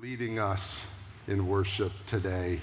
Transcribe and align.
leading 0.00 0.38
us 0.38 0.94
in 1.26 1.48
worship 1.48 1.90
today. 2.06 2.60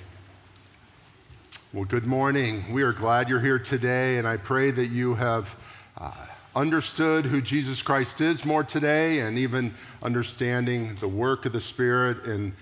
Well, 1.74 1.84
good 1.84 2.06
morning. 2.06 2.64
We 2.72 2.82
are 2.84 2.94
glad 2.94 3.28
you're 3.28 3.42
here 3.42 3.60
today, 3.60 4.18
and 4.18 4.26
I 4.26 4.38
pray 4.38 4.72
that 4.72 4.86
you 4.86 5.16
have 5.16 5.54
uh, 5.98 6.14
understood 6.56 7.26
who 7.26 7.42
Jesus 7.42 7.82
Christ 7.82 8.22
is 8.22 8.46
more 8.46 8.64
today, 8.64 9.20
and 9.20 9.38
even 9.38 9.74
understanding 10.02 10.96
the 11.02 11.10
work 11.10 11.46
of 11.46 11.52
the 11.52 11.60
Spirit 11.60 12.26
and 12.26 12.54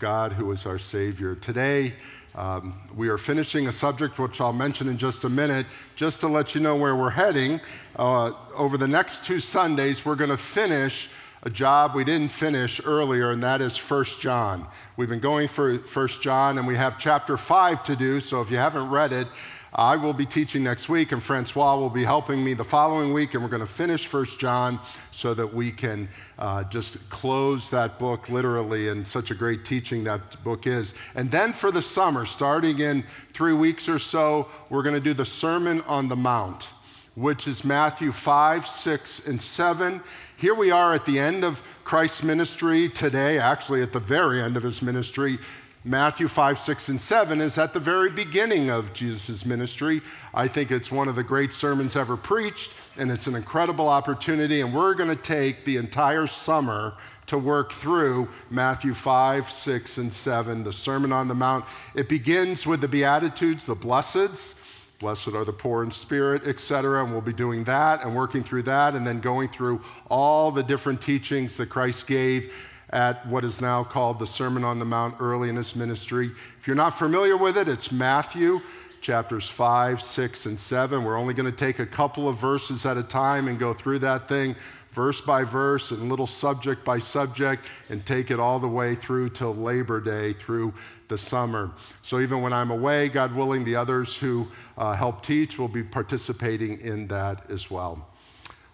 God 0.00 0.32
who 0.32 0.50
is 0.50 0.66
our 0.66 0.80
Savior. 0.80 1.36
Today, 1.36 1.92
um, 2.34 2.74
we 2.96 3.08
are 3.08 3.18
finishing 3.18 3.68
a 3.68 3.72
subject 3.72 4.18
which 4.18 4.40
I'll 4.40 4.52
mention 4.52 4.88
in 4.88 4.98
just 4.98 5.22
a 5.22 5.28
minute, 5.28 5.66
just 5.94 6.20
to 6.22 6.26
let 6.26 6.52
you 6.52 6.60
know 6.60 6.74
where 6.74 6.96
we're 6.96 7.10
heading. 7.10 7.60
Uh, 7.94 8.32
over 8.56 8.76
the 8.76 8.88
next 8.88 9.24
two 9.24 9.38
Sundays, 9.38 10.04
we're 10.04 10.16
going 10.16 10.30
to 10.30 10.36
finish 10.36 11.10
a 11.46 11.50
job 11.50 11.94
we 11.94 12.02
didn't 12.02 12.32
finish 12.32 12.80
earlier, 12.84 13.30
and 13.30 13.40
that 13.40 13.60
is 13.60 13.78
1 13.78 14.04
John. 14.18 14.66
We've 14.96 15.08
been 15.08 15.20
going 15.20 15.46
for 15.46 15.76
1 15.76 16.08
John, 16.20 16.58
and 16.58 16.66
we 16.66 16.74
have 16.74 16.98
chapter 16.98 17.36
5 17.36 17.84
to 17.84 17.94
do, 17.94 18.18
so 18.18 18.40
if 18.40 18.50
you 18.50 18.56
haven't 18.56 18.90
read 18.90 19.12
it, 19.12 19.28
I 19.72 19.94
will 19.94 20.12
be 20.12 20.26
teaching 20.26 20.64
next 20.64 20.88
week, 20.88 21.12
and 21.12 21.22
Francois 21.22 21.76
will 21.76 21.88
be 21.88 22.02
helping 22.02 22.42
me 22.42 22.54
the 22.54 22.64
following 22.64 23.12
week, 23.12 23.34
and 23.34 23.44
we're 23.44 23.48
going 23.48 23.60
to 23.60 23.72
finish 23.72 24.12
1 24.12 24.26
John 24.40 24.80
so 25.12 25.34
that 25.34 25.54
we 25.54 25.70
can 25.70 26.08
uh, 26.36 26.64
just 26.64 27.08
close 27.10 27.70
that 27.70 27.96
book 28.00 28.28
literally, 28.28 28.88
and 28.88 29.06
such 29.06 29.30
a 29.30 29.34
great 29.36 29.64
teaching 29.64 30.02
that 30.02 30.42
book 30.42 30.66
is. 30.66 30.94
And 31.14 31.30
then 31.30 31.52
for 31.52 31.70
the 31.70 31.82
summer, 31.82 32.26
starting 32.26 32.80
in 32.80 33.04
three 33.34 33.52
weeks 33.52 33.88
or 33.88 34.00
so, 34.00 34.48
we're 34.68 34.82
going 34.82 34.96
to 34.96 35.00
do 35.00 35.14
the 35.14 35.24
Sermon 35.24 35.80
on 35.82 36.08
the 36.08 36.16
Mount, 36.16 36.70
which 37.14 37.46
is 37.46 37.64
Matthew 37.64 38.10
5, 38.10 38.66
6, 38.66 39.28
and 39.28 39.40
7. 39.40 40.02
Here 40.38 40.54
we 40.54 40.70
are 40.70 40.92
at 40.92 41.06
the 41.06 41.18
end 41.18 41.44
of 41.44 41.62
Christ's 41.82 42.22
ministry 42.22 42.90
today, 42.90 43.38
actually 43.38 43.80
at 43.80 43.94
the 43.94 43.98
very 43.98 44.42
end 44.42 44.58
of 44.58 44.62
his 44.62 44.82
ministry. 44.82 45.38
Matthew 45.82 46.28
5, 46.28 46.58
6, 46.58 46.90
and 46.90 47.00
7 47.00 47.40
is 47.40 47.56
at 47.56 47.72
the 47.72 47.80
very 47.80 48.10
beginning 48.10 48.68
of 48.68 48.92
Jesus' 48.92 49.46
ministry. 49.46 50.02
I 50.34 50.46
think 50.46 50.70
it's 50.70 50.92
one 50.92 51.08
of 51.08 51.16
the 51.16 51.22
great 51.22 51.54
sermons 51.54 51.96
ever 51.96 52.18
preached, 52.18 52.74
and 52.98 53.10
it's 53.10 53.26
an 53.26 53.34
incredible 53.34 53.88
opportunity. 53.88 54.60
And 54.60 54.74
we're 54.74 54.92
going 54.92 55.08
to 55.08 55.16
take 55.16 55.64
the 55.64 55.78
entire 55.78 56.26
summer 56.26 56.92
to 57.28 57.38
work 57.38 57.72
through 57.72 58.28
Matthew 58.50 58.92
5, 58.92 59.50
6, 59.50 59.96
and 59.96 60.12
7, 60.12 60.64
the 60.64 60.72
Sermon 60.72 61.12
on 61.12 61.28
the 61.28 61.34
Mount. 61.34 61.64
It 61.94 62.10
begins 62.10 62.66
with 62.66 62.82
the 62.82 62.88
Beatitudes, 62.88 63.64
the 63.64 63.74
blesseds. 63.74 64.55
Blessed 64.98 65.28
are 65.28 65.44
the 65.44 65.52
poor 65.52 65.82
in 65.82 65.90
spirit, 65.90 66.46
etc. 66.46 67.04
And 67.04 67.12
we'll 67.12 67.20
be 67.20 67.32
doing 67.32 67.64
that 67.64 68.02
and 68.02 68.16
working 68.16 68.42
through 68.42 68.62
that 68.62 68.94
and 68.94 69.06
then 69.06 69.20
going 69.20 69.48
through 69.48 69.82
all 70.08 70.50
the 70.50 70.62
different 70.62 71.02
teachings 71.02 71.56
that 71.58 71.68
Christ 71.68 72.06
gave 72.06 72.52
at 72.90 73.26
what 73.26 73.44
is 73.44 73.60
now 73.60 73.84
called 73.84 74.18
the 74.18 74.26
Sermon 74.26 74.64
on 74.64 74.78
the 74.78 74.84
Mount 74.84 75.16
early 75.20 75.48
in 75.48 75.56
his 75.56 75.76
ministry. 75.76 76.30
If 76.58 76.66
you're 76.66 76.76
not 76.76 76.98
familiar 76.98 77.36
with 77.36 77.58
it, 77.58 77.68
it's 77.68 77.92
Matthew 77.92 78.60
chapters 79.00 79.48
5, 79.48 80.00
6, 80.00 80.46
and 80.46 80.58
7. 80.58 81.04
We're 81.04 81.16
only 81.16 81.34
going 81.34 81.50
to 81.50 81.56
take 81.56 81.78
a 81.78 81.86
couple 81.86 82.28
of 82.28 82.38
verses 82.38 82.86
at 82.86 82.96
a 82.96 83.02
time 83.02 83.48
and 83.48 83.58
go 83.58 83.72
through 83.72 84.00
that 84.00 84.28
thing 84.28 84.56
verse 84.96 85.20
by 85.20 85.44
verse 85.44 85.90
and 85.90 86.08
little 86.08 86.26
subject 86.26 86.82
by 86.82 86.98
subject 86.98 87.66
and 87.90 88.04
take 88.06 88.30
it 88.30 88.40
all 88.40 88.58
the 88.58 88.66
way 88.66 88.94
through 88.94 89.28
till 89.28 89.54
Labor 89.54 90.00
Day, 90.00 90.32
through 90.32 90.72
the 91.08 91.18
summer. 91.18 91.70
So 92.00 92.18
even 92.18 92.40
when 92.40 92.54
I'm 92.54 92.70
away, 92.70 93.10
God 93.10 93.34
willing, 93.34 93.62
the 93.62 93.76
others 93.76 94.16
who 94.16 94.48
uh, 94.78 94.94
help 94.94 95.22
teach 95.22 95.58
will 95.58 95.68
be 95.68 95.82
participating 95.82 96.80
in 96.80 97.08
that 97.08 97.50
as 97.50 97.70
well. 97.70 98.08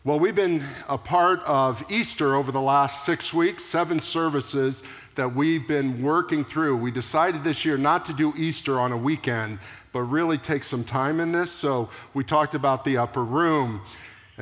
Well, 0.05 0.21
we've 0.21 0.37
been 0.37 0.63
a 0.89 0.97
part 0.97 1.41
of 1.41 1.85
Easter 1.91 2.37
over 2.37 2.53
the 2.53 2.61
last 2.61 3.05
six 3.05 3.33
weeks, 3.33 3.65
seven 3.65 3.99
services 3.99 4.85
that 5.17 5.35
we've 5.35 5.67
been 5.67 6.03
working 6.03 6.45
through. 6.45 6.77
We 6.77 6.93
decided 6.93 7.43
this 7.43 7.65
year 7.65 7.77
not 7.77 8.07
to 8.07 8.13
do 8.13 8.33
Easter 8.37 8.79
on 8.79 8.93
a 8.93 8.97
weekend, 8.97 9.59
but 9.93 10.03
really 10.03 10.39
take 10.39 10.63
some 10.63 10.85
time 10.85 11.19
in 11.19 11.33
this. 11.33 11.51
So 11.51 11.91
we 12.15 12.23
talked 12.23 12.55
about 12.55 12.85
the 12.85 12.97
upper 12.97 13.25
room, 13.25 13.81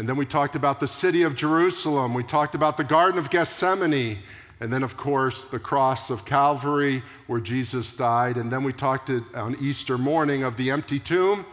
and 0.00 0.08
then 0.08 0.16
we 0.16 0.24
talked 0.24 0.56
about 0.56 0.80
the 0.80 0.88
city 0.88 1.24
of 1.24 1.36
Jerusalem. 1.36 2.14
We 2.14 2.22
talked 2.22 2.54
about 2.54 2.78
the 2.78 2.84
Garden 2.84 3.18
of 3.18 3.28
Gethsemane. 3.28 4.16
And 4.58 4.72
then, 4.72 4.82
of 4.82 4.96
course, 4.96 5.48
the 5.48 5.58
cross 5.58 6.08
of 6.08 6.24
Calvary 6.24 7.02
where 7.26 7.38
Jesus 7.38 7.94
died. 7.94 8.38
And 8.38 8.50
then 8.50 8.64
we 8.64 8.72
talked 8.72 9.10
on 9.34 9.56
Easter 9.60 9.98
morning 9.98 10.42
of 10.42 10.56
the 10.56 10.70
empty 10.70 11.00
tomb 11.00 11.44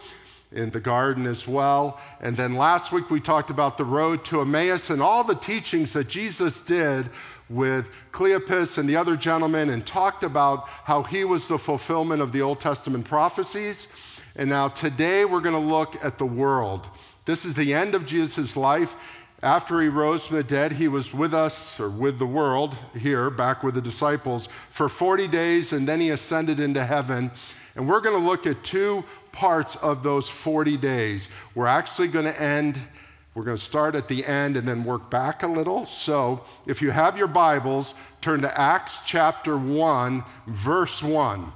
in 0.50 0.70
the 0.70 0.80
garden 0.80 1.26
as 1.26 1.46
well. 1.46 2.00
And 2.22 2.38
then 2.38 2.54
last 2.54 2.90
week 2.90 3.10
we 3.10 3.20
talked 3.20 3.50
about 3.50 3.76
the 3.76 3.84
road 3.84 4.24
to 4.24 4.40
Emmaus 4.40 4.88
and 4.88 5.02
all 5.02 5.24
the 5.24 5.34
teachings 5.34 5.92
that 5.92 6.08
Jesus 6.08 6.62
did 6.62 7.10
with 7.50 7.90
Cleopas 8.12 8.78
and 8.78 8.88
the 8.88 8.96
other 8.96 9.18
gentlemen 9.18 9.68
and 9.68 9.86
talked 9.86 10.24
about 10.24 10.70
how 10.84 11.02
he 11.02 11.22
was 11.22 11.48
the 11.48 11.58
fulfillment 11.58 12.22
of 12.22 12.32
the 12.32 12.40
Old 12.40 12.62
Testament 12.62 13.04
prophecies. 13.04 13.92
And 14.36 14.48
now 14.48 14.68
today 14.68 15.26
we're 15.26 15.40
going 15.40 15.54
to 15.54 15.60
look 15.60 16.02
at 16.02 16.16
the 16.16 16.24
world. 16.24 16.88
This 17.28 17.44
is 17.44 17.52
the 17.52 17.74
end 17.74 17.94
of 17.94 18.06
Jesus' 18.06 18.56
life. 18.56 18.94
After 19.42 19.82
he 19.82 19.88
rose 19.88 20.26
from 20.26 20.38
the 20.38 20.42
dead, 20.42 20.72
he 20.72 20.88
was 20.88 21.12
with 21.12 21.34
us, 21.34 21.78
or 21.78 21.90
with 21.90 22.18
the 22.18 22.24
world 22.24 22.74
here, 22.98 23.28
back 23.28 23.62
with 23.62 23.74
the 23.74 23.82
disciples, 23.82 24.48
for 24.70 24.88
40 24.88 25.28
days, 25.28 25.74
and 25.74 25.86
then 25.86 26.00
he 26.00 26.08
ascended 26.08 26.58
into 26.58 26.82
heaven. 26.82 27.30
And 27.76 27.86
we're 27.86 28.00
going 28.00 28.18
to 28.18 28.26
look 28.26 28.46
at 28.46 28.64
two 28.64 29.04
parts 29.30 29.76
of 29.76 30.02
those 30.02 30.26
40 30.26 30.78
days. 30.78 31.28
We're 31.54 31.66
actually 31.66 32.08
going 32.08 32.24
to 32.24 32.40
end, 32.40 32.80
we're 33.34 33.44
going 33.44 33.58
to 33.58 33.62
start 33.62 33.94
at 33.94 34.08
the 34.08 34.24
end 34.24 34.56
and 34.56 34.66
then 34.66 34.82
work 34.82 35.10
back 35.10 35.42
a 35.42 35.48
little. 35.48 35.84
So 35.84 36.46
if 36.64 36.80
you 36.80 36.92
have 36.92 37.18
your 37.18 37.28
Bibles, 37.28 37.94
turn 38.22 38.40
to 38.40 38.58
Acts 38.58 39.02
chapter 39.04 39.58
1, 39.58 40.24
verse 40.46 41.02
1. 41.02 41.52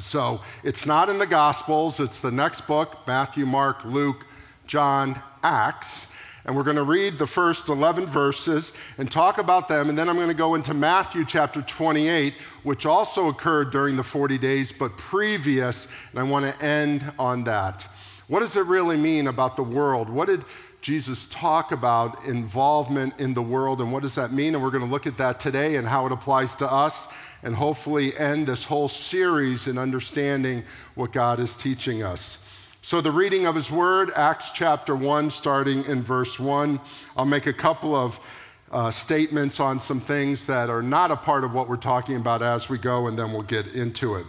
So 0.00 0.40
it's 0.64 0.86
not 0.86 1.08
in 1.08 1.18
the 1.18 1.26
Gospels, 1.26 2.00
it's 2.00 2.20
the 2.20 2.32
next 2.32 2.62
book 2.62 3.06
Matthew, 3.06 3.46
Mark, 3.46 3.84
Luke, 3.84 4.24
John, 4.68 5.20
Acts 5.42 6.12
and 6.48 6.56
we're 6.56 6.62
going 6.62 6.76
to 6.76 6.82
read 6.82 7.18
the 7.18 7.26
first 7.26 7.68
11 7.68 8.06
verses 8.06 8.72
and 8.96 9.12
talk 9.12 9.36
about 9.36 9.68
them. 9.68 9.90
And 9.90 9.98
then 9.98 10.08
I'm 10.08 10.16
going 10.16 10.28
to 10.28 10.34
go 10.34 10.54
into 10.54 10.72
Matthew 10.72 11.26
chapter 11.26 11.60
28, 11.60 12.32
which 12.62 12.86
also 12.86 13.28
occurred 13.28 13.70
during 13.70 13.96
the 13.96 14.02
40 14.02 14.38
days, 14.38 14.72
but 14.72 14.96
previous. 14.96 15.88
And 16.10 16.18
I 16.18 16.22
want 16.22 16.46
to 16.46 16.64
end 16.64 17.04
on 17.18 17.44
that. 17.44 17.86
What 18.28 18.40
does 18.40 18.56
it 18.56 18.64
really 18.64 18.96
mean 18.96 19.26
about 19.26 19.56
the 19.56 19.62
world? 19.62 20.08
What 20.08 20.28
did 20.28 20.42
Jesus 20.80 21.28
talk 21.28 21.70
about 21.70 22.24
involvement 22.24 23.20
in 23.20 23.34
the 23.34 23.42
world, 23.42 23.82
and 23.82 23.92
what 23.92 24.02
does 24.02 24.14
that 24.14 24.32
mean? 24.32 24.54
And 24.54 24.64
we're 24.64 24.70
going 24.70 24.84
to 24.84 24.90
look 24.90 25.06
at 25.06 25.18
that 25.18 25.40
today 25.40 25.76
and 25.76 25.86
how 25.86 26.06
it 26.06 26.12
applies 26.12 26.56
to 26.56 26.72
us, 26.72 27.08
and 27.42 27.54
hopefully 27.54 28.16
end 28.16 28.46
this 28.46 28.64
whole 28.64 28.88
series 28.88 29.68
in 29.68 29.76
understanding 29.76 30.64
what 30.94 31.12
God 31.12 31.40
is 31.40 31.58
teaching 31.58 32.02
us. 32.02 32.42
So, 32.80 33.00
the 33.00 33.10
reading 33.10 33.46
of 33.46 33.54
his 33.54 33.70
word, 33.70 34.12
Acts 34.14 34.52
chapter 34.52 34.94
1, 34.94 35.30
starting 35.30 35.84
in 35.86 36.00
verse 36.00 36.38
1. 36.38 36.80
I'll 37.16 37.24
make 37.24 37.46
a 37.46 37.52
couple 37.52 37.94
of 37.94 38.20
uh, 38.70 38.90
statements 38.90 39.60
on 39.60 39.80
some 39.80 40.00
things 40.00 40.46
that 40.46 40.70
are 40.70 40.80
not 40.80 41.10
a 41.10 41.16
part 41.16 41.42
of 41.42 41.52
what 41.52 41.68
we're 41.68 41.76
talking 41.76 42.16
about 42.16 42.40
as 42.40 42.68
we 42.68 42.78
go, 42.78 43.08
and 43.08 43.18
then 43.18 43.32
we'll 43.32 43.42
get 43.42 43.74
into 43.74 44.14
it. 44.14 44.26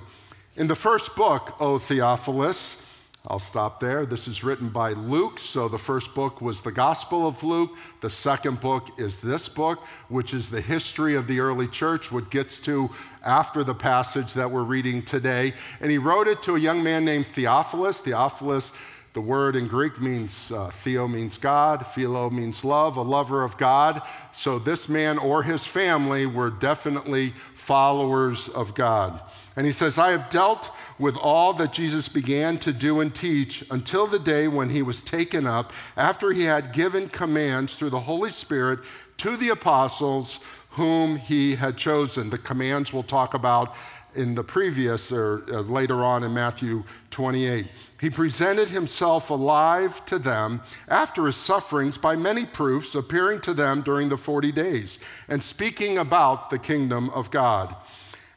In 0.58 0.68
the 0.68 0.76
first 0.76 1.16
book, 1.16 1.56
O 1.62 1.78
Theophilus, 1.78 2.79
I'll 3.28 3.38
stop 3.38 3.82
there. 3.82 4.06
This 4.06 4.30
is 4.30 4.46
written 4.46 4.70
by 4.70 4.94
Luke. 4.94 5.40
So 5.40 5.68
the 5.68 5.78
first 5.78 6.16
book 6.16 6.40
was 6.40 6.62
the 6.62 6.72
Gospel 6.72 7.28
of 7.28 7.44
Luke. 7.44 7.72
The 8.00 8.10
second 8.10 8.62
book 8.62 8.98
is 8.98 9.20
this 9.20 9.50
book, 9.50 9.80
which 10.08 10.34
is 10.34 10.50
the 10.50 10.62
history 10.62 11.16
of 11.16 11.28
the 11.28 11.42
early 11.42 11.68
church, 11.68 12.14
what 12.14 12.32
gets 12.32 12.62
to 12.62 12.90
after 13.26 13.66
the 13.66 13.76
passage 13.76 14.34
that 14.36 14.50
we're 14.50 14.64
reading 14.64 15.04
today. 15.04 15.54
And 15.82 15.92
he 15.92 15.98
wrote 15.98 16.30
it 16.30 16.42
to 16.44 16.56
a 16.56 16.60
young 16.60 16.82
man 16.82 17.04
named 17.04 17.28
Theophilus. 17.28 18.00
Theophilus, 18.00 18.72
the 19.12 19.22
word 19.22 19.58
in 19.58 19.68
Greek 19.68 20.00
means 20.00 20.54
uh, 20.54 20.70
Theo 20.70 21.06
means 21.06 21.38
God, 21.38 21.86
Philo 21.88 22.30
means 22.30 22.64
love, 22.64 22.96
a 22.96 23.02
lover 23.02 23.44
of 23.44 23.58
God. 23.58 24.02
So 24.32 24.60
this 24.60 24.88
man 24.88 25.18
or 25.18 25.44
his 25.44 25.68
family 25.68 26.26
were 26.26 26.50
definitely 26.50 27.34
followers 27.54 28.48
of 28.48 28.74
God. 28.76 29.20
And 29.58 29.66
he 29.66 29.74
says, 29.74 29.98
I 29.98 30.12
have 30.12 30.30
dealt 30.30 30.72
with 31.00 31.16
all 31.16 31.54
that 31.54 31.74
Jesus 31.74 32.10
began 32.10 32.58
to 32.60 32.74
do 32.74 33.00
and 33.00 33.16
teach 33.16 33.64
until 33.72 34.06
the 34.06 34.20
day 34.20 34.48
when 34.48 34.70
he 34.70 34.82
was 34.82 35.02
taken 35.02 35.48
up, 35.48 35.72
after 35.96 36.32
he 36.32 36.44
had 36.44 36.74
given 36.74 37.10
commands 37.10 37.76
through 37.76 37.90
the 37.90 38.02
Holy 38.02 38.30
Spirit 38.30 38.80
to 39.18 39.38
the 39.38 39.50
apostles 39.50 40.44
whom 40.72 41.16
he 41.16 41.56
had 41.56 41.78
chosen. 41.78 42.30
The 42.30 42.38
commands 42.38 42.94
we'll 42.94 43.04
talk 43.04 43.34
about 43.34 43.76
in 44.16 44.36
the 44.36 44.44
previous 44.44 45.12
or 45.12 45.44
uh, 45.52 45.62
later 45.62 46.04
on 46.04 46.24
in 46.24 46.34
Matthew 46.34 46.84
28. 47.12 47.72
He 48.02 48.10
presented 48.10 48.70
himself 48.70 49.30
alive 49.30 50.06
to 50.08 50.18
them 50.18 50.62
after 50.88 51.26
his 51.26 51.36
sufferings 51.36 51.98
by 51.98 52.16
many 52.16 52.46
proofs, 52.46 52.96
appearing 52.96 53.42
to 53.42 53.54
them 53.54 53.82
during 53.82 54.10
the 54.10 54.18
40 54.18 54.52
days 54.52 55.00
and 55.28 55.42
speaking 55.44 55.98
about 55.98 56.50
the 56.50 56.60
kingdom 56.60 57.10
of 57.12 57.30
God. 57.30 57.76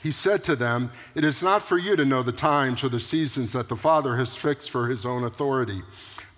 He 0.00 0.10
said 0.10 0.44
to 0.44 0.56
them, 0.56 0.92
It 1.14 1.24
is 1.24 1.42
not 1.42 1.62
for 1.62 1.76
you 1.76 1.96
to 1.96 2.04
know 2.04 2.22
the 2.22 2.32
times 2.32 2.84
or 2.84 2.88
the 2.88 3.00
seasons 3.00 3.52
that 3.52 3.68
the 3.68 3.76
Father 3.76 4.16
has 4.16 4.36
fixed 4.36 4.70
for 4.70 4.88
his 4.88 5.04
own 5.04 5.24
authority 5.24 5.82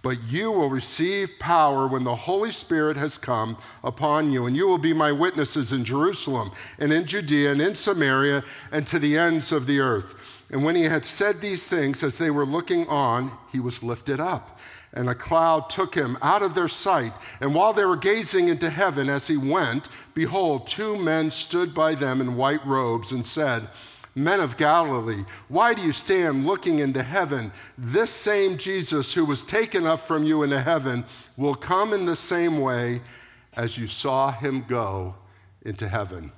but 0.03 0.23
you 0.29 0.51
will 0.51 0.71
receive 0.71 1.39
power 1.39 1.87
when 1.87 2.05
the 2.05 2.15
Holy 2.15 2.51
Spirit 2.51 2.97
has 2.97 3.19
come 3.19 3.57
upon 3.85 4.31
you, 4.31 4.47
and 4.47 4.57
you 4.57 4.67
will 4.67 4.79
be 4.79 4.93
my 4.93 5.13
witnesses 5.13 5.73
in 5.73 5.85
Jerusalem 5.85 6.51
and 6.79 6.93
in 6.93 7.05
Judea 7.05 7.53
and 7.53 7.61
in 7.61 7.75
Samaria 7.75 8.43
and 8.73 8.87
to 8.87 8.99
the 8.99 9.19
ends 9.19 9.53
of 9.53 9.67
the 9.67 9.81
earth. 9.81 10.15
And 10.51 10.65
when 10.65 10.75
he 10.75 10.85
had 10.85 11.05
said 11.05 11.37
these 11.37 11.69
things, 11.69 12.03
as 12.03 12.19
they 12.19 12.31
were 12.31 12.47
looking 12.47 12.89
on, 12.89 13.31
he 13.53 13.61
was 13.61 13.83
lifted 13.83 14.21
up. 14.21 14.59
And 14.93 15.09
a 15.09 15.15
cloud 15.15 15.71
took 15.71 15.95
him 15.95 16.19
out 16.21 16.43
of 16.43 16.55
their 16.55 16.69
sight. 16.69 17.13
And 17.41 17.55
while 17.55 17.73
they 17.73 17.85
were 17.85 17.97
gazing 17.97 18.49
into 18.49 18.71
heaven 18.71 19.09
as 19.09 19.29
he 19.29 19.37
went, 19.37 19.89
behold, 20.15 20.67
two 20.67 20.97
men 20.97 21.31
stood 21.31 21.75
by 21.75 21.95
them 21.95 22.21
in 22.21 22.37
white 22.37 22.65
robes 22.67 23.13
and 23.13 23.25
said, 23.25 23.69
Men 24.15 24.41
of 24.41 24.57
Galilee, 24.57 25.25
why 25.49 25.73
do 25.73 25.83
you 25.83 25.93
stand 25.93 26.45
looking 26.45 26.81
into 26.81 27.03
heaven? 27.03 27.53
This 27.79 28.11
same 28.11 28.59
Jesus 28.59 29.15
who 29.15 29.25
was 29.25 29.45
taken 29.45 29.87
up 29.87 30.01
from 30.01 30.25
you 30.25 30.43
into 30.43 30.61
heaven 30.61 31.05
will 31.37 31.55
come 31.55 31.93
in 31.93 32.07
the 32.07 32.17
same 32.17 32.61
way 32.61 33.01
as 33.55 33.79
you 33.79 33.87
saw 33.87 34.33
him 34.33 34.65
go 34.67 35.15
into 35.63 35.89
heaven. 35.89 36.33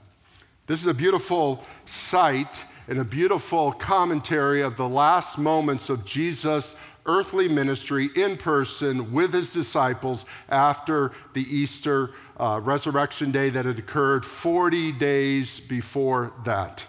This 0.66 0.80
is 0.80 0.86
a 0.86 0.94
beautiful 0.94 1.64
sight 1.86 2.64
and 2.88 2.98
a 2.98 3.04
beautiful 3.04 3.72
commentary 3.72 4.60
of 4.60 4.76
the 4.76 4.88
last 4.88 5.38
moments 5.38 5.88
of 5.88 6.04
Jesus' 6.04 6.76
earthly 7.06 7.48
ministry 7.48 8.08
in 8.14 8.36
person 8.36 9.12
with 9.12 9.32
his 9.32 9.52
disciples 9.52 10.24
after 10.48 11.12
the 11.34 11.42
Easter 11.42 12.10
uh, 12.38 12.60
resurrection 12.62 13.30
day 13.30 13.50
that 13.50 13.64
had 13.64 13.78
occurred 13.78 14.24
40 14.24 14.92
days 14.92 15.60
before 15.60 16.32
that. 16.44 16.86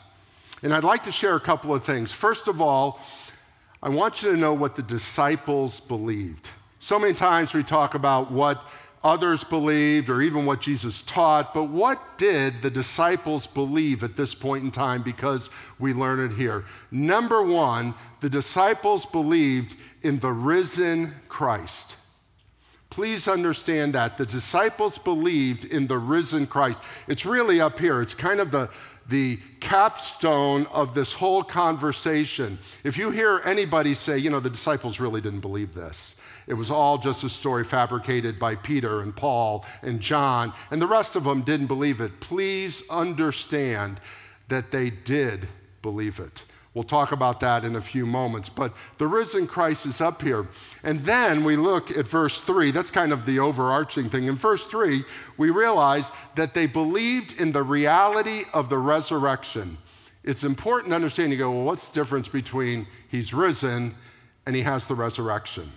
And 0.61 0.73
I'd 0.73 0.83
like 0.83 1.03
to 1.03 1.11
share 1.11 1.35
a 1.35 1.41
couple 1.41 1.73
of 1.73 1.83
things. 1.83 2.11
First 2.11 2.47
of 2.47 2.61
all, 2.61 3.01
I 3.81 3.89
want 3.89 4.23
you 4.23 4.31
to 4.31 4.37
know 4.37 4.53
what 4.53 4.75
the 4.75 4.81
disciples 4.81 5.79
believed. 5.81 6.49
So 6.79 6.97
many 6.97 7.13
times 7.13 7.53
we 7.53 7.63
talk 7.63 7.95
about 7.95 8.31
what 8.31 8.63
others 9.03 9.43
believed 9.43 10.09
or 10.09 10.21
even 10.21 10.45
what 10.45 10.61
Jesus 10.61 11.03
taught, 11.03 11.53
but 11.53 11.65
what 11.65 12.17
did 12.17 12.61
the 12.61 12.69
disciples 12.69 13.45
believe 13.45 14.03
at 14.03 14.15
this 14.15 14.33
point 14.33 14.63
in 14.63 14.71
time? 14.71 15.01
Because 15.01 15.49
we 15.79 15.93
learn 15.93 16.19
it 16.19 16.35
here. 16.37 16.63
Number 16.91 17.43
one, 17.43 17.93
the 18.21 18.29
disciples 18.29 19.05
believed 19.05 19.75
in 20.03 20.19
the 20.19 20.31
risen 20.31 21.13
Christ. 21.29 21.95
Please 22.89 23.27
understand 23.27 23.93
that. 23.93 24.17
The 24.17 24.25
disciples 24.25 24.99
believed 24.99 25.65
in 25.65 25.87
the 25.87 25.97
risen 25.97 26.45
Christ. 26.45 26.81
It's 27.07 27.25
really 27.25 27.59
up 27.59 27.79
here. 27.79 28.01
It's 28.01 28.13
kind 28.13 28.39
of 28.39 28.51
the, 28.51 28.69
the 29.09 29.39
capstone 29.59 30.67
of 30.67 30.93
this 30.93 31.11
whole 31.11 31.43
conversation. 31.43 32.59
If 32.83 32.97
you 32.97 33.09
hear 33.09 33.41
anybody 33.45 33.95
say, 33.95 34.19
you 34.19 34.29
know, 34.29 34.39
the 34.39 34.49
disciples 34.49 34.99
really 34.99 35.21
didn't 35.21 35.39
believe 35.39 35.73
this, 35.73 36.17
it 36.45 36.53
was 36.53 36.69
all 36.69 36.97
just 36.97 37.23
a 37.23 37.29
story 37.29 37.63
fabricated 37.63 38.37
by 38.37 38.55
Peter 38.55 39.01
and 39.01 39.15
Paul 39.15 39.65
and 39.81 39.99
John, 39.99 40.53
and 40.69 40.81
the 40.81 40.85
rest 40.85 41.15
of 41.15 41.23
them 41.23 41.41
didn't 41.41 41.67
believe 41.67 41.99
it, 41.99 42.19
please 42.19 42.83
understand 42.89 43.99
that 44.49 44.69
they 44.69 44.89
did 44.89 45.47
believe 45.81 46.19
it. 46.19 46.43
We'll 46.73 46.83
talk 46.83 47.11
about 47.11 47.39
that 47.41 47.63
in 47.63 47.75
a 47.75 47.81
few 47.81 48.05
moments. 48.05 48.49
But 48.49 48.73
the 48.97 49.05
risen 49.05 49.45
Christ 49.45 49.85
is 49.85 50.01
up 50.01 50.21
here. 50.23 50.47
And 50.83 51.01
then 51.01 51.43
we 51.43 51.55
look 51.55 51.91
at 51.91 52.07
verse 52.07 52.41
3. 52.41 52.71
That's 52.71 52.89
kind 52.89 53.13
of 53.13 53.27
the 53.27 53.39
overarching 53.39 54.09
thing. 54.09 54.25
In 54.25 54.35
verse 54.35 54.65
3, 54.65 55.03
we 55.37 55.51
realize 55.51 56.11
that 56.35 56.55
they 56.55 56.65
believed 56.65 57.39
in 57.39 57.51
the 57.51 57.61
reality 57.61 58.43
of 58.53 58.69
the 58.69 58.79
resurrection. 58.79 59.77
It's 60.23 60.43
important 60.43 60.89
to 60.91 60.95
understand. 60.95 61.31
You 61.31 61.37
go, 61.37 61.51
well, 61.51 61.63
what's 61.63 61.89
the 61.89 61.99
difference 61.99 62.27
between 62.27 62.87
he's 63.07 63.33
risen 63.33 63.93
and 64.47 64.55
he 64.55 64.63
has 64.63 64.87
the 64.87 64.95
resurrection? 64.95 65.71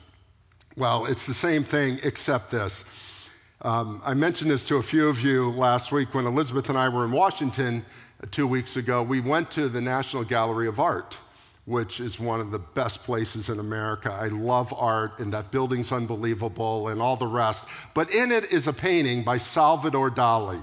Well, 0.77 1.07
it's 1.07 1.27
the 1.27 1.35
same 1.35 1.63
thing 1.63 1.99
except 2.05 2.51
this. 2.51 2.85
Um, 3.63 4.01
I 4.05 4.15
mentioned 4.15 4.51
this 4.51 4.65
to 4.67 4.77
a 4.77 4.83
few 4.83 5.09
of 5.09 5.23
you 5.23 5.51
last 5.51 5.91
week 5.91 6.15
when 6.15 6.27
Elizabeth 6.27 6.69
and 6.69 6.79
I 6.79 6.89
were 6.89 7.05
in 7.05 7.11
Washington 7.11 7.85
two 8.31 8.47
weeks 8.47 8.77
ago, 8.77 9.03
we 9.03 9.21
went 9.21 9.51
to 9.53 9.69
the 9.69 9.81
National 9.81 10.25
Gallery 10.25 10.67
of 10.69 10.81
Art, 10.81 11.17
which 11.67 12.01
is 12.01 12.19
one 12.19 12.41
of 12.41 12.51
the 12.51 12.59
best 12.59 13.05
places 13.05 13.51
in 13.51 13.59
America. 13.59 14.11
I 14.11 14.29
love 14.29 14.73
art, 14.73 15.21
and 15.21 15.33
that 15.35 15.51
building's 15.51 15.93
unbelievable, 15.93 16.89
and 16.89 17.01
all 17.03 17.17
the 17.17 17.27
rest. 17.27 17.67
But 17.95 18.11
in 18.15 18.33
it 18.33 18.53
is 18.53 18.69
a 18.69 18.73
painting 18.73 19.23
by 19.23 19.39
Salvador 19.39 20.11
Dali. 20.11 20.63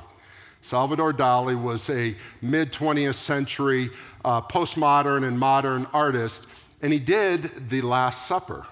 Salvador 0.62 1.14
Dali 1.14 1.62
was 1.62 1.90
a 1.90 2.16
mid 2.42 2.72
20th 2.72 3.16
century 3.16 3.90
uh, 4.24 4.42
postmodern 4.42 5.28
and 5.28 5.38
modern 5.38 5.86
artist, 5.94 6.48
and 6.82 6.92
he 6.92 7.00
did 7.00 7.70
The 7.70 7.82
Last 7.82 8.28
Supper 8.28 8.66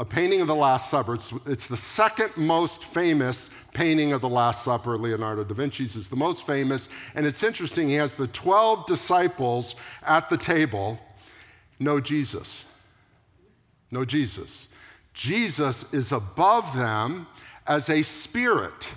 a 0.00 0.04
painting 0.04 0.40
of 0.40 0.46
the 0.46 0.54
Last 0.54 0.88
Supper. 0.90 1.14
It's, 1.14 1.30
it's, 1.46 1.68
the 1.68 1.76
second 1.76 2.34
most 2.34 2.84
famous 2.84 3.50
painting 3.72 4.12
of 4.12 4.20
the 4.20 4.28
Last 4.28 4.64
Supper. 4.64 4.96
Leonardo 4.98 5.44
da 5.44 5.54
Vinci's 5.54 5.96
is 5.96 6.08
the 6.08 6.16
most 6.16 6.46
famous. 6.46 6.88
And 7.14 7.26
it's 7.26 7.42
interesting, 7.42 7.88
he 7.88 7.94
has 7.94 8.14
the 8.14 8.26
12 8.28 8.86
disciples 8.86 9.76
at 10.02 10.28
the 10.28 10.36
table. 10.36 10.98
No 11.78 12.00
Jesus. 12.00 12.72
No 13.90 14.04
Jesus. 14.04 14.72
Jesus 15.14 15.92
is 15.92 16.12
above 16.12 16.76
them 16.76 17.26
as 17.66 17.88
a 17.88 18.02
spirit. 18.02 18.90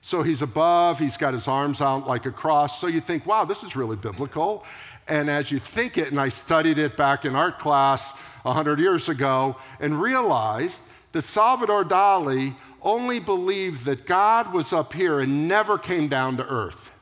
So 0.00 0.22
he's 0.22 0.42
above, 0.42 0.98
he's 0.98 1.16
got 1.16 1.34
his 1.34 1.48
arms 1.48 1.80
out 1.80 2.06
like 2.06 2.24
a 2.26 2.30
cross. 2.30 2.80
So 2.80 2.86
you 2.86 3.00
think, 3.00 3.26
wow, 3.26 3.44
this 3.44 3.62
is 3.62 3.76
really 3.76 3.96
biblical. 3.96 4.64
And 5.06 5.28
as 5.28 5.50
you 5.50 5.58
think 5.58 5.98
it, 5.98 6.10
and 6.10 6.20
I 6.20 6.28
studied 6.28 6.78
it 6.78 6.96
back 6.96 7.24
in 7.24 7.34
art 7.34 7.58
class, 7.58 8.14
100 8.48 8.78
years 8.78 9.08
ago 9.08 9.56
and 9.80 10.00
realized 10.00 10.82
that 11.12 11.22
Salvador 11.22 11.84
Dali 11.84 12.54
only 12.82 13.20
believed 13.20 13.84
that 13.84 14.06
God 14.06 14.52
was 14.52 14.72
up 14.72 14.92
here 14.92 15.20
and 15.20 15.48
never 15.48 15.78
came 15.78 16.08
down 16.08 16.36
to 16.36 16.46
earth. 16.46 16.94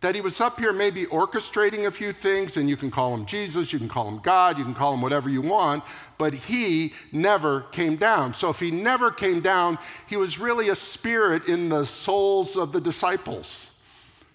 That 0.00 0.14
he 0.14 0.20
was 0.20 0.40
up 0.40 0.60
here 0.60 0.72
maybe 0.72 1.06
orchestrating 1.06 1.86
a 1.86 1.90
few 1.90 2.12
things, 2.12 2.56
and 2.56 2.68
you 2.68 2.76
can 2.76 2.90
call 2.90 3.12
him 3.12 3.26
Jesus, 3.26 3.72
you 3.72 3.80
can 3.80 3.88
call 3.88 4.06
him 4.06 4.20
God, 4.20 4.56
you 4.56 4.62
can 4.62 4.74
call 4.74 4.94
him 4.94 5.02
whatever 5.02 5.28
you 5.28 5.42
want, 5.42 5.82
but 6.18 6.32
he 6.32 6.94
never 7.10 7.62
came 7.72 7.96
down. 7.96 8.32
So 8.32 8.48
if 8.48 8.60
he 8.60 8.70
never 8.70 9.10
came 9.10 9.40
down, 9.40 9.76
he 10.06 10.16
was 10.16 10.38
really 10.38 10.68
a 10.68 10.76
spirit 10.76 11.48
in 11.48 11.68
the 11.68 11.84
souls 11.84 12.56
of 12.56 12.70
the 12.70 12.80
disciples. 12.80 13.80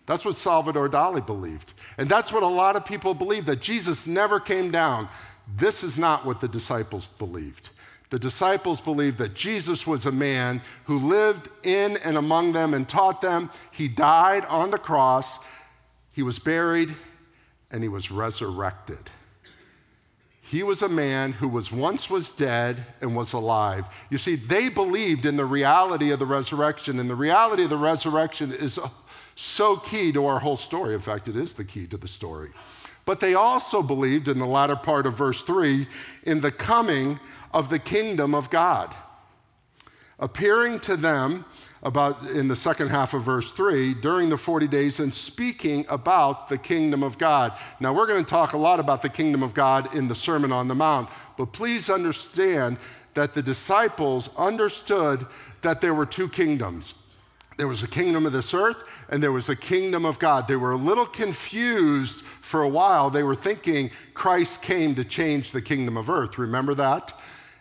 That's 0.06 0.26
what 0.26 0.36
Salvador 0.36 0.90
Dali 0.90 1.26
believed. 1.26 1.74
And 1.98 2.10
that's 2.10 2.34
what 2.34 2.44
a 2.44 2.48
lot 2.48 2.76
of 2.76 2.84
people 2.84 3.14
believe 3.14 3.46
that 3.46 3.62
Jesus 3.62 4.06
never 4.06 4.42
came 4.42 4.70
down. 4.70 5.08
This 5.56 5.82
is 5.82 5.98
not 5.98 6.26
what 6.26 6.42
the 6.42 6.48
disciples 6.50 7.08
believed. 7.08 7.70
The 8.14 8.20
disciples 8.20 8.80
believed 8.80 9.18
that 9.18 9.34
Jesus 9.34 9.88
was 9.88 10.06
a 10.06 10.12
man 10.12 10.62
who 10.84 11.00
lived 11.00 11.50
in 11.66 11.98
and 12.06 12.16
among 12.16 12.52
them 12.52 12.76
and 12.76 12.88
taught 12.88 13.22
them. 13.22 13.50
He 13.72 13.88
died 13.88 14.46
on 14.46 14.70
the 14.70 14.78
cross, 14.78 15.40
he 16.12 16.22
was 16.22 16.38
buried, 16.38 16.94
and 17.72 17.82
he 17.82 17.90
was 17.90 18.12
resurrected. 18.12 19.10
He 20.44 20.62
was 20.62 20.84
a 20.84 20.90
man 20.90 21.32
who 21.32 21.48
was 21.48 21.72
once 21.72 22.08
was 22.08 22.32
dead 22.32 22.86
and 23.02 23.16
was 23.16 23.34
alive. 23.34 23.88
You 24.12 24.20
see, 24.20 24.36
they 24.36 24.70
believed 24.70 25.26
in 25.26 25.36
the 25.36 25.46
reality 25.46 26.12
of 26.12 26.20
the 26.20 26.28
resurrection, 26.28 27.00
and 27.00 27.10
the 27.10 27.16
reality 27.16 27.64
of 27.64 27.72
the 27.72 27.78
resurrection 27.78 28.52
is 28.52 28.78
uh, 28.78 28.90
so 29.34 29.78
key 29.78 30.12
to 30.12 30.28
our 30.28 30.38
whole 30.38 30.56
story. 30.56 30.94
In 30.94 31.00
fact, 31.00 31.30
it 31.30 31.36
is 31.36 31.56
the 31.56 31.66
key 31.66 31.88
to 31.88 31.98
the 31.98 32.08
story. 32.08 32.52
But 33.06 33.20
they 33.20 33.34
also 33.34 33.82
believed 33.82 34.28
in 34.28 34.38
the 34.38 34.46
latter 34.46 34.76
part 34.76 35.08
of 35.08 35.18
verse 35.18 35.42
3 35.42 35.88
in 36.24 36.42
the 36.42 36.52
coming 36.52 37.20
of 37.54 37.70
the 37.70 37.80
kingdom 37.80 38.34
of 38.34 38.50
God. 38.50 38.94
Appearing 40.20 40.80
to 40.82 40.96
them 40.96 41.46
about 41.84 42.30
in 42.30 42.48
the 42.48 42.56
second 42.56 42.88
half 42.88 43.14
of 43.14 43.24
verse 43.24 43.52
3 43.52 43.96
during 43.96 44.30
the 44.30 44.38
40 44.38 44.68
days 44.68 45.00
and 45.00 45.14
speaking 45.14 45.86
about 45.90 46.48
the 46.48 46.58
kingdom 46.58 47.04
of 47.04 47.18
God. 47.18 47.52
Now, 47.80 47.94
we're 47.94 48.08
going 48.08 48.24
to 48.24 48.30
talk 48.30 48.54
a 48.54 48.58
lot 48.58 48.80
about 48.80 49.02
the 49.02 49.10
kingdom 49.10 49.44
of 49.44 49.54
God 49.54 49.94
in 49.94 50.08
the 50.08 50.16
Sermon 50.16 50.52
on 50.52 50.68
the 50.68 50.76
Mount, 50.76 51.10
but 51.38 51.52
please 51.52 51.90
understand 51.90 52.78
that 53.16 53.34
the 53.34 53.42
disciples 53.42 54.30
understood 54.38 55.26
that 55.62 55.82
there 55.82 55.94
were 55.94 56.06
two 56.06 56.30
kingdoms. 56.30 56.96
There 57.58 57.68
was 57.68 57.84
a 57.84 57.88
kingdom 57.88 58.26
of 58.26 58.32
this 58.32 58.54
earth 58.54 58.84
and 59.10 59.22
there 59.22 59.32
was 59.32 59.50
a 59.50 59.56
kingdom 59.56 60.06
of 60.06 60.18
God. 60.18 60.48
They 60.48 60.56
were 60.56 60.72
a 60.72 60.78
little 60.78 61.06
confused 61.06 62.24
for 62.42 62.62
a 62.62 62.70
while, 62.70 63.10
they 63.10 63.24
were 63.24 63.36
thinking 63.36 63.90
Christ 64.14 64.62
came 64.62 64.96
to 64.96 65.04
change 65.04 65.52
the 65.52 65.62
kingdom 65.62 65.98
of 65.98 66.10
earth. 66.10 66.38
Remember 66.38 66.76
that? 66.76 67.14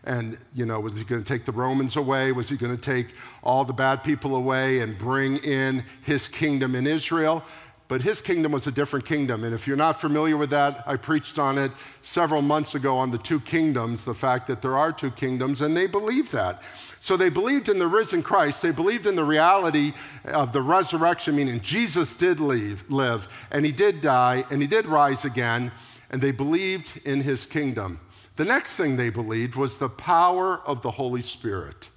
And, 0.05 0.37
you 0.55 0.67
know, 0.67 0.81
was 0.81 0.99
he 0.99 1.05
going 1.05 1.23
to 1.23 1.29
take 1.29 1.45
the 1.45 1.53
Romans 1.53 1.97
away? 1.97 2.33
Was 2.33 2.49
he 2.49 2.57
going 2.57 2.77
to 2.77 2.81
take 2.81 3.09
all 3.43 3.65
the 3.65 3.73
bad 3.73 4.03
people 4.03 4.35
away 4.35 4.81
and 4.81 4.99
bring 4.99 5.37
in 5.39 5.85
his 6.03 6.29
kingdom 6.29 6.75
in 6.75 6.87
Israel? 6.87 7.45
but 7.93 8.01
his 8.01 8.23
kingdom 8.23 8.53
was 8.53 8.67
a 8.67 8.73
different 8.73 9.05
kingdom. 9.05 9.45
And 9.45 9.53
if 9.53 9.67
you're 9.67 9.77
not 9.77 10.01
familiar 10.01 10.39
with 10.39 10.49
that, 10.49 10.83
I 10.87 10.97
preached 10.97 11.39
on 11.39 11.59
it 11.59 11.71
several 12.01 12.41
months 12.41 12.75
ago 12.75 12.97
on 12.97 13.11
the 13.11 13.19
two 13.19 13.39
kingdoms, 13.39 14.03
the 14.03 14.15
fact 14.15 14.47
that 14.47 14.63
there 14.63 14.79
are 14.79 14.93
two 14.93 15.11
kingdoms, 15.11 15.61
and 15.61 15.77
they 15.77 15.87
believed 15.87 16.33
that. 16.33 16.63
So 17.01 17.19
they 17.19 17.29
believed 17.29 17.69
in 17.69 17.79
the 17.79 17.87
risen 17.87 18.23
Christ. 18.23 18.63
They 18.63 18.71
believed 18.71 19.07
in 19.07 19.15
the 19.15 19.25
reality 19.25 19.93
of 20.25 20.55
the 20.55 20.63
resurrection, 20.63 21.37
meaning 21.37 21.61
Jesus 21.61 22.15
did 22.17 22.41
leave, 22.41 22.83
live, 22.91 23.29
and 23.51 23.63
he 23.63 23.73
did 23.73 24.01
die, 24.01 24.47
and 24.51 24.63
he 24.63 24.69
did 24.69 24.87
rise 24.87 25.27
again, 25.27 25.71
and 26.09 26.19
they 26.23 26.31
believed 26.31 26.99
in 27.07 27.21
his 27.21 27.45
kingdom. 27.45 28.01
The 28.37 28.45
next 28.45 28.77
thing 28.77 28.97
they 28.97 29.11
believed 29.11 29.57
was 29.57 29.79
the 29.79 29.89
power 29.89 30.61
of 30.67 30.83
the 30.83 30.91
Holy 30.91 31.23
Spirit. 31.23 31.91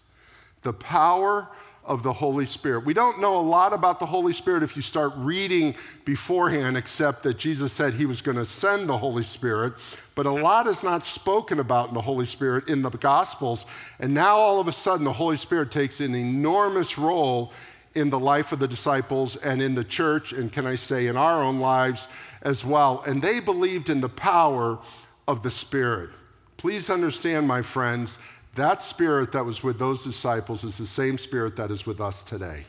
The 0.64 0.74
power 0.74 1.48
of 1.86 2.04
the 2.04 2.14
Holy 2.14 2.46
Spirit. 2.46 2.84
We 2.84 2.94
don't 2.94 3.22
know 3.22 3.38
a 3.38 3.42
lot 3.42 3.72
about 3.72 4.00
the 4.00 4.06
Holy 4.06 4.34
Spirit 4.34 4.64
if 4.64 4.76
you 4.76 4.82
start 4.82 5.14
reading 5.16 5.76
beforehand, 6.04 6.78
except 6.78 7.24
that 7.24 7.38
Jesus 7.38 7.72
said 7.72 7.94
he 7.94 8.06
was 8.06 8.22
going 8.22 8.38
to 8.38 8.46
send 8.46 8.90
the 8.90 8.98
Holy 8.98 9.24
Spirit. 9.24 9.74
But 10.16 10.26
a 10.26 10.32
lot 10.32 10.68
is 10.68 10.84
not 10.84 11.04
spoken 11.04 11.60
about 11.60 11.90
in 11.90 11.94
the 11.94 12.02
Holy 12.02 12.26
Spirit 12.26 12.68
in 12.68 12.82
the 12.82 12.90
Gospels. 12.90 13.66
And 14.00 14.14
now 14.14 14.38
all 14.38 14.60
of 14.60 14.68
a 14.68 14.72
sudden, 14.72 15.06
the 15.06 15.14
Holy 15.14 15.38
Spirit 15.38 15.72
takes 15.72 16.02
an 16.02 16.16
enormous 16.16 16.98
role 16.98 17.54
in 17.94 18.10
the 18.10 18.20
life 18.20 18.52
of 18.52 18.60
the 18.60 18.68
disciples 18.68 19.36
and 19.38 19.62
in 19.62 19.76
the 19.76 19.84
church, 19.84 20.34
and 20.34 20.52
can 20.52 20.66
I 20.66 20.76
say, 20.76 21.08
in 21.08 21.16
our 21.16 21.42
own 21.44 21.60
lives 21.60 22.08
as 22.42 22.66
well. 22.66 23.04
And 23.08 23.22
they 23.22 23.40
believed 23.40 23.90
in 23.90 24.02
the 24.02 24.10
power 24.10 24.80
of 25.28 25.44
the 25.44 25.52
Spirit. 25.52 26.10
Please 26.58 26.90
understand, 26.90 27.48
my 27.48 27.62
friends, 27.62 28.20
that 28.56 28.82
spirit 28.82 29.32
that 29.34 29.46
was 29.46 29.64
with 29.64 29.78
those 29.78 30.04
disciples 30.04 30.64
is 30.64 30.78
the 30.78 30.88
same 30.88 31.18
spirit 31.18 31.56
that 31.58 31.72
is 31.72 31.86
with 31.86 32.00
us 32.00 32.24
today. 32.24 32.64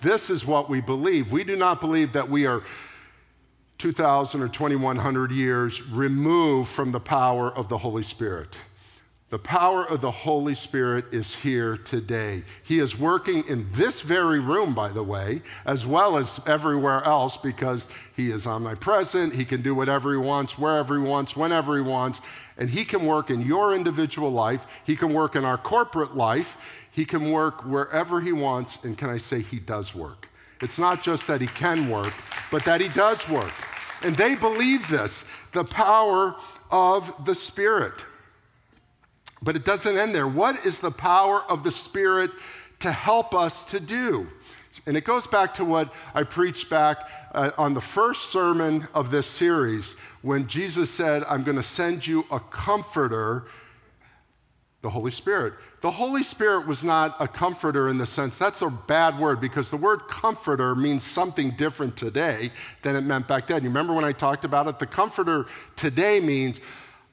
This 0.00 0.28
is 0.28 0.44
what 0.44 0.68
we 0.68 0.80
believe. 0.80 1.32
We 1.32 1.44
do 1.44 1.56
not 1.56 1.80
believe 1.80 2.12
that 2.12 2.28
we 2.28 2.46
are 2.46 2.62
2,000 3.78 4.42
or 4.42 4.48
2,100 4.48 5.30
years 5.30 5.86
removed 5.88 6.70
from 6.70 6.92
the 6.92 7.00
power 7.00 7.50
of 7.50 7.68
the 7.68 7.78
Holy 7.78 8.02
Spirit. 8.02 8.56
The 9.30 9.38
power 9.38 9.84
of 9.84 10.00
the 10.00 10.10
Holy 10.10 10.54
Spirit 10.54 11.06
is 11.12 11.34
here 11.34 11.76
today. 11.76 12.44
He 12.62 12.78
is 12.78 12.98
working 12.98 13.42
in 13.48 13.66
this 13.72 14.00
very 14.00 14.38
room, 14.38 14.74
by 14.74 14.90
the 14.90 15.02
way, 15.02 15.42
as 15.64 15.84
well 15.84 16.16
as 16.18 16.40
everywhere 16.46 17.02
else, 17.04 17.36
because 17.36 17.88
He 18.14 18.30
is 18.30 18.46
omnipresent. 18.46 19.34
He 19.34 19.44
can 19.44 19.62
do 19.62 19.74
whatever 19.74 20.12
He 20.12 20.18
wants, 20.18 20.58
wherever 20.58 20.94
He 20.94 21.02
wants, 21.02 21.34
whenever 21.34 21.74
He 21.74 21.82
wants. 21.82 22.20
And 22.58 22.70
He 22.70 22.84
can 22.84 23.04
work 23.04 23.30
in 23.30 23.40
your 23.40 23.74
individual 23.74 24.30
life, 24.30 24.66
He 24.84 24.94
can 24.94 25.12
work 25.12 25.34
in 25.34 25.44
our 25.44 25.58
corporate 25.58 26.14
life, 26.14 26.58
He 26.92 27.04
can 27.04 27.32
work 27.32 27.64
wherever 27.64 28.20
He 28.20 28.32
wants. 28.32 28.84
And 28.84 28.96
can 28.96 29.08
I 29.10 29.18
say 29.18 29.40
He 29.40 29.58
does 29.58 29.94
work? 29.94 30.28
It's 30.60 30.78
not 30.78 31.02
just 31.02 31.26
that 31.26 31.40
He 31.40 31.48
can 31.48 31.88
work, 31.88 32.12
but 32.52 32.64
that 32.66 32.80
He 32.80 32.88
does 32.88 33.28
work. 33.28 33.52
And 34.02 34.14
they 34.16 34.34
believe 34.34 34.86
this 34.88 35.28
the 35.52 35.64
power 35.64 36.36
of 36.70 37.24
the 37.24 37.34
Spirit. 37.34 38.04
But 39.44 39.56
it 39.56 39.64
doesn't 39.64 39.96
end 39.96 40.14
there. 40.14 40.26
What 40.26 40.64
is 40.64 40.80
the 40.80 40.90
power 40.90 41.42
of 41.50 41.62
the 41.62 41.70
Spirit 41.70 42.30
to 42.80 42.90
help 42.90 43.34
us 43.34 43.64
to 43.66 43.78
do? 43.78 44.26
And 44.86 44.96
it 44.96 45.04
goes 45.04 45.26
back 45.26 45.54
to 45.54 45.64
what 45.64 45.92
I 46.14 46.22
preached 46.24 46.68
back 46.68 46.98
uh, 47.32 47.50
on 47.58 47.74
the 47.74 47.80
first 47.80 48.30
sermon 48.30 48.88
of 48.94 49.10
this 49.10 49.26
series 49.26 49.96
when 50.22 50.46
Jesus 50.48 50.90
said, 50.90 51.22
I'm 51.28 51.44
going 51.44 51.56
to 51.56 51.62
send 51.62 52.06
you 52.06 52.24
a 52.30 52.40
comforter, 52.40 53.44
the 54.82 54.90
Holy 54.90 55.10
Spirit. 55.10 55.54
The 55.82 55.90
Holy 55.90 56.22
Spirit 56.22 56.66
was 56.66 56.82
not 56.82 57.14
a 57.20 57.28
comforter 57.28 57.90
in 57.90 57.98
the 57.98 58.06
sense, 58.06 58.38
that's 58.38 58.62
a 58.62 58.70
bad 58.70 59.18
word 59.18 59.38
because 59.38 59.70
the 59.70 59.76
word 59.76 60.00
comforter 60.08 60.74
means 60.74 61.04
something 61.04 61.50
different 61.50 61.94
today 61.94 62.50
than 62.82 62.96
it 62.96 63.02
meant 63.02 63.28
back 63.28 63.46
then. 63.46 63.62
You 63.62 63.68
remember 63.68 63.92
when 63.92 64.04
I 64.04 64.12
talked 64.12 64.46
about 64.46 64.66
it? 64.66 64.78
The 64.78 64.86
comforter 64.86 65.46
today 65.76 66.20
means, 66.20 66.62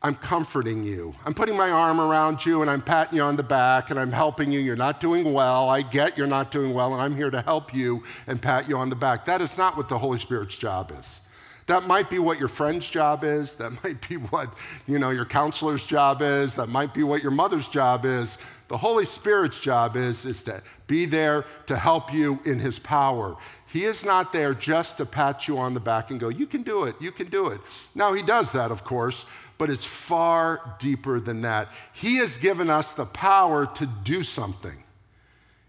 I'm 0.03 0.15
comforting 0.15 0.84
you. 0.84 1.13
I'm 1.25 1.36
putting 1.36 1.55
my 1.55 1.70
arm 1.70 2.01
around 2.01 2.43
you 2.43 2.63
and 2.63 2.72
I'm 2.72 2.81
patting 2.81 3.17
you 3.17 3.22
on 3.22 3.36
the 3.36 3.43
back 3.43 3.91
and 3.91 4.00
I'm 4.00 4.12
helping 4.12 4.51
you. 4.51 4.60
You're 4.60 4.75
not 4.75 5.00
doing 5.00 5.31
well. 5.31 5.70
I 5.70 5.84
get 5.84 6.17
you're 6.17 6.25
not 6.25 6.50
doing 6.50 6.74
well 6.74 6.93
and 6.93 7.01
I'm 7.01 7.15
here 7.15 7.29
to 7.29 7.41
help 7.41 7.74
you 7.74 8.03
and 8.25 8.41
pat 8.41 8.67
you 8.67 8.77
on 8.77 8.89
the 8.89 8.96
back. 8.96 9.25
That 9.25 9.41
is 9.41 9.60
not 9.60 9.77
what 9.77 9.89
the 9.89 10.00
Holy 10.00 10.17
Spirit's 10.17 10.58
job 10.58 10.91
is. 10.98 11.22
That 11.67 11.86
might 11.86 12.10
be 12.10 12.17
what 12.17 12.39
your 12.39 12.48
friend's 12.48 12.89
job 12.89 13.24
is. 13.24 13.55
That 13.55 13.84
might 13.84 14.08
be 14.10 14.17
what, 14.17 14.51
you 14.88 14.98
know, 14.98 15.12
your 15.12 15.25
counselor's 15.25 15.86
job 15.86 16.24
is. 16.24 16.55
That 16.55 16.67
might 16.67 16.96
be 16.96 17.03
what 17.03 17.22
your 17.22 17.31
mother's 17.31 17.70
job 17.70 18.03
is. 18.03 18.39
The 18.70 18.77
Holy 18.77 19.05
Spirit's 19.05 19.62
job 19.62 19.96
is, 19.96 20.25
is 20.25 20.43
to 20.43 20.63
be 20.88 21.05
there 21.05 21.46
to 21.67 21.77
help 21.77 22.12
you 22.12 22.39
in 22.46 22.58
his 22.58 22.79
power. 22.79 23.36
He 23.67 23.86
is 23.86 24.03
not 24.03 24.34
there 24.34 24.53
just 24.53 24.98
to 24.98 25.05
pat 25.05 25.48
you 25.48 25.60
on 25.60 25.74
the 25.74 25.79
back 25.79 26.10
and 26.10 26.20
go, 26.20 26.29
you 26.29 26.48
can 26.48 26.63
do 26.63 26.86
it, 26.86 26.96
you 27.00 27.12
can 27.12 27.27
do 27.27 27.48
it. 27.48 27.62
Now, 27.96 28.13
he 28.13 28.22
does 28.22 28.51
that, 28.53 28.72
of 28.72 28.84
course, 28.84 29.25
but 29.62 29.70
it's 29.70 29.86
far 29.86 30.75
deeper 30.80 31.20
than 31.20 31.44
that. 31.44 31.68
He 31.94 32.15
has 32.15 32.38
given 32.38 32.68
us 32.68 32.96
the 32.96 33.06
power 33.06 33.68
to 33.68 33.86
do 33.86 34.24
something. 34.24 34.84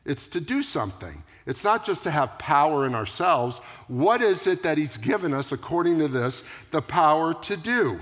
It's 0.06 0.28
to 0.28 0.40
do 0.40 0.62
something. 0.62 1.22
It's 1.44 1.62
not 1.62 1.84
just 1.84 2.02
to 2.04 2.10
have 2.10 2.38
power 2.38 2.86
in 2.86 2.94
ourselves. 2.94 3.58
What 3.88 4.22
is 4.22 4.46
it 4.46 4.62
that 4.62 4.78
He's 4.78 4.96
given 4.96 5.34
us, 5.34 5.52
according 5.52 5.98
to 5.98 6.08
this, 6.08 6.42
the 6.70 6.80
power 6.80 7.34
to 7.34 7.54
do? 7.54 8.00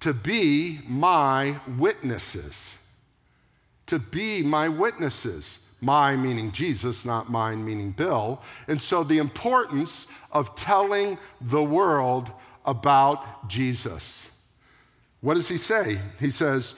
To 0.00 0.14
be 0.14 0.78
my 0.88 1.56
witnesses. 1.76 2.78
To 3.88 3.98
be 3.98 4.42
my 4.42 4.70
witnesses. 4.70 5.58
My 5.82 6.16
meaning 6.16 6.52
Jesus, 6.52 7.04
not 7.04 7.30
mine 7.30 7.62
meaning 7.62 7.90
Bill. 7.90 8.40
And 8.66 8.80
so 8.80 9.04
the 9.04 9.18
importance 9.18 10.06
of 10.32 10.56
telling 10.56 11.18
the 11.38 11.62
world 11.62 12.30
about 12.64 13.46
Jesus. 13.46 14.30
What 15.24 15.36
does 15.36 15.48
he 15.48 15.56
say? 15.56 15.98
He 16.20 16.28
says, 16.28 16.74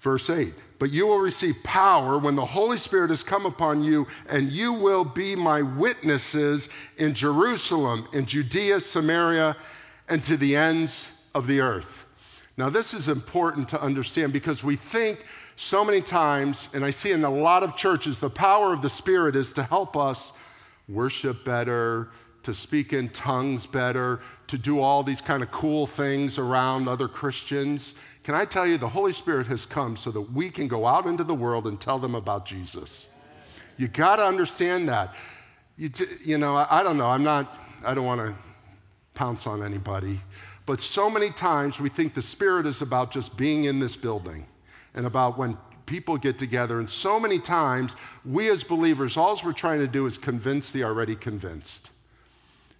verse 0.00 0.28
8, 0.28 0.52
but 0.78 0.90
you 0.90 1.06
will 1.06 1.18
receive 1.18 1.56
power 1.64 2.18
when 2.18 2.36
the 2.36 2.44
Holy 2.44 2.76
Spirit 2.76 3.08
has 3.08 3.22
come 3.22 3.46
upon 3.46 3.82
you, 3.82 4.06
and 4.28 4.52
you 4.52 4.74
will 4.74 5.02
be 5.02 5.34
my 5.34 5.62
witnesses 5.62 6.68
in 6.98 7.14
Jerusalem, 7.14 8.06
in 8.12 8.26
Judea, 8.26 8.80
Samaria, 8.80 9.56
and 10.10 10.22
to 10.24 10.36
the 10.36 10.54
ends 10.54 11.24
of 11.34 11.46
the 11.46 11.60
earth. 11.60 12.04
Now, 12.58 12.68
this 12.68 12.92
is 12.92 13.08
important 13.08 13.70
to 13.70 13.80
understand 13.80 14.34
because 14.34 14.62
we 14.62 14.76
think 14.76 15.24
so 15.56 15.86
many 15.86 16.02
times, 16.02 16.68
and 16.74 16.84
I 16.84 16.90
see 16.90 17.12
in 17.12 17.24
a 17.24 17.30
lot 17.30 17.62
of 17.62 17.78
churches, 17.78 18.20
the 18.20 18.28
power 18.28 18.74
of 18.74 18.82
the 18.82 18.90
Spirit 18.90 19.36
is 19.36 19.54
to 19.54 19.62
help 19.62 19.96
us 19.96 20.34
worship 20.86 21.46
better, 21.46 22.10
to 22.42 22.52
speak 22.52 22.92
in 22.92 23.08
tongues 23.08 23.64
better, 23.64 24.20
to 24.46 24.58
do 24.58 24.80
all 24.80 25.02
these 25.02 25.20
kind 25.20 25.42
of 25.42 25.50
cool 25.50 25.86
things 25.86 26.38
around 26.38 26.88
other 26.88 27.08
Christians. 27.08 27.94
Can 28.22 28.34
I 28.34 28.44
tell 28.44 28.66
you, 28.66 28.78
the 28.78 28.88
Holy 28.88 29.12
Spirit 29.12 29.46
has 29.46 29.66
come 29.66 29.96
so 29.96 30.10
that 30.10 30.20
we 30.20 30.50
can 30.50 30.68
go 30.68 30.86
out 30.86 31.06
into 31.06 31.24
the 31.24 31.34
world 31.34 31.66
and 31.66 31.80
tell 31.80 31.98
them 31.98 32.14
about 32.14 32.46
Jesus. 32.46 33.08
You 33.76 33.88
got 33.88 34.16
to 34.16 34.24
understand 34.24 34.88
that. 34.88 35.14
You, 35.76 35.90
you 36.24 36.38
know, 36.38 36.56
I, 36.56 36.80
I 36.80 36.82
don't 36.82 36.96
know, 36.96 37.08
I'm 37.08 37.24
not, 37.24 37.52
I 37.84 37.94
don't 37.94 38.06
want 38.06 38.20
to 38.20 38.34
pounce 39.14 39.46
on 39.46 39.62
anybody, 39.62 40.20
but 40.66 40.80
so 40.80 41.10
many 41.10 41.30
times 41.30 41.80
we 41.80 41.88
think 41.88 42.14
the 42.14 42.22
Spirit 42.22 42.66
is 42.66 42.82
about 42.82 43.10
just 43.10 43.36
being 43.36 43.64
in 43.64 43.80
this 43.80 43.96
building 43.96 44.46
and 44.94 45.06
about 45.06 45.36
when 45.36 45.58
people 45.86 46.16
get 46.16 46.38
together. 46.38 46.78
And 46.78 46.88
so 46.88 47.20
many 47.20 47.38
times, 47.38 47.96
we 48.24 48.50
as 48.50 48.64
believers, 48.64 49.16
all 49.16 49.38
we're 49.44 49.52
trying 49.52 49.80
to 49.80 49.88
do 49.88 50.06
is 50.06 50.16
convince 50.16 50.72
the 50.72 50.84
already 50.84 51.16
convinced. 51.16 51.90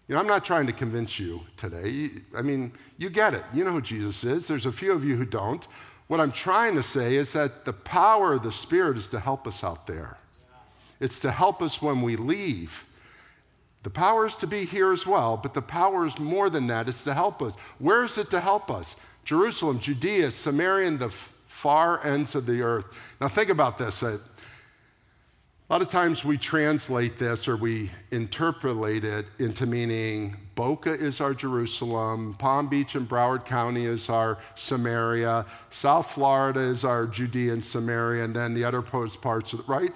You 0.06 0.14
know, 0.14 0.20
I'm 0.20 0.26
not 0.26 0.44
trying 0.44 0.66
to 0.66 0.72
convince 0.72 1.18
you 1.18 1.40
today. 1.56 2.10
I 2.36 2.42
mean, 2.42 2.72
you 2.98 3.08
get 3.08 3.34
it. 3.34 3.42
You 3.54 3.64
know 3.64 3.72
who 3.72 3.80
Jesus 3.80 4.22
is. 4.22 4.46
There's 4.46 4.66
a 4.66 4.72
few 4.72 4.92
of 4.92 5.04
you 5.04 5.16
who 5.16 5.24
don't. 5.24 5.66
What 6.08 6.20
I'm 6.20 6.32
trying 6.32 6.74
to 6.74 6.82
say 6.82 7.16
is 7.16 7.32
that 7.32 7.64
the 7.64 7.72
power 7.72 8.34
of 8.34 8.42
the 8.42 8.52
Spirit 8.52 8.98
is 8.98 9.08
to 9.10 9.20
help 9.20 9.46
us 9.46 9.64
out 9.64 9.86
there. 9.86 10.18
It's 11.00 11.20
to 11.20 11.30
help 11.30 11.62
us 11.62 11.80
when 11.80 12.02
we 12.02 12.16
leave. 12.16 12.84
The 13.82 13.90
power 13.90 14.26
is 14.26 14.36
to 14.38 14.46
be 14.46 14.64
here 14.66 14.92
as 14.92 15.06
well, 15.06 15.38
but 15.38 15.54
the 15.54 15.62
power 15.62 16.06
is 16.06 16.18
more 16.18 16.50
than 16.50 16.66
that. 16.66 16.88
It's 16.88 17.04
to 17.04 17.14
help 17.14 17.40
us. 17.40 17.56
Where 17.78 18.04
is 18.04 18.18
it 18.18 18.30
to 18.30 18.40
help 18.40 18.70
us? 18.70 18.96
Jerusalem, 19.24 19.78
Judea, 19.78 20.30
Samaria, 20.30 20.88
and 20.88 20.98
the 20.98 21.10
far 21.10 22.04
ends 22.04 22.34
of 22.34 22.44
the 22.44 22.60
earth. 22.60 22.84
Now, 23.20 23.28
think 23.28 23.48
about 23.48 23.78
this. 23.78 24.02
Uh, 24.02 24.18
Lot 25.74 25.82
of 25.82 25.88
times 25.88 26.24
we 26.24 26.38
translate 26.38 27.18
this 27.18 27.48
or 27.48 27.56
we 27.56 27.90
interpolate 28.12 29.02
it 29.02 29.26
into 29.40 29.66
meaning 29.66 30.36
Boca 30.54 30.92
is 30.92 31.20
our 31.20 31.34
Jerusalem, 31.34 32.36
Palm 32.38 32.68
Beach 32.68 32.94
and 32.94 33.08
Broward 33.08 33.44
County 33.44 33.84
is 33.86 34.08
our 34.08 34.38
Samaria, 34.54 35.44
South 35.70 36.12
Florida 36.12 36.60
is 36.60 36.84
our 36.84 37.08
Judea 37.08 37.54
and 37.54 37.64
Samaria, 37.64 38.22
and 38.22 38.36
then 38.36 38.54
the 38.54 38.62
other 38.62 38.82
post 38.82 39.20
parts 39.20 39.52
of 39.52 39.58
it, 39.58 39.66
right? 39.68 39.90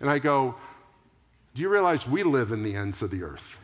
And 0.00 0.10
I 0.10 0.18
go, 0.18 0.56
Do 1.54 1.62
you 1.62 1.68
realize 1.68 2.08
we 2.08 2.24
live 2.24 2.50
in 2.50 2.64
the 2.64 2.74
ends 2.74 3.00
of 3.00 3.12
the 3.12 3.22
earth? 3.22 3.60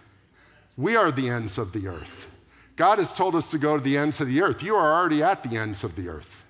We 0.77 0.95
are 0.95 1.11
the 1.11 1.29
ends 1.29 1.59
of 1.59 1.73
the 1.73 1.89
earth. 1.89 2.31
God 2.77 3.01
has 3.01 3.13
told 3.13 3.35
us 3.35 3.51
to 3.51 3.59
go 3.59 3.77
to 3.77 3.83
the 3.83 3.99
ends 3.99 4.21
of 4.21 4.29
the 4.29 4.41
earth. 4.41 4.63
You 4.63 4.77
are 4.77 5.01
already 5.01 5.21
at 5.21 5.43
the 5.43 5.57
ends 5.57 5.83
of 5.83 5.97
the 5.97 6.11
earth. 6.11 6.45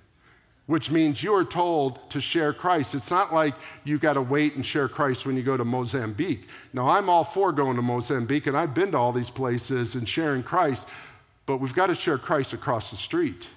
Which 0.66 0.90
means 0.90 1.22
you 1.22 1.32
are 1.34 1.44
told 1.44 2.10
to 2.10 2.20
share 2.20 2.52
Christ. 2.52 2.94
It's 2.94 3.10
not 3.10 3.32
like 3.32 3.54
you 3.84 3.98
got 3.98 4.14
to 4.14 4.22
wait 4.22 4.56
and 4.56 4.66
share 4.66 4.88
Christ 4.88 5.24
when 5.24 5.36
you 5.36 5.42
go 5.42 5.56
to 5.56 5.64
Mozambique. 5.64 6.48
Now, 6.72 6.88
I'm 6.88 7.08
all 7.08 7.24
for 7.24 7.52
going 7.52 7.76
to 7.76 7.82
Mozambique, 7.82 8.48
and 8.48 8.56
I've 8.56 8.74
been 8.74 8.90
to 8.92 8.98
all 8.98 9.12
these 9.12 9.30
places 9.30 9.94
and 9.94 10.08
sharing 10.08 10.42
Christ, 10.42 10.88
but 11.46 11.58
we've 11.58 11.74
got 11.74 11.86
to 11.86 11.94
share 11.94 12.18
Christ 12.18 12.52
across 12.52 12.90
the 12.90 12.96
street. 12.96 13.48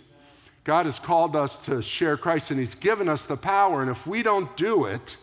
God 0.63 0.85
has 0.85 0.99
called 0.99 1.35
us 1.35 1.65
to 1.65 1.81
share 1.81 2.15
Christ, 2.15 2.51
and 2.51 2.59
He's 2.59 2.75
given 2.75 3.09
us 3.09 3.25
the 3.25 3.37
power, 3.37 3.81
and 3.81 3.89
if 3.89 4.05
we 4.05 4.21
don't 4.21 4.55
do 4.55 4.85
it, 4.85 5.17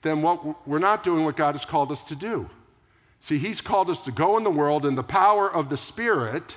then 0.00 0.22
what, 0.22 0.66
we're 0.66 0.78
not 0.78 1.04
doing 1.04 1.26
what 1.26 1.36
God 1.36 1.54
has 1.54 1.66
called 1.66 1.92
us 1.92 2.04
to 2.04 2.16
do. 2.16 2.48
See, 3.20 3.36
He's 3.36 3.60
called 3.60 3.90
us 3.90 4.04
to 4.06 4.12
go 4.12 4.38
in 4.38 4.44
the 4.44 4.50
world 4.50 4.86
in 4.86 4.94
the 4.94 5.02
power 5.02 5.52
of 5.52 5.68
the 5.68 5.76
Spirit 5.76 6.56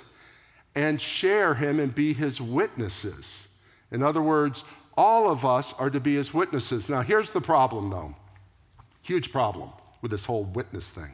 and 0.73 1.01
share 1.01 1.55
Him 1.55 1.81
and 1.81 1.93
be 1.93 2.13
His 2.13 2.39
witnesses. 2.39 3.48
In 3.91 4.03
other 4.03 4.21
words, 4.21 4.63
all 4.97 5.31
of 5.31 5.45
us 5.45 5.73
are 5.79 5.89
to 5.89 5.99
be 5.99 6.15
his 6.15 6.33
witnesses. 6.33 6.89
Now, 6.89 7.01
here's 7.01 7.31
the 7.31 7.41
problem, 7.41 7.89
though 7.89 8.15
huge 9.09 9.31
problem 9.31 9.71
with 10.03 10.11
this 10.11 10.27
whole 10.27 10.43
witness 10.43 10.91
thing 10.91 11.09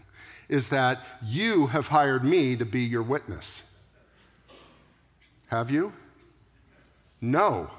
is 0.49 0.67
that 0.67 0.99
you 1.23 1.67
have 1.67 1.87
hired 1.87 2.25
me 2.25 2.53
to 2.57 2.65
be 2.65 2.81
your 2.81 3.01
witness. 3.01 3.63
Have 5.47 5.71
you? 5.71 5.93
No. 7.21 7.71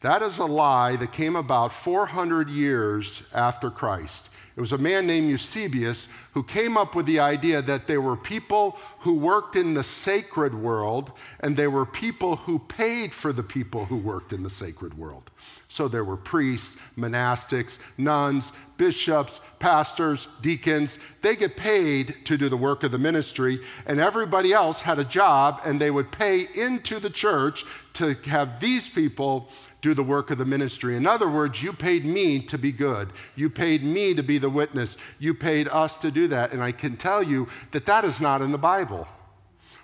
That 0.00 0.22
is 0.22 0.38
a 0.38 0.44
lie 0.44 0.96
that 0.96 1.12
came 1.12 1.36
about 1.36 1.72
400 1.72 2.50
years 2.50 3.22
after 3.32 3.70
Christ. 3.70 4.30
It 4.56 4.60
was 4.60 4.72
a 4.72 4.78
man 4.78 5.06
named 5.06 5.28
Eusebius 5.28 6.08
who 6.32 6.42
came 6.42 6.78
up 6.78 6.94
with 6.94 7.04
the 7.04 7.20
idea 7.20 7.60
that 7.60 7.86
there 7.86 8.00
were 8.00 8.16
people 8.16 8.78
who 9.00 9.14
worked 9.14 9.54
in 9.54 9.74
the 9.74 9.84
sacred 9.84 10.54
world 10.54 11.12
and 11.40 11.54
there 11.54 11.70
were 11.70 11.84
people 11.84 12.36
who 12.36 12.58
paid 12.58 13.12
for 13.12 13.34
the 13.34 13.42
people 13.42 13.84
who 13.84 13.98
worked 13.98 14.32
in 14.32 14.42
the 14.42 14.48
sacred 14.48 14.96
world. 14.96 15.30
So 15.68 15.88
there 15.88 16.04
were 16.04 16.16
priests, 16.16 16.78
monastics, 16.96 17.78
nuns, 17.98 18.52
bishops, 18.78 19.42
pastors, 19.58 20.28
deacons. 20.40 20.98
They 21.20 21.36
get 21.36 21.56
paid 21.56 22.16
to 22.24 22.38
do 22.38 22.48
the 22.48 22.56
work 22.56 22.82
of 22.82 22.92
the 22.92 22.98
ministry, 22.98 23.60
and 23.86 24.00
everybody 24.00 24.54
else 24.54 24.80
had 24.80 24.98
a 24.98 25.04
job, 25.04 25.60
and 25.64 25.78
they 25.78 25.90
would 25.90 26.10
pay 26.10 26.46
into 26.54 26.98
the 26.98 27.10
church 27.10 27.64
to 27.94 28.14
have 28.24 28.60
these 28.60 28.88
people 28.88 29.48
do 29.86 29.94
the 29.94 30.02
work 30.02 30.32
of 30.32 30.38
the 30.38 30.44
ministry. 30.44 30.96
In 30.96 31.06
other 31.06 31.30
words, 31.30 31.62
you 31.62 31.72
paid 31.72 32.04
me 32.04 32.40
to 32.40 32.58
be 32.58 32.72
good. 32.72 33.08
You 33.36 33.48
paid 33.48 33.84
me 33.84 34.14
to 34.14 34.22
be 34.22 34.36
the 34.36 34.50
witness. 34.50 34.96
You 35.20 35.32
paid 35.32 35.68
us 35.68 35.98
to 35.98 36.10
do 36.10 36.26
that. 36.26 36.52
And 36.52 36.60
I 36.60 36.72
can 36.72 36.96
tell 36.96 37.22
you 37.22 37.46
that 37.70 37.86
that 37.86 38.04
is 38.04 38.20
not 38.20 38.42
in 38.42 38.50
the 38.50 38.58
Bible. 38.58 39.06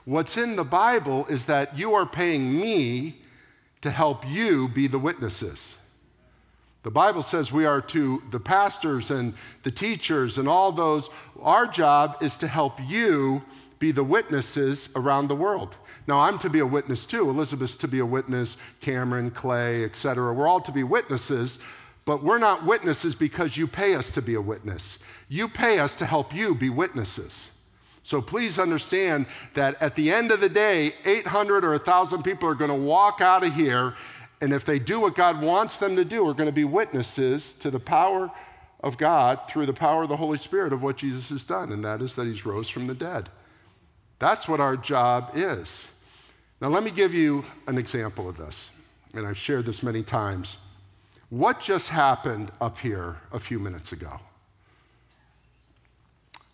What's 0.04 0.36
in 0.36 0.56
the 0.56 0.64
Bible 0.64 1.24
is 1.26 1.46
that 1.46 1.78
you 1.78 1.94
are 1.94 2.04
paying 2.04 2.58
me 2.58 3.14
to 3.82 3.92
help 3.92 4.28
you 4.28 4.66
be 4.66 4.88
the 4.88 4.98
witnesses. 4.98 5.78
The 6.82 6.90
Bible 6.90 7.22
says 7.22 7.52
we 7.52 7.64
are 7.64 7.80
to 7.82 8.24
the 8.32 8.40
pastors 8.40 9.12
and 9.12 9.34
the 9.62 9.70
teachers 9.70 10.36
and 10.36 10.48
all 10.48 10.72
those, 10.72 11.10
our 11.40 11.68
job 11.68 12.16
is 12.20 12.38
to 12.38 12.48
help 12.48 12.80
you 12.88 13.40
be 13.78 13.92
the 13.92 14.02
witnesses 14.02 14.90
around 14.96 15.28
the 15.28 15.36
world. 15.36 15.76
Now, 16.06 16.20
I'm 16.20 16.38
to 16.40 16.50
be 16.50 16.58
a 16.58 16.66
witness 16.66 17.06
too. 17.06 17.30
Elizabeth's 17.30 17.76
to 17.78 17.88
be 17.88 18.00
a 18.00 18.06
witness, 18.06 18.56
Cameron, 18.80 19.30
Clay, 19.30 19.84
etc. 19.84 20.32
We're 20.32 20.48
all 20.48 20.60
to 20.60 20.72
be 20.72 20.82
witnesses, 20.82 21.58
but 22.04 22.22
we're 22.22 22.38
not 22.38 22.64
witnesses 22.64 23.14
because 23.14 23.56
you 23.56 23.66
pay 23.66 23.94
us 23.94 24.10
to 24.12 24.22
be 24.22 24.34
a 24.34 24.40
witness. 24.40 24.98
You 25.28 25.48
pay 25.48 25.78
us 25.78 25.96
to 25.98 26.06
help 26.06 26.34
you 26.34 26.54
be 26.54 26.70
witnesses. 26.70 27.56
So 28.02 28.20
please 28.20 28.58
understand 28.58 29.26
that 29.54 29.80
at 29.80 29.94
the 29.94 30.10
end 30.10 30.32
of 30.32 30.40
the 30.40 30.48
day, 30.48 30.92
800 31.04 31.64
or 31.64 31.70
1,000 31.70 32.22
people 32.22 32.48
are 32.48 32.54
going 32.54 32.70
to 32.70 32.76
walk 32.76 33.20
out 33.20 33.46
of 33.46 33.54
here, 33.54 33.94
and 34.40 34.52
if 34.52 34.64
they 34.64 34.80
do 34.80 34.98
what 34.98 35.14
God 35.14 35.40
wants 35.40 35.78
them 35.78 35.94
to 35.94 36.04
do, 36.04 36.26
are 36.26 36.34
going 36.34 36.48
to 36.48 36.52
be 36.52 36.64
witnesses 36.64 37.54
to 37.54 37.70
the 37.70 37.78
power 37.78 38.28
of 38.80 38.98
God 38.98 39.38
through 39.48 39.66
the 39.66 39.72
power 39.72 40.02
of 40.02 40.08
the 40.08 40.16
Holy 40.16 40.38
Spirit 40.38 40.72
of 40.72 40.82
what 40.82 40.96
Jesus 40.96 41.28
has 41.28 41.44
done, 41.44 41.70
and 41.70 41.84
that 41.84 42.02
is 42.02 42.16
that 42.16 42.26
he's 42.26 42.44
rose 42.44 42.68
from 42.68 42.88
the 42.88 42.94
dead. 42.94 43.28
That's 44.22 44.46
what 44.46 44.60
our 44.60 44.76
job 44.76 45.32
is. 45.34 45.90
Now, 46.60 46.68
let 46.68 46.84
me 46.84 46.92
give 46.92 47.12
you 47.12 47.44
an 47.66 47.76
example 47.76 48.28
of 48.28 48.36
this, 48.36 48.70
and 49.14 49.26
I've 49.26 49.36
shared 49.36 49.66
this 49.66 49.82
many 49.82 50.04
times. 50.04 50.58
What 51.28 51.58
just 51.58 51.88
happened 51.88 52.52
up 52.60 52.78
here 52.78 53.16
a 53.32 53.40
few 53.40 53.58
minutes 53.58 53.90
ago? 53.90 54.20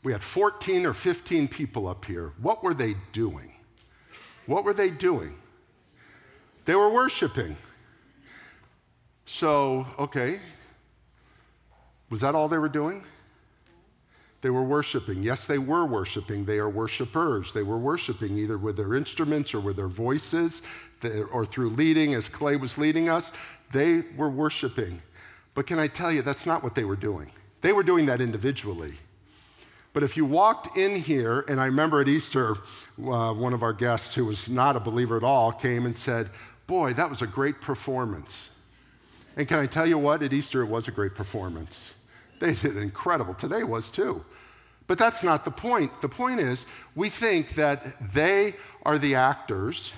We 0.02 0.12
had 0.12 0.22
14 0.22 0.86
or 0.86 0.94
15 0.94 1.46
people 1.46 1.88
up 1.88 2.06
here. 2.06 2.32
What 2.40 2.64
were 2.64 2.72
they 2.72 2.94
doing? 3.12 3.52
What 4.46 4.64
were 4.64 4.72
they 4.72 4.88
doing? 4.88 5.34
They 6.64 6.74
were 6.74 6.88
worshiping. 6.88 7.54
So, 9.26 9.86
okay. 9.98 10.40
Was 12.08 12.22
that 12.22 12.34
all 12.34 12.48
they 12.48 12.56
were 12.56 12.70
doing? 12.70 13.04
They 14.40 14.50
were 14.50 14.62
worshiping. 14.62 15.22
Yes, 15.22 15.46
they 15.46 15.58
were 15.58 15.84
worshiping. 15.84 16.44
They 16.44 16.58
are 16.58 16.68
worshipers. 16.68 17.52
They 17.52 17.64
were 17.64 17.78
worshiping 17.78 18.38
either 18.38 18.56
with 18.56 18.76
their 18.76 18.94
instruments 18.94 19.52
or 19.52 19.60
with 19.60 19.76
their 19.76 19.88
voices 19.88 20.62
or 21.32 21.44
through 21.44 21.70
leading, 21.70 22.14
as 22.14 22.28
Clay 22.28 22.56
was 22.56 22.78
leading 22.78 23.08
us. 23.08 23.32
They 23.72 24.02
were 24.16 24.30
worshiping. 24.30 25.02
But 25.54 25.66
can 25.66 25.78
I 25.78 25.88
tell 25.88 26.12
you, 26.12 26.22
that's 26.22 26.46
not 26.46 26.62
what 26.62 26.76
they 26.76 26.84
were 26.84 26.96
doing. 26.96 27.32
They 27.62 27.72
were 27.72 27.82
doing 27.82 28.06
that 28.06 28.20
individually. 28.20 28.92
But 29.92 30.04
if 30.04 30.16
you 30.16 30.24
walked 30.24 30.76
in 30.76 30.94
here, 30.94 31.44
and 31.48 31.60
I 31.60 31.66
remember 31.66 32.00
at 32.00 32.06
Easter, 32.08 32.58
uh, 33.04 33.32
one 33.32 33.52
of 33.52 33.64
our 33.64 33.72
guests 33.72 34.14
who 34.14 34.26
was 34.26 34.48
not 34.48 34.76
a 34.76 34.80
believer 34.80 35.16
at 35.16 35.24
all 35.24 35.50
came 35.50 35.86
and 35.86 35.96
said, 35.96 36.28
Boy, 36.68 36.92
that 36.92 37.10
was 37.10 37.22
a 37.22 37.26
great 37.26 37.60
performance. 37.60 38.62
And 39.36 39.48
can 39.48 39.58
I 39.58 39.66
tell 39.66 39.86
you 39.86 39.98
what? 39.98 40.22
At 40.22 40.32
Easter, 40.32 40.62
it 40.62 40.66
was 40.66 40.86
a 40.86 40.92
great 40.92 41.14
performance. 41.14 41.94
They 42.40 42.54
did 42.54 42.76
incredible. 42.76 43.34
Today 43.34 43.64
was 43.64 43.90
too. 43.90 44.24
But 44.86 44.98
that's 44.98 45.22
not 45.22 45.44
the 45.44 45.50
point. 45.50 46.00
The 46.00 46.08
point 46.08 46.40
is, 46.40 46.66
we 46.94 47.10
think 47.10 47.54
that 47.56 48.12
they 48.14 48.54
are 48.84 48.98
the 48.98 49.16
actors, 49.16 49.92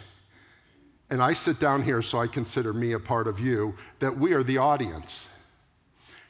and 1.11 1.23
I 1.23 1.35
sit 1.35 1.61
down 1.61 1.83
here 1.85 2.03
so 2.03 2.19
I 2.19 2.27
consider 2.27 2.73
me 2.73 2.93
a 2.93 2.99
part 2.99 3.29
of 3.29 3.39
you, 3.39 3.77
that 4.01 4.19
we 4.19 4.33
are 4.33 4.43
the 4.43 4.59
audience. 4.59 5.33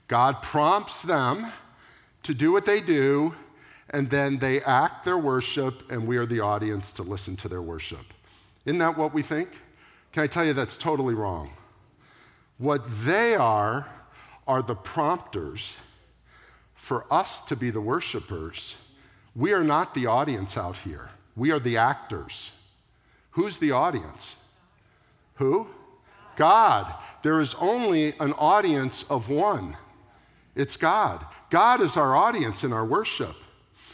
God 0.09 0.43
prompts 0.43 1.03
them 1.03 1.47
to 2.23 2.35
do 2.35 2.53
what 2.53 2.67
they 2.67 2.81
do, 2.81 3.35
and 3.91 4.11
then 4.11 4.39
they 4.39 4.61
act 4.61 5.05
their 5.05 5.19
worship, 5.19 5.91
and 5.91 6.07
we 6.07 6.17
are 6.19 6.27
the 6.27 6.41
audience 6.41 6.93
to 6.95 7.03
listen 7.03 7.37
to 7.37 7.49
their 7.49 7.63
worship. 7.63 8.13
Isn't 8.67 8.79
that 8.79 8.99
what 8.99 9.15
we 9.15 9.23
think? 9.23 9.49
Can 10.13 10.23
I 10.23 10.27
tell 10.27 10.45
you 10.45 10.53
that's 10.53 10.77
totally 10.77 11.15
wrong? 11.15 11.51
What 12.59 12.83
they 13.05 13.37
are 13.37 13.89
are 14.47 14.61
the 14.61 14.75
prompters 14.75 15.79
for 16.81 17.05
us 17.11 17.45
to 17.45 17.55
be 17.55 17.71
the 17.71 17.81
worshipers, 17.81 18.77
we 19.37 19.53
are 19.53 19.63
not 19.63 19.95
the 19.95 20.07
audience 20.07 20.57
out 20.57 20.77
here. 20.79 21.11
We 21.37 21.53
are 21.53 21.61
the 21.61 21.77
actors. 21.77 22.53
Who's 23.33 23.59
the 23.59 23.71
audience? 23.73 24.43
Who? 25.35 25.69
God. 26.37 26.93
There 27.23 27.39
is 27.41 27.55
only 27.61 28.15
an 28.19 28.33
audience 28.33 29.09
of 29.11 29.29
one. 29.29 29.77
It's 30.57 30.79
God. 30.79 31.25
God 31.51 31.83
is 31.83 31.99
our 31.99 32.17
audience 32.17 32.65
in 32.65 32.73
our 32.73 32.87
worship. 32.87 33.37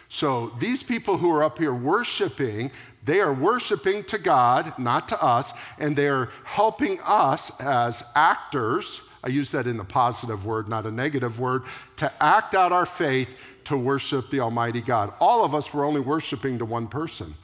So 0.09 0.55
these 0.61 0.85
people 0.85 1.19
who 1.19 1.31
are 1.33 1.43
up 1.43 1.59
here 1.59 1.75
worshiping, 1.75 2.71
they 3.05 3.21
are 3.21 3.35
worshiping 3.35 4.05
to 4.05 4.17
God, 4.17 4.79
not 4.79 5.09
to 5.09 5.23
us, 5.23 5.53
and 5.79 5.97
they're 5.97 6.31
helping 6.45 7.01
us 7.05 7.61
as 7.61 8.05
actors 8.15 9.03
I 9.25 9.29
use 9.29 9.51
that 9.53 9.67
in 9.67 9.81
a 9.81 9.85
positive 9.85 10.45
word, 10.45 10.69
not 10.69 10.87
a 10.87 10.91
negative 10.91 11.41
word, 11.41 11.65
to 11.97 12.13
act 12.21 12.55
out 12.55 12.73
our 12.73 12.87
faith 12.87 13.37
to 13.65 13.77
worship 13.77 14.31
the 14.31 14.41
Almighty 14.41 14.81
God. 14.81 15.13
All 15.21 15.45
of 15.45 15.55
us 15.55 15.75
were 15.75 15.85
only 15.85 16.01
worshiping 16.01 16.59
to 16.59 16.65
one 16.65 16.87
person. 16.87 17.35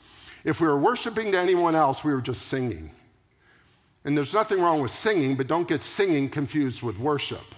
If 0.44 0.60
we 0.60 0.66
were 0.66 0.78
worshiping 0.78 1.32
to 1.32 1.38
anyone 1.38 1.74
else, 1.74 2.04
we 2.04 2.12
were 2.12 2.20
just 2.20 2.42
singing. 2.42 2.90
And 4.04 4.16
there's 4.16 4.34
nothing 4.34 4.60
wrong 4.60 4.80
with 4.80 4.90
singing, 4.90 5.36
but 5.36 5.46
don't 5.46 5.68
get 5.68 5.82
singing 5.82 6.28
confused 6.28 6.82
with 6.82 6.98
worship. 6.98 7.54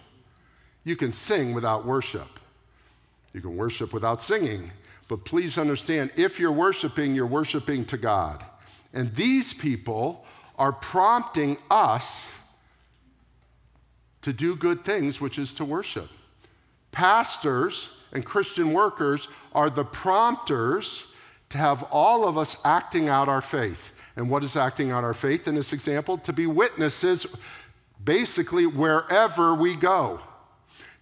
You 0.85 0.96
can 0.96 1.12
sing 1.12 1.55
without 1.55 1.87
worship. 1.87 2.40
You 3.33 3.40
can 3.40 3.57
worship 3.57 3.92
without 3.92 4.20
singing. 4.20 4.70
But 5.09 5.24
please 5.24 5.59
understand 5.59 6.11
if 6.16 6.38
you're 6.38 6.53
worshiping, 6.53 7.14
you're 7.14 7.27
worshiping 7.27 7.85
to 7.87 7.96
God. 7.96 8.44
And 8.92 9.14
these 9.14 9.53
people 9.53 10.24
are 10.59 10.72
prompting 10.72 11.59
us 11.70 12.33
to 14.24 14.32
do 14.32 14.56
good 14.56 14.84
things, 14.84 15.20
which 15.20 15.38
is 15.38 15.52
to 15.54 15.64
worship. 15.64 16.08
Pastors 16.92 17.90
and 18.12 18.24
Christian 18.24 18.72
workers 18.72 19.28
are 19.52 19.68
the 19.68 19.84
prompters 19.84 21.12
to 21.50 21.58
have 21.58 21.82
all 21.90 22.26
of 22.26 22.38
us 22.38 22.56
acting 22.64 23.08
out 23.08 23.28
our 23.28 23.42
faith. 23.42 23.94
And 24.16 24.30
what 24.30 24.42
is 24.42 24.56
acting 24.56 24.90
out 24.90 25.04
our 25.04 25.12
faith 25.12 25.46
in 25.46 25.54
this 25.54 25.72
example? 25.72 26.16
To 26.18 26.32
be 26.32 26.46
witnesses 26.46 27.26
basically 28.02 28.66
wherever 28.66 29.54
we 29.54 29.76
go. 29.76 30.20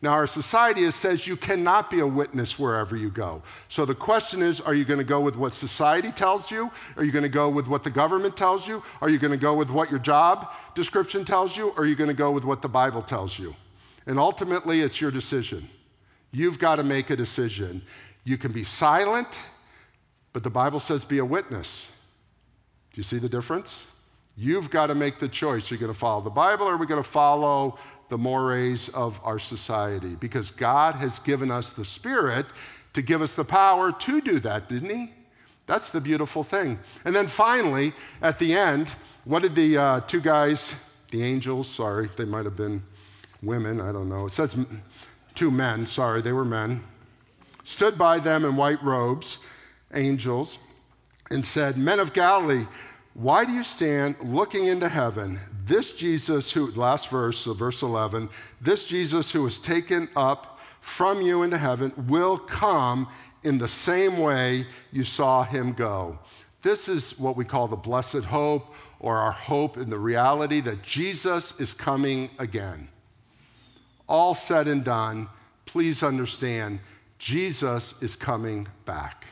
Now, 0.02 0.10
our 0.14 0.26
society 0.26 0.90
says 0.90 1.28
you 1.28 1.36
cannot 1.36 1.88
be 1.88 2.00
a 2.00 2.06
witness 2.06 2.58
wherever 2.58 2.96
you 2.96 3.08
go. 3.08 3.40
So 3.68 3.84
the 3.84 3.94
question 3.94 4.42
is 4.42 4.60
are 4.60 4.74
you 4.74 4.84
going 4.84 4.98
to 4.98 5.04
go 5.04 5.20
with 5.20 5.36
what 5.36 5.54
society 5.54 6.10
tells 6.10 6.50
you? 6.50 6.72
Are 6.96 7.04
you 7.04 7.12
going 7.12 7.22
to 7.22 7.28
go 7.28 7.48
with 7.48 7.68
what 7.68 7.84
the 7.84 7.90
government 7.90 8.36
tells 8.36 8.66
you? 8.66 8.82
Are 9.00 9.08
you 9.08 9.20
going 9.20 9.30
to 9.30 9.36
go 9.36 9.54
with 9.54 9.70
what 9.70 9.90
your 9.90 10.00
job 10.00 10.50
description 10.74 11.24
tells 11.24 11.56
you? 11.56 11.68
Or 11.70 11.84
are 11.84 11.86
you 11.86 11.94
going 11.94 12.08
to 12.08 12.14
go 12.14 12.32
with 12.32 12.44
what 12.44 12.62
the 12.62 12.68
Bible 12.68 13.00
tells 13.00 13.38
you? 13.38 13.54
And 14.06 14.18
ultimately, 14.18 14.80
it's 14.80 15.00
your 15.00 15.12
decision. 15.12 15.68
You've 16.32 16.58
got 16.58 16.76
to 16.76 16.82
make 16.82 17.10
a 17.10 17.16
decision. 17.16 17.80
You 18.24 18.36
can 18.36 18.50
be 18.50 18.64
silent, 18.64 19.40
but 20.32 20.42
the 20.42 20.50
Bible 20.50 20.80
says 20.80 21.04
be 21.04 21.18
a 21.18 21.24
witness. 21.24 21.96
Do 22.92 22.98
you 22.98 23.04
see 23.04 23.18
the 23.18 23.28
difference? 23.28 24.00
You've 24.36 24.70
got 24.70 24.86
to 24.86 24.94
make 24.94 25.18
the 25.18 25.28
choice. 25.28 25.70
Are 25.70 25.74
you 25.74 25.80
going 25.80 25.92
to 25.92 25.98
follow 25.98 26.22
the 26.22 26.30
Bible 26.30 26.66
or 26.66 26.74
are 26.74 26.76
we 26.76 26.86
going 26.86 27.02
to 27.02 27.08
follow 27.08 27.78
the 28.12 28.18
mores 28.18 28.90
of 28.90 29.18
our 29.24 29.38
society 29.38 30.16
because 30.20 30.50
God 30.50 30.96
has 30.96 31.18
given 31.18 31.50
us 31.50 31.72
the 31.72 31.84
Spirit 31.84 32.44
to 32.92 33.00
give 33.00 33.22
us 33.22 33.34
the 33.34 33.44
power 33.44 33.90
to 33.90 34.20
do 34.20 34.38
that, 34.40 34.68
didn't 34.68 34.90
He? 34.90 35.10
That's 35.64 35.90
the 35.90 36.00
beautiful 36.00 36.44
thing. 36.44 36.78
And 37.06 37.16
then 37.16 37.26
finally, 37.26 37.94
at 38.20 38.38
the 38.38 38.52
end, 38.52 38.94
what 39.24 39.40
did 39.40 39.54
the 39.54 39.78
uh, 39.78 40.00
two 40.00 40.20
guys, 40.20 40.74
the 41.10 41.22
angels, 41.22 41.70
sorry, 41.70 42.10
they 42.18 42.26
might 42.26 42.44
have 42.44 42.54
been 42.54 42.82
women, 43.42 43.80
I 43.80 43.92
don't 43.92 44.10
know. 44.10 44.26
It 44.26 44.32
says 44.32 44.58
two 45.34 45.50
men, 45.50 45.86
sorry, 45.86 46.20
they 46.20 46.32
were 46.32 46.44
men, 46.44 46.84
stood 47.64 47.96
by 47.96 48.18
them 48.18 48.44
in 48.44 48.56
white 48.56 48.82
robes, 48.82 49.38
angels, 49.94 50.58
and 51.30 51.46
said, 51.46 51.78
Men 51.78 51.98
of 51.98 52.12
Galilee, 52.12 52.66
why 53.14 53.46
do 53.46 53.52
you 53.52 53.62
stand 53.62 54.16
looking 54.22 54.66
into 54.66 54.90
heaven? 54.90 55.40
This 55.64 55.92
Jesus, 55.92 56.50
who, 56.50 56.70
last 56.72 57.08
verse, 57.08 57.46
of 57.46 57.56
verse 57.56 57.82
11, 57.82 58.28
this 58.60 58.86
Jesus 58.86 59.30
who 59.30 59.42
was 59.42 59.58
taken 59.58 60.08
up 60.16 60.58
from 60.80 61.22
you 61.22 61.42
into 61.42 61.58
heaven 61.58 61.92
will 62.08 62.38
come 62.38 63.08
in 63.44 63.58
the 63.58 63.68
same 63.68 64.18
way 64.18 64.66
you 64.92 65.04
saw 65.04 65.44
him 65.44 65.72
go. 65.72 66.18
This 66.62 66.88
is 66.88 67.18
what 67.18 67.36
we 67.36 67.44
call 67.44 67.68
the 67.68 67.76
blessed 67.76 68.24
hope, 68.24 68.74
or 68.98 69.16
our 69.16 69.32
hope 69.32 69.76
in 69.76 69.90
the 69.90 69.98
reality 69.98 70.60
that 70.60 70.82
Jesus 70.82 71.60
is 71.60 71.74
coming 71.74 72.30
again. 72.38 72.88
All 74.08 74.34
said 74.34 74.68
and 74.68 74.84
done, 74.84 75.28
please 75.66 76.02
understand 76.02 76.78
Jesus 77.18 78.00
is 78.00 78.14
coming 78.14 78.68
back. 78.84 79.26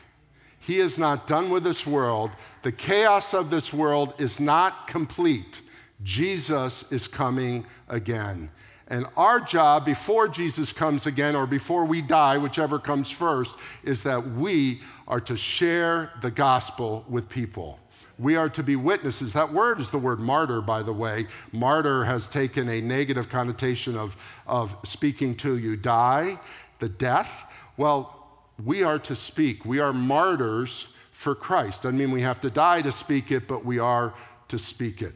He 0.59 0.79
is 0.79 0.97
not 0.97 1.25
done 1.25 1.49
with 1.49 1.63
this 1.63 1.87
world. 1.87 2.31
The 2.63 2.71
chaos 2.71 3.33
of 3.33 3.49
this 3.49 3.73
world 3.73 4.13
is 4.19 4.39
not 4.39 4.87
complete. 4.87 5.61
Jesus 6.03 6.91
is 6.91 7.07
coming 7.07 7.65
again. 7.87 8.49
And 8.87 9.05
our 9.15 9.39
job 9.39 9.85
before 9.85 10.27
Jesus 10.27 10.73
comes 10.73 11.07
again 11.07 11.35
or 11.35 11.47
before 11.47 11.85
we 11.85 12.01
die, 12.01 12.37
whichever 12.37 12.77
comes 12.77 13.09
first, 13.09 13.57
is 13.83 14.03
that 14.03 14.31
we 14.31 14.81
are 15.07 15.21
to 15.21 15.37
share 15.37 16.11
the 16.21 16.31
gospel 16.31 17.05
with 17.07 17.29
people. 17.29 17.79
We 18.19 18.35
are 18.35 18.49
to 18.49 18.61
be 18.61 18.75
witnesses. 18.75 19.33
That 19.33 19.51
word 19.51 19.79
is 19.79 19.91
the 19.91 19.97
word 19.97 20.19
martyr, 20.19 20.61
by 20.61 20.83
the 20.83 20.93
way. 20.93 21.27
Martyr 21.53 22.03
has 22.03 22.29
taken 22.29 22.67
a 22.67 22.81
negative 22.81 23.29
connotation 23.29 23.95
of, 23.95 24.15
of 24.45 24.75
speaking 24.83 25.35
to 25.37 25.57
you 25.57 25.77
die, 25.77 26.37
the 26.79 26.89
death. 26.89 27.51
Well, 27.77 28.27
we 28.63 28.83
are 28.83 28.99
to 28.99 29.15
speak. 29.15 29.65
We 29.65 29.79
are 29.79 29.93
martyrs 29.93 30.93
for 31.11 31.33
Christ. 31.33 31.83
Doesn't 31.83 31.97
mean 31.97 32.11
we 32.11 32.21
have 32.21 32.41
to 32.41 32.49
die 32.49 32.81
to 32.81 32.91
speak 32.91 33.31
it, 33.31 33.47
but 33.47 33.63
we 33.63 33.79
are 33.79 34.13
to 34.49 34.59
speak 34.59 35.01
it. 35.01 35.13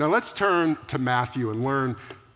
Now 0.00 0.06
let's 0.06 0.32
turn 0.32 0.78
to 0.86 0.98
Matthew 0.98 1.50
and 1.50 1.62
learn 1.62 1.94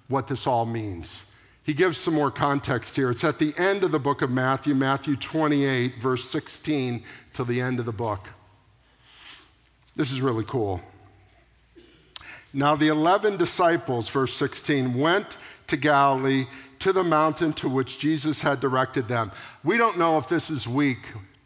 what 0.09 0.29
this 0.29 0.47
all 0.47 0.67
means. 0.67 1.31
He 1.63 1.73
gives 1.73 1.97
some 1.97 2.13
more 2.13 2.31
context 2.31 2.95
here. 2.95 3.11
It's 3.11 3.25
at 3.25 3.39
the 3.39 3.55
end 3.57 3.85
of 3.85 3.91
the 3.91 3.99
book 3.99 4.21
of 4.21 4.31
Matthew, 4.31 4.75
Matthew 4.75 5.17
28, 5.17 5.95
verse 5.99 6.29
16, 6.29 7.03
to 7.33 7.43
the 7.43 7.63
end 7.63 7.81
of 7.81 7.87
the 7.87 7.93
book. 7.93 8.29
This 9.97 10.13
is 10.13 10.21
really 10.21 10.45
cool. 10.45 10.83
Now, 12.53 12.77
the 12.77 12.89
11 12.89 13.39
disciples, 13.39 14.11
verse 14.11 14.35
16, 14.35 14.93
went 14.93 15.39
to 15.69 15.79
Galilee 15.79 16.45
to 16.81 16.93
the 16.93 17.03
mountain 17.03 17.55
to 17.55 17.69
which 17.71 17.99
Jesus 17.99 18.43
had 18.43 18.61
directed 18.61 19.09
them. 19.09 19.33
We 19.63 19.79
don't 19.79 19.99
know 19.99 20.19
if 20.19 20.29
this 20.29 20.51
is 20.51 20.69
week 20.69 20.99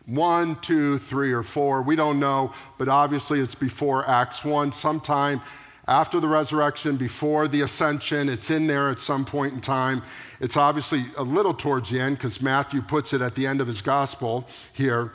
one, 0.07 0.57
two, 0.63 0.99
three, 0.99 1.31
or 1.31 1.45
four. 1.45 1.81
We 1.81 1.95
don't 1.95 2.19
know, 2.19 2.53
but 2.77 2.89
obviously 2.89 3.39
it's 3.39 3.55
before 3.55 4.09
Acts 4.09 4.45
1, 4.45 4.73
sometime 4.73 5.41
after 5.89 6.21
the 6.21 6.29
resurrection, 6.29 6.97
before 6.97 7.49
the 7.49 7.63
ascension. 7.63 8.29
It's 8.29 8.51
in 8.51 8.67
there 8.67 8.91
at 8.91 9.01
some 9.01 9.25
point 9.25 9.55
in 9.55 9.61
time. 9.61 10.03
It's 10.39 10.57
obviously 10.57 11.07
a 11.17 11.23
little 11.23 11.55
towards 11.55 11.91
the 11.91 11.99
end 11.99 12.19
because 12.19 12.43
Matthew 12.43 12.83
puts 12.83 13.15
it 13.15 13.23
at 13.23 13.35
the 13.35 13.47
end 13.47 13.63
of 13.63 13.67
his 13.67 13.81
gospel 13.81 14.47
here. 14.75 15.13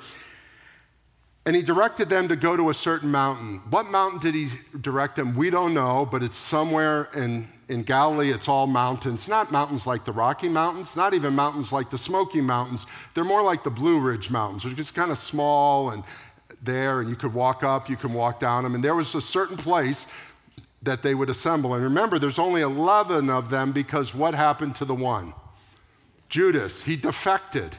And 1.46 1.56
he 1.56 1.62
directed 1.62 2.10
them 2.10 2.28
to 2.30 2.36
go 2.36 2.58
to 2.58 2.70
a 2.70 2.74
certain 2.74 3.12
mountain. 3.12 3.62
What 3.70 3.86
mountain 3.86 4.20
did 4.20 4.34
he 4.34 4.48
direct 4.82 5.16
them? 5.16 5.36
We 5.36 5.50
don't 5.50 5.74
know, 5.74 6.08
but 6.10 6.24
it's 6.24 6.36
somewhere 6.36 7.10
in, 7.16 7.48
in 7.68 7.84
Galilee. 7.84 8.32
It's 8.32 8.48
all 8.48 8.66
mountains. 8.66 9.28
Not 9.28 9.52
mountains 9.52 9.86
like 9.86 10.06
the 10.06 10.14
Rocky 10.14 10.50
Mountains, 10.50 10.96
not 10.96 11.14
even 11.14 11.36
mountains 11.36 11.72
like 11.72 11.90
the 11.92 11.98
Smoky 11.98 12.42
Mountains. 12.42 12.88
They're 13.14 13.26
more 13.26 13.44
like 13.44 13.64
the 13.64 13.70
Blue 13.70 14.00
Ridge 14.00 14.32
Mountains. 14.32 14.64
They're 14.64 14.74
just 14.74 14.96
kind 14.96 15.12
of 15.12 15.18
small 15.18 15.92
and 15.92 16.04
there, 16.64 17.02
and 17.02 17.10
you 17.10 17.18
could 17.18 17.34
walk 17.34 17.64
up, 17.64 17.90
you 17.90 17.98
can 17.98 18.14
walk 18.14 18.40
down 18.40 18.64
them. 18.64 18.74
And 18.74 18.84
there 18.84 18.96
was 18.96 19.14
a 19.14 19.22
certain 19.22 19.58
place 19.58 20.08
that 20.84 21.02
they 21.02 21.16
would 21.16 21.30
assemble. 21.30 21.74
And 21.74 21.84
remember, 21.84 22.20
there's 22.20 22.40
only 22.40 22.62
11 22.62 23.30
of 23.30 23.50
them 23.50 23.72
because 23.72 24.14
what 24.14 24.36
happened 24.36 24.76
to 24.78 24.86
the 24.86 24.96
one? 24.96 25.34
Judas. 26.30 26.84
He 26.84 26.96
defected. 26.96 27.76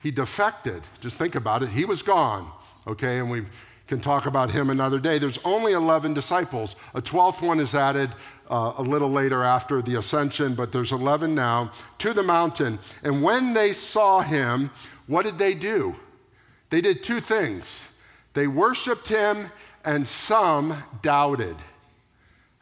He 0.00 0.10
defected. 0.10 0.82
Just 1.00 1.16
think 1.16 1.34
about 1.34 1.62
it. 1.62 1.70
He 1.70 1.84
was 1.84 2.02
gone. 2.02 2.50
Okay, 2.86 3.18
and 3.18 3.30
we 3.30 3.42
can 3.86 4.00
talk 4.00 4.26
about 4.26 4.50
him 4.50 4.70
another 4.70 4.98
day. 4.98 5.18
There's 5.18 5.38
only 5.44 5.72
11 5.72 6.14
disciples. 6.14 6.76
A 6.94 7.00
12th 7.00 7.40
one 7.40 7.60
is 7.60 7.74
added 7.74 8.10
uh, 8.50 8.74
a 8.76 8.82
little 8.82 9.10
later 9.10 9.42
after 9.42 9.80
the 9.80 9.98
ascension, 9.98 10.54
but 10.54 10.72
there's 10.72 10.92
11 10.92 11.34
now 11.34 11.72
to 11.98 12.12
the 12.12 12.22
mountain. 12.22 12.78
And 13.02 13.22
when 13.22 13.54
they 13.54 13.72
saw 13.72 14.20
him, 14.20 14.70
what 15.06 15.24
did 15.24 15.38
they 15.38 15.54
do? 15.54 15.96
They 16.70 16.80
did 16.80 17.02
two 17.02 17.20
things. 17.20 17.96
They 18.34 18.46
worshiped 18.46 19.08
him, 19.08 19.46
and 19.84 20.08
some 20.08 20.82
doubted. 21.02 21.56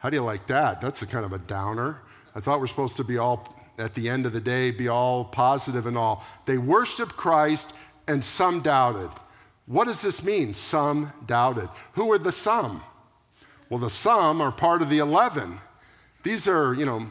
How 0.03 0.09
do 0.09 0.17
you 0.17 0.21
like 0.21 0.47
that? 0.47 0.81
That's 0.81 1.01
a 1.01 1.07
kind 1.07 1.23
of 1.23 1.31
a 1.31 1.37
downer. 1.37 2.01
I 2.35 2.41
thought 2.41 2.59
we're 2.59 2.67
supposed 2.67 2.97
to 2.97 3.05
be 3.05 3.17
all, 3.17 3.55
at 3.79 3.93
the 3.93 4.09
end 4.09 4.25
of 4.25 4.33
the 4.33 4.41
day, 4.41 4.69
be 4.69 4.89
all 4.89 5.23
positive 5.23 5.87
and 5.87 5.97
all. 5.97 6.25
They 6.45 6.57
worshiped 6.57 7.15
Christ 7.15 7.71
and 8.09 8.21
some 8.21 8.59
doubted. 8.59 9.09
What 9.65 9.85
does 9.85 10.01
this 10.01 10.21
mean? 10.21 10.55
Some 10.55 11.13
doubted. 11.25 11.69
Who 11.93 12.11
are 12.11 12.17
the 12.17 12.33
some? 12.33 12.83
Well, 13.69 13.79
the 13.79 13.89
some 13.89 14.41
are 14.41 14.51
part 14.51 14.81
of 14.81 14.89
the 14.89 14.97
11. 14.97 15.61
These 16.23 16.49
are, 16.49 16.73
you 16.73 16.85
know, 16.85 17.07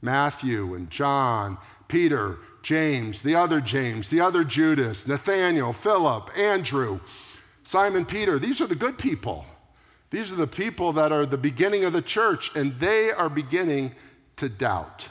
Matthew 0.00 0.74
and 0.74 0.88
John, 0.88 1.58
Peter, 1.88 2.38
James, 2.62 3.22
the 3.22 3.34
other 3.34 3.60
James, 3.60 4.10
the 4.10 4.20
other 4.20 4.44
Judas, 4.44 5.08
Nathaniel, 5.08 5.72
Philip, 5.72 6.30
Andrew, 6.38 7.00
Simon 7.64 8.04
Peter. 8.04 8.38
These 8.38 8.60
are 8.60 8.68
the 8.68 8.76
good 8.76 8.96
people. 8.96 9.44
These 10.10 10.32
are 10.32 10.36
the 10.36 10.46
people 10.46 10.92
that 10.94 11.12
are 11.12 11.26
the 11.26 11.36
beginning 11.36 11.84
of 11.84 11.92
the 11.92 12.02
church, 12.02 12.50
and 12.54 12.72
they 12.80 13.10
are 13.10 13.28
beginning 13.28 13.94
to 14.36 14.48
doubt. 14.48 15.08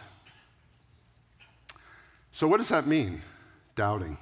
So, 2.32 2.48
what 2.48 2.58
does 2.58 2.70
that 2.70 2.88
mean, 2.88 3.22
doubting? 3.76 4.18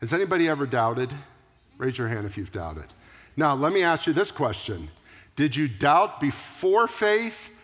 Has 0.00 0.12
anybody 0.12 0.48
ever 0.48 0.66
doubted? 0.66 1.12
Raise 1.76 1.98
your 1.98 2.08
hand 2.08 2.26
if 2.26 2.36
you've 2.36 2.52
doubted. 2.52 2.86
Now, 3.36 3.54
let 3.54 3.72
me 3.72 3.82
ask 3.82 4.06
you 4.06 4.12
this 4.12 4.30
question 4.30 4.90
Did 5.36 5.54
you 5.54 5.68
doubt 5.68 6.20
before 6.20 6.88
faith, 6.88 7.54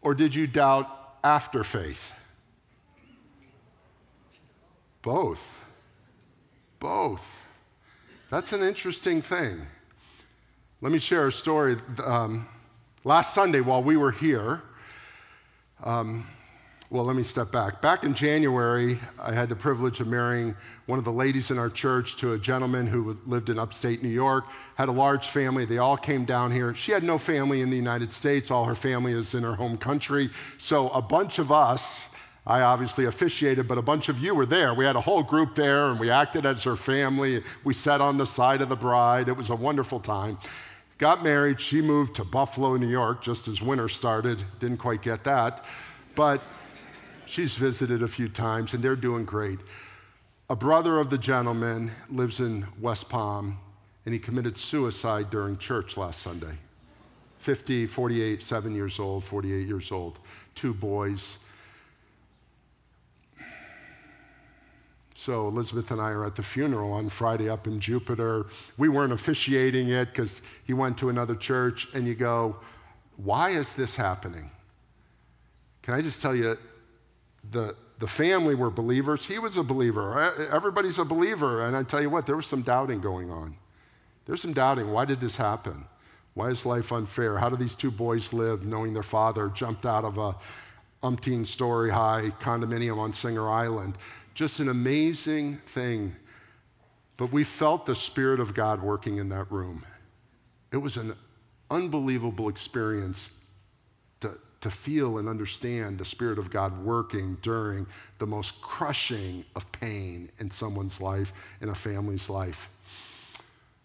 or 0.00 0.14
did 0.14 0.34
you 0.34 0.46
doubt 0.46 0.88
after 1.24 1.64
faith? 1.64 2.12
Both. 5.02 5.64
Both. 6.78 7.46
That's 8.30 8.52
an 8.52 8.62
interesting 8.62 9.22
thing. 9.22 9.62
Let 10.80 10.92
me 10.92 11.00
share 11.00 11.26
a 11.26 11.32
story. 11.32 11.74
Um, 12.04 12.46
last 13.02 13.34
Sunday, 13.34 13.60
while 13.60 13.82
we 13.82 13.96
were 13.96 14.12
here, 14.12 14.62
um, 15.82 16.24
well, 16.88 17.02
let 17.02 17.16
me 17.16 17.24
step 17.24 17.50
back. 17.50 17.82
Back 17.82 18.04
in 18.04 18.14
January, 18.14 19.00
I 19.20 19.32
had 19.32 19.48
the 19.48 19.56
privilege 19.56 19.98
of 19.98 20.06
marrying 20.06 20.54
one 20.86 21.00
of 21.00 21.04
the 21.04 21.10
ladies 21.10 21.50
in 21.50 21.58
our 21.58 21.68
church 21.68 22.16
to 22.18 22.34
a 22.34 22.38
gentleman 22.38 22.86
who 22.86 23.18
lived 23.26 23.50
in 23.50 23.58
upstate 23.58 24.04
New 24.04 24.08
York, 24.08 24.44
had 24.76 24.88
a 24.88 24.92
large 24.92 25.26
family. 25.26 25.64
They 25.64 25.78
all 25.78 25.96
came 25.96 26.24
down 26.24 26.52
here. 26.52 26.72
She 26.76 26.92
had 26.92 27.02
no 27.02 27.18
family 27.18 27.60
in 27.60 27.70
the 27.70 27.76
United 27.76 28.12
States, 28.12 28.48
all 28.48 28.64
her 28.64 28.76
family 28.76 29.10
is 29.10 29.34
in 29.34 29.42
her 29.42 29.56
home 29.56 29.78
country. 29.78 30.30
So 30.58 30.90
a 30.90 31.02
bunch 31.02 31.40
of 31.40 31.50
us, 31.50 32.14
I 32.46 32.60
obviously 32.60 33.06
officiated, 33.06 33.66
but 33.66 33.78
a 33.78 33.82
bunch 33.82 34.08
of 34.08 34.20
you 34.20 34.32
were 34.32 34.46
there. 34.46 34.74
We 34.74 34.84
had 34.84 34.94
a 34.94 35.00
whole 35.00 35.24
group 35.24 35.56
there, 35.56 35.90
and 35.90 35.98
we 35.98 36.08
acted 36.08 36.46
as 36.46 36.62
her 36.62 36.76
family. 36.76 37.42
We 37.64 37.74
sat 37.74 38.00
on 38.00 38.16
the 38.16 38.26
side 38.26 38.60
of 38.60 38.68
the 38.68 38.76
bride. 38.76 39.28
It 39.28 39.36
was 39.36 39.50
a 39.50 39.56
wonderful 39.56 39.98
time. 39.98 40.38
Got 40.98 41.22
married. 41.22 41.60
She 41.60 41.80
moved 41.80 42.16
to 42.16 42.24
Buffalo, 42.24 42.76
New 42.76 42.88
York, 42.88 43.22
just 43.22 43.46
as 43.46 43.62
winter 43.62 43.88
started. 43.88 44.42
Didn't 44.58 44.78
quite 44.78 45.00
get 45.00 45.22
that. 45.24 45.64
But 46.16 46.40
she's 47.24 47.54
visited 47.54 48.02
a 48.02 48.08
few 48.08 48.28
times, 48.28 48.74
and 48.74 48.82
they're 48.82 48.96
doing 48.96 49.24
great. 49.24 49.60
A 50.50 50.56
brother 50.56 50.98
of 50.98 51.08
the 51.08 51.18
gentleman 51.18 51.92
lives 52.10 52.40
in 52.40 52.66
West 52.80 53.08
Palm, 53.08 53.58
and 54.06 54.12
he 54.12 54.18
committed 54.18 54.56
suicide 54.56 55.30
during 55.30 55.56
church 55.56 55.96
last 55.96 56.20
Sunday. 56.20 56.56
50, 57.38 57.86
48, 57.86 58.42
seven 58.42 58.74
years 58.74 58.98
old, 58.98 59.22
48 59.22 59.68
years 59.68 59.92
old, 59.92 60.18
two 60.56 60.74
boys. 60.74 61.44
So 65.28 65.46
Elizabeth 65.46 65.90
and 65.90 66.00
I 66.00 66.12
are 66.12 66.24
at 66.24 66.36
the 66.36 66.42
funeral 66.42 66.90
on 66.90 67.10
Friday 67.10 67.50
up 67.50 67.66
in 67.66 67.80
Jupiter. 67.80 68.46
We 68.78 68.88
weren't 68.88 69.12
officiating 69.12 69.90
it 69.90 70.06
because 70.06 70.40
he 70.64 70.72
went 70.72 70.96
to 71.00 71.10
another 71.10 71.34
church, 71.34 71.86
and 71.92 72.06
you 72.06 72.14
go, 72.14 72.56
why 73.18 73.50
is 73.50 73.74
this 73.74 73.94
happening? 73.94 74.50
Can 75.82 75.92
I 75.92 76.00
just 76.00 76.22
tell 76.22 76.34
you, 76.34 76.56
the, 77.50 77.76
the 77.98 78.06
family 78.06 78.54
were 78.54 78.70
believers. 78.70 79.26
He 79.26 79.38
was 79.38 79.58
a 79.58 79.62
believer. 79.62 80.18
Everybody's 80.50 80.98
a 80.98 81.04
believer. 81.04 81.66
And 81.66 81.76
I 81.76 81.82
tell 81.82 82.00
you 82.00 82.08
what, 82.08 82.24
there 82.24 82.36
was 82.36 82.46
some 82.46 82.62
doubting 82.62 83.02
going 83.02 83.30
on. 83.30 83.54
There's 84.24 84.40
some 84.40 84.54
doubting. 84.54 84.90
Why 84.90 85.04
did 85.04 85.20
this 85.20 85.36
happen? 85.36 85.84
Why 86.32 86.48
is 86.48 86.64
life 86.64 86.90
unfair? 86.90 87.36
How 87.36 87.50
do 87.50 87.56
these 87.56 87.76
two 87.76 87.90
boys 87.90 88.32
live 88.32 88.64
knowing 88.64 88.94
their 88.94 89.02
father 89.02 89.50
jumped 89.50 89.84
out 89.84 90.06
of 90.06 90.16
a 90.16 90.34
umpteen 91.02 91.46
story 91.46 91.90
high 91.90 92.32
condominium 92.40 92.96
on 92.96 93.12
Singer 93.12 93.50
Island? 93.50 93.98
Just 94.38 94.60
an 94.60 94.68
amazing 94.68 95.56
thing. 95.66 96.14
But 97.16 97.32
we 97.32 97.42
felt 97.42 97.86
the 97.86 97.96
Spirit 97.96 98.38
of 98.38 98.54
God 98.54 98.80
working 98.80 99.16
in 99.16 99.30
that 99.30 99.50
room. 99.50 99.84
It 100.70 100.76
was 100.76 100.96
an 100.96 101.14
unbelievable 101.72 102.48
experience 102.48 103.36
to, 104.20 104.38
to 104.60 104.70
feel 104.70 105.18
and 105.18 105.28
understand 105.28 105.98
the 105.98 106.04
Spirit 106.04 106.38
of 106.38 106.50
God 106.50 106.84
working 106.84 107.36
during 107.42 107.84
the 108.20 108.28
most 108.28 108.62
crushing 108.62 109.44
of 109.56 109.72
pain 109.72 110.30
in 110.38 110.52
someone's 110.52 111.00
life, 111.00 111.32
in 111.60 111.70
a 111.70 111.74
family's 111.74 112.30
life. 112.30 112.70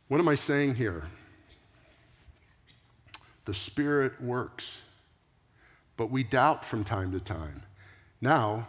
What 0.07 0.19
am 0.19 0.27
I 0.27 0.35
saying 0.35 0.75
here? 0.75 1.07
The 3.45 3.55
Spirit 3.55 4.21
works, 4.21 4.83
but 5.97 6.11
we 6.11 6.23
doubt 6.23 6.63
from 6.63 6.83
time 6.83 7.11
to 7.13 7.19
time. 7.19 7.63
Now, 8.21 8.67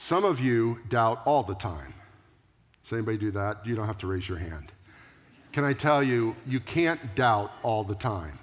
some 0.00 0.24
of 0.24 0.40
you 0.40 0.78
doubt 0.88 1.20
all 1.26 1.42
the 1.42 1.54
time. 1.54 1.92
Does 2.82 2.94
anybody 2.94 3.18
do 3.18 3.30
that? 3.32 3.66
You 3.66 3.76
don't 3.76 3.86
have 3.86 3.98
to 3.98 4.06
raise 4.06 4.26
your 4.26 4.38
hand. 4.38 4.72
Can 5.52 5.62
I 5.62 5.74
tell 5.74 6.02
you, 6.02 6.34
you 6.46 6.58
can't 6.58 7.14
doubt 7.14 7.52
all 7.62 7.84
the 7.84 7.94
time. 7.94 8.38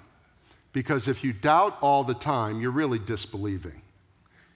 Because 0.72 1.08
if 1.08 1.24
you 1.24 1.32
doubt 1.32 1.76
all 1.80 2.04
the 2.04 2.14
time, 2.14 2.60
you're 2.60 2.70
really 2.70 3.00
disbelieving. 3.00 3.82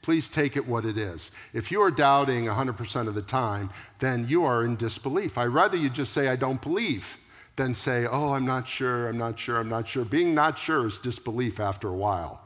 Please 0.01 0.31
take 0.31 0.57
it 0.57 0.65
what 0.65 0.85
it 0.85 0.97
is. 0.97 1.33
If 1.53 1.73
you 1.73 1.83
are 1.83 1.91
doubting 1.91 2.45
100% 2.45 3.09
of 3.09 3.17
the 3.17 3.23
time, 3.23 3.71
then 3.99 4.29
you 4.29 4.45
are 4.45 4.65
in 4.65 4.77
disbelief. 4.77 5.37
I'd 5.37 5.47
rather 5.47 5.77
you 5.77 5.91
just 5.91 6.12
say, 6.12 6.29
I 6.29 6.37
don't 6.37 6.62
believe, 6.62 7.19
than 7.57 7.75
say, 7.75 8.07
oh, 8.07 8.33
I'm 8.33 8.47
not 8.47 8.69
sure, 8.69 9.09
I'm 9.09 9.19
not 9.19 9.41
sure, 9.41 9.59
I'm 9.59 9.69
not 9.69 9.88
sure. 9.88 10.05
Being 10.05 10.37
not 10.37 10.57
sure 10.57 10.87
is 10.87 11.01
disbelief 11.01 11.59
after 11.59 11.88
a 11.88 11.97
while. 11.97 12.43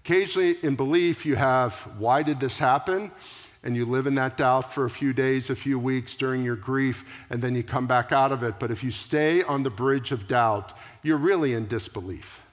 Occasionally, 0.00 0.56
in 0.64 0.74
belief, 0.74 1.24
you 1.24 1.36
have, 1.36 1.74
why 1.98 2.24
did 2.24 2.40
this 2.40 2.58
happen? 2.58 3.12
And 3.64 3.76
you 3.76 3.84
live 3.84 4.06
in 4.06 4.14
that 4.16 4.36
doubt 4.36 4.72
for 4.72 4.84
a 4.84 4.90
few 4.90 5.12
days, 5.12 5.50
a 5.50 5.56
few 5.56 5.78
weeks 5.78 6.16
during 6.16 6.42
your 6.42 6.56
grief, 6.56 7.04
and 7.30 7.40
then 7.40 7.54
you 7.54 7.62
come 7.62 7.86
back 7.86 8.10
out 8.10 8.32
of 8.32 8.42
it. 8.42 8.58
But 8.58 8.70
if 8.70 8.82
you 8.82 8.90
stay 8.90 9.42
on 9.42 9.62
the 9.62 9.70
bridge 9.70 10.10
of 10.10 10.26
doubt, 10.26 10.72
you're 11.02 11.18
really 11.18 11.54
in 11.54 11.66
disbelief. 11.66 12.44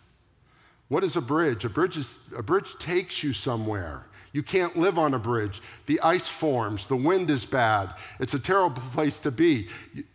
What 0.88 1.04
is 1.04 1.16
a 1.16 1.22
bridge? 1.22 1.66
A 1.66 1.70
bridge, 1.70 1.98
is, 1.98 2.20
a 2.36 2.44
bridge 2.44 2.78
takes 2.78 3.24
you 3.24 3.34
somewhere. 3.34 4.04
You 4.32 4.44
can't 4.44 4.78
live 4.78 5.00
on 5.00 5.16
a 5.16 5.20
bridge. 5.20 5.62
The 5.88 6.00
ice 6.02 6.28
forms, 6.28 6.88
the 6.88 6.96
wind 6.96 7.32
is 7.32 7.46
bad. 7.46 7.90
It's 8.20 8.36
a 8.36 8.40
terrible 8.40 8.82
place 8.94 9.22
to 9.22 9.32
be. 9.32 9.68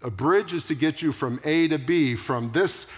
A 0.02 0.10
bridge 0.10 0.52
is 0.52 0.66
to 0.68 0.74
get 0.74 1.02
you 1.02 1.10
from 1.10 1.40
A 1.44 1.68
to 1.68 1.78
B, 1.78 2.14
from 2.14 2.52
this 2.52 2.88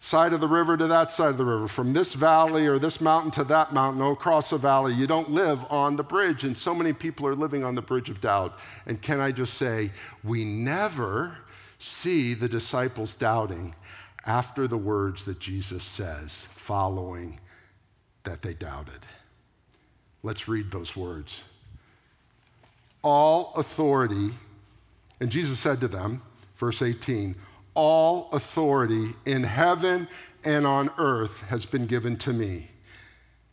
side 0.00 0.32
of 0.32 0.40
the 0.40 0.48
river 0.48 0.76
to 0.76 0.86
that 0.86 1.10
side 1.10 1.30
of 1.30 1.38
the 1.38 1.44
river, 1.44 1.68
from 1.68 1.92
this 1.92 2.14
valley 2.14 2.66
or 2.66 2.78
this 2.78 3.00
mountain 3.00 3.30
to 3.32 3.44
that 3.44 3.72
mountain, 3.72 4.00
or 4.00 4.12
across 4.12 4.52
a 4.52 4.58
valley. 4.58 4.94
You 4.94 5.06
don't 5.06 5.30
live 5.30 5.64
on 5.70 5.96
the 5.96 6.04
bridge. 6.04 6.44
And 6.44 6.56
so 6.56 6.74
many 6.74 6.92
people 6.92 7.26
are 7.26 7.34
living 7.34 7.64
on 7.64 7.74
the 7.74 7.82
bridge 7.82 8.08
of 8.08 8.20
doubt. 8.20 8.58
And 8.86 9.02
can 9.02 9.20
I 9.20 9.32
just 9.32 9.54
say, 9.54 9.90
we 10.22 10.44
never 10.44 11.36
see 11.78 12.34
the 12.34 12.48
disciples 12.48 13.16
doubting 13.16 13.74
after 14.26 14.66
the 14.66 14.76
words 14.76 15.24
that 15.24 15.40
Jesus 15.40 15.82
says 15.82 16.46
following 16.50 17.40
that 18.24 18.42
they 18.42 18.54
doubted. 18.54 19.06
Let's 20.22 20.48
read 20.48 20.70
those 20.70 20.94
words. 20.96 21.44
All 23.02 23.54
authority, 23.56 24.30
and 25.20 25.30
Jesus 25.30 25.58
said 25.58 25.80
to 25.80 25.88
them, 25.88 26.20
verse 26.56 26.82
18, 26.82 27.36
all 27.78 28.28
authority 28.32 29.14
in 29.24 29.44
heaven 29.44 30.08
and 30.42 30.66
on 30.66 30.90
earth 30.98 31.42
has 31.42 31.64
been 31.64 31.86
given 31.86 32.16
to 32.16 32.32
me. 32.32 32.66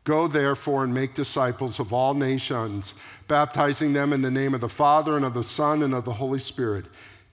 Go 0.04 0.28
therefore 0.28 0.84
and 0.84 0.92
make 0.92 1.14
disciples 1.14 1.80
of 1.80 1.94
all 1.94 2.16
nations, 2.16 2.96
baptizing 3.28 3.94
them 3.94 4.12
in 4.12 4.24
the 4.24 4.32
name 4.32 4.56
of 4.56 4.62
the 4.62 4.68
Father 4.68 5.16
and 5.16 5.24
of 5.24 5.36
the 5.36 5.44
Son 5.44 5.84
and 5.84 5.94
of 5.94 6.06
the 6.06 6.14
Holy 6.14 6.40
Spirit, 6.40 6.86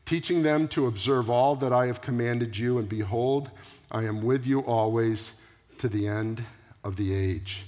teaching 0.04 0.42
them 0.42 0.68
to 0.68 0.86
observe 0.86 1.30
all 1.30 1.56
that 1.56 1.72
I 1.72 1.86
have 1.86 2.02
commanded 2.02 2.58
you, 2.58 2.76
and 2.76 2.86
behold, 2.86 3.50
I 3.90 4.04
am 4.04 4.22
with 4.22 4.46
you 4.46 4.60
always 4.60 5.40
to 5.78 5.88
the 5.88 6.06
end 6.06 6.44
of 6.84 6.96
the 6.96 7.14
age. 7.14 7.64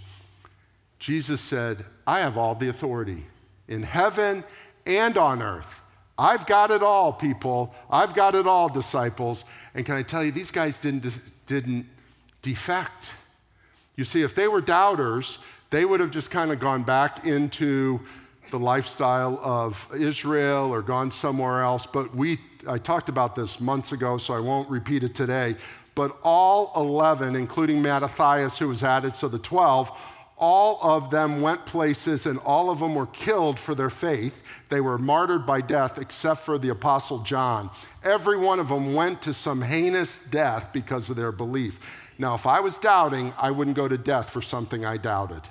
Jesus 0.99 1.41
said, 1.41 1.83
I 2.07 2.19
have 2.21 2.37
all 2.37 2.55
the 2.55 2.69
authority 2.69 3.25
in 3.69 3.85
heaven 3.85 4.45
and 4.85 5.17
on 5.17 5.41
earth. 5.41 5.81
I've 6.19 6.47
got 6.47 6.71
it 6.71 6.83
all, 6.83 7.13
people. 7.13 7.75
I've 7.91 8.15
got 8.15 8.35
it 8.35 8.47
all, 8.47 8.69
disciples. 8.69 9.45
And 9.75 9.85
can 9.85 9.97
I 9.97 10.03
tell 10.03 10.25
you, 10.25 10.31
these 10.31 10.51
guys 10.51 10.79
didn't, 10.79 11.19
didn't 11.47 11.87
defect. 12.43 13.13
You 13.97 14.05
see, 14.05 14.23
if 14.23 14.35
they 14.35 14.49
were 14.49 14.61
doubters, 14.61 15.39
they 15.71 15.85
would 15.85 16.01
have 16.01 16.11
just 16.11 16.31
kind 16.31 16.53
of 16.53 16.61
gone 16.61 16.85
back 16.85 17.27
into 17.27 18.01
the 18.51 18.59
lifestyle 18.59 19.41
of 19.43 19.89
Israel 19.97 20.73
or 20.73 20.83
gone 20.83 21.11
somewhere 21.11 21.63
else. 21.63 21.87
But 21.87 22.15
we, 22.15 22.39
I 22.69 22.79
talked 22.79 23.09
about 23.09 23.35
this 23.35 23.59
months 23.59 23.91
ago, 23.91 24.17
so 24.19 24.35
I 24.35 24.41
won't 24.41 24.71
repeat 24.71 25.03
it 25.03 25.15
today. 25.17 25.57
But 25.97 26.17
all 26.23 26.73
11, 26.77 27.35
including 27.35 27.83
Mattathias, 27.83 28.59
who 28.59 28.69
was 28.69 28.85
added, 28.85 29.13
so 29.13 29.27
the 29.29 29.39
12, 29.39 29.91
all 30.37 30.79
of 30.83 31.11
them 31.11 31.41
went 31.41 31.65
places 31.65 32.27
and 32.27 32.39
all 32.41 32.69
of 32.69 32.81
them 32.81 32.95
were 32.95 33.07
killed 33.07 33.59
for 33.59 33.75
their 33.75 33.91
faith. 33.91 34.35
They 34.69 34.81
were 34.81 34.99
martyred 34.99 35.47
by 35.47 35.61
death 35.61 35.99
except 35.99 36.41
for 36.41 36.59
the 36.59 36.71
Apostle 36.71 37.21
John. 37.21 37.71
Every 38.03 38.37
one 38.37 38.59
of 38.59 38.69
them 38.69 38.95
went 38.95 39.23
to 39.23 39.35
some 39.35 39.63
heinous 39.63 40.19
death 40.19 40.71
because 40.73 41.09
of 41.09 41.17
their 41.17 41.33
belief. 41.33 41.79
Now, 42.19 42.35
if 42.35 42.47
I 42.47 42.61
was 42.61 42.79
doubting, 42.79 43.33
I 43.39 43.51
wouldn't 43.51 43.77
go 43.77 43.89
to 43.89 43.99
death 43.99 44.31
for 44.31 44.43
something 44.43 44.85
I 44.85 44.97
doubted. 44.97 45.43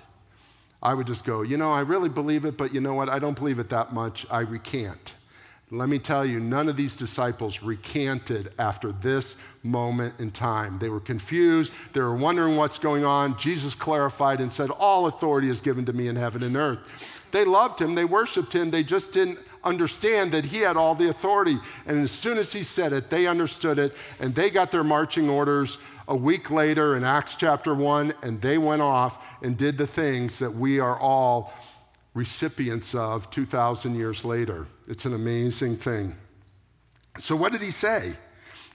I 0.81 0.93
would 0.93 1.07
just 1.07 1.23
go, 1.23 1.43
you 1.43 1.55
know, 1.55 1.71
I 1.71 1.79
really 1.79 2.09
believe 2.09 2.43
it, 2.43 2.57
but 2.57 2.73
you 2.73 2.81
know 2.81 2.93
what? 2.93 3.09
I 3.09 3.19
don't 3.19 3.37
believe 3.37 3.59
it 3.59 3.69
that 3.69 3.93
much. 3.93 4.25
I 4.29 4.41
recant. 4.41 5.15
Let 5.73 5.89
me 5.89 5.97
tell 5.97 6.23
you, 6.23 6.39
none 6.39 6.69
of 6.69 6.77
these 6.77 6.95
disciples 6.95 7.63
recanted 7.63 8.53
after 8.59 8.91
this 8.91 9.37
moment 9.63 10.13
in 10.19 10.29
time. 10.29 10.77
They 10.77 10.89
were 10.89 10.99
confused. 10.99 11.73
They 11.93 11.99
were 11.99 12.15
wondering 12.15 12.57
what's 12.57 12.77
going 12.77 13.03
on. 13.03 13.39
Jesus 13.39 13.73
clarified 13.73 14.39
and 14.39 14.53
said, 14.53 14.69
All 14.69 15.07
authority 15.07 15.49
is 15.49 15.61
given 15.61 15.83
to 15.85 15.93
me 15.93 16.09
in 16.09 16.15
heaven 16.15 16.43
and 16.43 16.55
earth. 16.55 16.77
They 17.31 17.43
loved 17.43 17.81
him, 17.81 17.95
they 17.95 18.05
worshiped 18.05 18.53
him, 18.53 18.69
they 18.69 18.83
just 18.83 19.13
didn't 19.13 19.39
understand 19.63 20.31
that 20.33 20.45
he 20.45 20.59
had 20.59 20.77
all 20.77 20.93
the 20.93 21.09
authority. 21.09 21.57
And 21.87 22.03
as 22.03 22.11
soon 22.11 22.37
as 22.37 22.53
he 22.53 22.63
said 22.63 22.93
it, 22.93 23.09
they 23.09 23.25
understood 23.25 23.79
it, 23.79 23.95
and 24.19 24.35
they 24.35 24.51
got 24.51 24.71
their 24.71 24.83
marching 24.83 25.27
orders 25.27 25.79
a 26.07 26.15
week 26.15 26.51
later 26.51 26.95
in 26.95 27.03
Acts 27.03 27.33
chapter 27.33 27.73
1, 27.73 28.13
and 28.21 28.39
they 28.39 28.59
went 28.59 28.83
off 28.83 29.17
and 29.41 29.57
did 29.57 29.79
the 29.79 29.87
things 29.87 30.37
that 30.37 30.51
we 30.51 30.79
are 30.79 30.99
all 30.99 31.51
recipients 32.13 32.93
of 32.93 33.29
2,000 33.31 33.95
years 33.95 34.23
later. 34.23 34.67
It's 34.87 35.05
an 35.05 35.13
amazing 35.13 35.77
thing. 35.77 36.15
So, 37.19 37.35
what 37.35 37.51
did 37.51 37.61
he 37.61 37.71
say? 37.71 38.13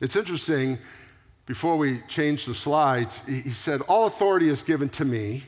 It's 0.00 0.16
interesting. 0.16 0.78
Before 1.46 1.76
we 1.76 2.00
change 2.08 2.44
the 2.44 2.54
slides, 2.54 3.26
he 3.26 3.50
said, 3.50 3.80
All 3.82 4.06
authority 4.06 4.48
is 4.48 4.62
given 4.62 4.88
to 4.90 5.04
me. 5.04 5.44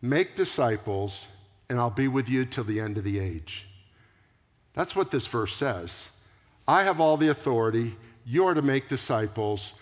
Make 0.00 0.36
disciples, 0.36 1.28
and 1.68 1.78
I'll 1.78 1.90
be 1.90 2.08
with 2.08 2.28
you 2.28 2.44
till 2.44 2.64
the 2.64 2.80
end 2.80 2.96
of 2.96 3.04
the 3.04 3.18
age. 3.18 3.66
That's 4.74 4.94
what 4.94 5.10
this 5.10 5.26
verse 5.26 5.56
says. 5.56 6.16
I 6.68 6.84
have 6.84 7.00
all 7.00 7.16
the 7.16 7.28
authority. 7.28 7.96
You 8.24 8.46
are 8.46 8.54
to 8.54 8.62
make 8.62 8.88
disciples. 8.88 9.80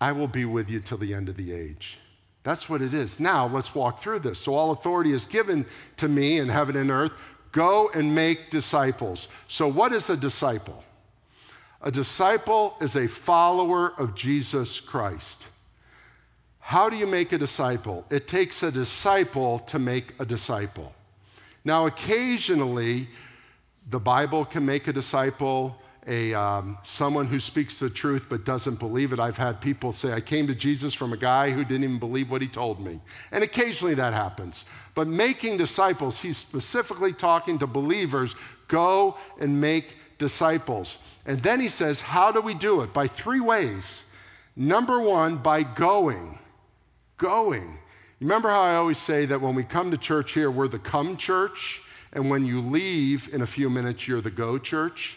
I 0.00 0.12
will 0.12 0.28
be 0.28 0.44
with 0.44 0.68
you 0.68 0.80
till 0.80 0.98
the 0.98 1.14
end 1.14 1.28
of 1.28 1.36
the 1.36 1.52
age. 1.52 1.98
That's 2.44 2.68
what 2.68 2.82
it 2.82 2.94
is. 2.94 3.18
Now, 3.18 3.46
let's 3.46 3.74
walk 3.74 4.00
through 4.00 4.20
this. 4.20 4.38
So, 4.38 4.54
all 4.54 4.70
authority 4.70 5.12
is 5.12 5.26
given 5.26 5.66
to 5.96 6.08
me 6.08 6.38
in 6.38 6.48
heaven 6.48 6.76
and 6.76 6.90
earth. 6.90 7.12
Go 7.52 7.90
and 7.94 8.14
make 8.14 8.50
disciples. 8.50 9.28
So, 9.48 9.66
what 9.66 9.92
is 9.92 10.10
a 10.10 10.16
disciple? 10.16 10.84
A 11.80 11.90
disciple 11.90 12.76
is 12.80 12.96
a 12.96 13.08
follower 13.08 13.94
of 13.98 14.14
Jesus 14.14 14.78
Christ. 14.78 15.48
How 16.60 16.88
do 16.88 16.96
you 16.96 17.06
make 17.06 17.32
a 17.32 17.38
disciple? 17.38 18.06
It 18.10 18.28
takes 18.28 18.62
a 18.62 18.70
disciple 18.70 19.58
to 19.60 19.78
make 19.78 20.14
a 20.18 20.24
disciple. 20.24 20.94
Now, 21.64 21.86
occasionally, 21.86 23.08
the 23.88 24.00
Bible 24.00 24.44
can 24.44 24.66
make 24.66 24.86
a 24.86 24.92
disciple 24.92 25.78
a 26.06 26.34
um, 26.34 26.78
someone 26.82 27.26
who 27.26 27.40
speaks 27.40 27.78
the 27.78 27.88
truth 27.88 28.26
but 28.28 28.44
doesn't 28.44 28.78
believe 28.78 29.12
it. 29.12 29.20
I've 29.20 29.36
had 29.36 29.60
people 29.60 29.92
say, 29.92 30.12
"I 30.12 30.20
came 30.20 30.46
to 30.46 30.54
Jesus 30.54 30.94
from 30.94 31.12
a 31.12 31.16
guy 31.16 31.50
who 31.50 31.64
didn't 31.64 31.84
even 31.84 31.98
believe 31.98 32.30
what 32.30 32.42
he 32.42 32.48
told 32.48 32.80
me," 32.80 33.00
and 33.32 33.42
occasionally 33.42 33.94
that 33.94 34.12
happens. 34.12 34.64
But 34.94 35.08
making 35.08 35.56
disciples, 35.56 36.20
he's 36.20 36.36
specifically 36.36 37.12
talking 37.12 37.58
to 37.58 37.66
believers. 37.66 38.34
Go 38.68 39.16
and 39.40 39.60
make 39.60 39.96
disciples. 40.18 40.98
And 41.26 41.42
then 41.42 41.60
he 41.60 41.68
says, 41.68 42.00
How 42.00 42.30
do 42.30 42.40
we 42.40 42.54
do 42.54 42.82
it? 42.82 42.92
By 42.92 43.08
three 43.08 43.40
ways. 43.40 44.04
Number 44.56 45.00
one, 45.00 45.36
by 45.36 45.62
going. 45.62 46.38
Going. 47.16 47.78
Remember 48.20 48.48
how 48.48 48.62
I 48.62 48.76
always 48.76 48.98
say 48.98 49.26
that 49.26 49.40
when 49.40 49.54
we 49.54 49.64
come 49.64 49.90
to 49.90 49.96
church 49.96 50.32
here, 50.32 50.50
we're 50.50 50.68
the 50.68 50.78
come 50.78 51.16
church, 51.16 51.82
and 52.12 52.30
when 52.30 52.46
you 52.46 52.60
leave 52.60 53.32
in 53.34 53.42
a 53.42 53.46
few 53.46 53.68
minutes, 53.68 54.06
you're 54.06 54.20
the 54.20 54.30
go 54.30 54.58
church? 54.58 55.16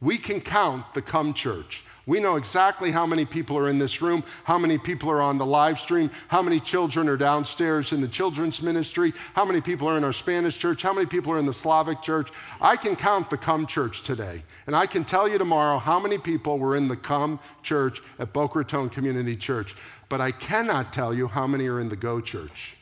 We 0.00 0.18
can 0.18 0.40
count 0.40 0.94
the 0.94 1.02
come 1.02 1.32
church. 1.32 1.84
We 2.06 2.20
know 2.20 2.36
exactly 2.36 2.92
how 2.92 3.04
many 3.04 3.24
people 3.24 3.58
are 3.58 3.68
in 3.68 3.80
this 3.80 4.00
room, 4.00 4.22
how 4.44 4.58
many 4.58 4.78
people 4.78 5.10
are 5.10 5.20
on 5.20 5.38
the 5.38 5.46
live 5.46 5.80
stream, 5.80 6.08
how 6.28 6.40
many 6.40 6.60
children 6.60 7.08
are 7.08 7.16
downstairs 7.16 7.92
in 7.92 8.00
the 8.00 8.06
children's 8.06 8.62
ministry, 8.62 9.12
how 9.34 9.44
many 9.44 9.60
people 9.60 9.88
are 9.88 9.96
in 9.96 10.04
our 10.04 10.12
Spanish 10.12 10.56
church, 10.56 10.82
how 10.82 10.92
many 10.92 11.06
people 11.06 11.32
are 11.32 11.38
in 11.38 11.46
the 11.46 11.52
Slavic 11.52 12.02
church. 12.02 12.30
I 12.60 12.76
can 12.76 12.94
count 12.94 13.28
the 13.28 13.36
come 13.36 13.66
church 13.66 14.04
today. 14.04 14.42
And 14.68 14.76
I 14.76 14.86
can 14.86 15.04
tell 15.04 15.28
you 15.28 15.36
tomorrow 15.36 15.78
how 15.78 15.98
many 15.98 16.16
people 16.16 16.60
were 16.60 16.76
in 16.76 16.86
the 16.86 16.96
come 16.96 17.40
church 17.64 18.00
at 18.20 18.32
Boca 18.32 18.58
Raton 18.58 18.88
Community 18.88 19.34
Church. 19.34 19.74
But 20.08 20.20
I 20.20 20.30
cannot 20.30 20.92
tell 20.92 21.12
you 21.12 21.26
how 21.26 21.48
many 21.48 21.66
are 21.66 21.80
in 21.80 21.88
the 21.88 21.96
go 21.96 22.20
church 22.20 22.76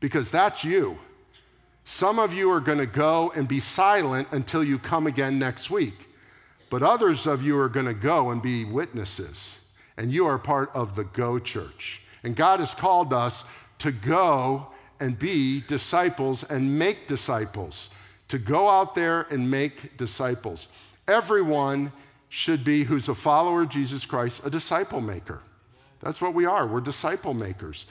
because 0.00 0.30
that's 0.30 0.64
you. 0.64 0.98
Some 1.84 2.18
of 2.18 2.34
you 2.34 2.50
are 2.50 2.60
going 2.60 2.78
to 2.78 2.86
go 2.86 3.32
and 3.34 3.48
be 3.48 3.60
silent 3.60 4.28
until 4.32 4.62
you 4.62 4.78
come 4.78 5.06
again 5.06 5.38
next 5.38 5.70
week. 5.70 6.07
But 6.70 6.82
others 6.82 7.26
of 7.26 7.42
you 7.42 7.58
are 7.58 7.68
going 7.68 7.86
to 7.86 7.94
go 7.94 8.30
and 8.30 8.42
be 8.42 8.64
witnesses, 8.64 9.68
and 9.96 10.12
you 10.12 10.26
are 10.26 10.38
part 10.38 10.70
of 10.74 10.96
the 10.96 11.04
Go 11.04 11.38
Church. 11.38 12.02
And 12.22 12.36
God 12.36 12.60
has 12.60 12.74
called 12.74 13.12
us 13.12 13.44
to 13.78 13.92
go 13.92 14.66
and 15.00 15.18
be 15.18 15.62
disciples 15.68 16.42
and 16.50 16.78
make 16.78 17.06
disciples, 17.06 17.94
to 18.28 18.38
go 18.38 18.68
out 18.68 18.94
there 18.94 19.22
and 19.30 19.50
make 19.50 19.96
disciples. 19.96 20.68
Everyone 21.06 21.92
should 22.28 22.64
be, 22.64 22.84
who's 22.84 23.08
a 23.08 23.14
follower 23.14 23.62
of 23.62 23.70
Jesus 23.70 24.04
Christ, 24.04 24.44
a 24.44 24.50
disciple 24.50 25.00
maker. 25.00 25.40
That's 26.00 26.20
what 26.20 26.34
we 26.34 26.44
are. 26.44 26.66
We're 26.66 26.80
disciple 26.80 27.32
makers. 27.32 27.86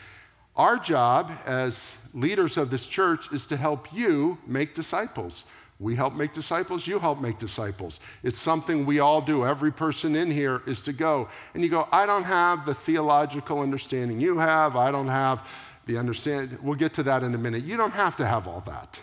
Our 0.55 0.77
job 0.77 1.31
as 1.45 1.97
leaders 2.13 2.57
of 2.57 2.69
this 2.69 2.87
church 2.87 3.31
is 3.31 3.47
to 3.47 3.57
help 3.57 3.91
you 3.93 4.37
make 4.45 4.75
disciples. 4.75 5.43
We 5.79 5.95
help 5.95 6.15
make 6.15 6.33
disciples, 6.33 6.87
you 6.87 6.97
help 6.97 7.21
make 7.21 7.37
disciples. 7.37 7.99
It's 8.23 8.37
something 8.37 8.85
we 8.85 8.99
all 8.99 9.21
do. 9.21 9.45
Every 9.45 9.71
person 9.71 10.15
in 10.15 10.31
here 10.31 10.63
is 10.65 10.81
to 10.83 10.93
go. 10.93 11.29
And 11.53 11.61
you 11.61 11.69
go, 11.69 11.87
I 11.91 12.07
don't 12.07 12.23
have 12.23 12.65
the 12.65 12.73
theological 12.73 13.59
understanding 13.59 14.19
you 14.19 14.39
have. 14.39 14.75
I 14.75 14.91
don't 14.91 15.07
have 15.07 15.47
the 15.85 15.97
understanding. 15.97 16.57
We'll 16.63 16.75
get 16.75 16.95
to 16.95 17.03
that 17.03 17.21
in 17.21 17.35
a 17.35 17.37
minute. 17.37 17.63
You 17.63 17.77
don't 17.77 17.91
have 17.91 18.17
to 18.17 18.25
have 18.25 18.47
all 18.47 18.61
that. 18.61 18.99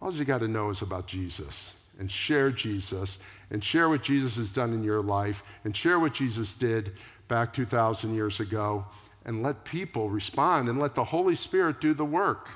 All 0.00 0.12
you 0.12 0.24
got 0.24 0.38
to 0.38 0.48
know 0.48 0.70
is 0.70 0.80
about 0.80 1.06
Jesus 1.06 1.78
and 1.98 2.10
share 2.10 2.50
Jesus 2.50 3.18
and 3.50 3.62
share 3.62 3.88
what 3.88 4.02
Jesus 4.02 4.36
has 4.36 4.52
done 4.52 4.72
in 4.72 4.82
your 4.82 5.02
life 5.02 5.42
and 5.64 5.76
share 5.76 5.98
what 5.98 6.14
Jesus 6.14 6.54
did 6.54 6.92
back 7.26 7.52
2,000 7.52 8.14
years 8.14 8.40
ago 8.40 8.86
and 9.24 9.42
let 9.42 9.64
people 9.64 10.08
respond 10.08 10.68
and 10.68 10.78
let 10.78 10.94
the 10.94 11.04
Holy 11.04 11.34
Spirit 11.34 11.80
do 11.80 11.92
the 11.92 12.04
work. 12.04 12.48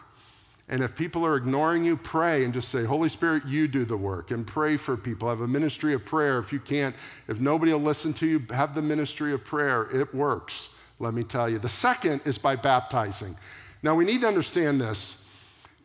And 0.69 0.83
if 0.83 0.97
people 0.97 1.27
are 1.27 1.37
ignoring 1.37 1.85
you, 1.85 1.97
pray 1.97 2.45
and 2.45 2.55
just 2.55 2.69
say, 2.69 2.85
Holy 2.85 3.09
Spirit, 3.09 3.45
you 3.47 3.69
do 3.69 3.85
the 3.85 3.97
work 3.97 4.31
and 4.31 4.47
pray 4.47 4.77
for 4.77 4.97
people. 4.97 5.29
Have 5.29 5.41
a 5.41 5.47
ministry 5.47 5.93
of 5.93 6.05
prayer. 6.05 6.39
If 6.39 6.53
you 6.53 6.61
can't, 6.61 6.95
if 7.29 7.41
nobody 7.41 7.73
will 7.73 7.81
listen 7.81 8.13
to 8.15 8.27
you, 8.27 8.43
have 8.51 8.75
the 8.75 8.83
ministry 8.83 9.33
of 9.33 9.45
prayer. 9.45 9.89
It 9.93 10.15
works, 10.15 10.75
let 10.99 11.15
me 11.15 11.25
tell 11.25 11.51
you. 11.51 11.59
The 11.59 11.69
second 11.69 12.23
is 12.25 12.39
by 12.39 12.57
baptizing. 12.57 13.37
Now, 13.83 13.95
we 13.95 14.05
need 14.05 14.21
to 14.21 14.29
understand 14.29 14.81
this 14.81 15.27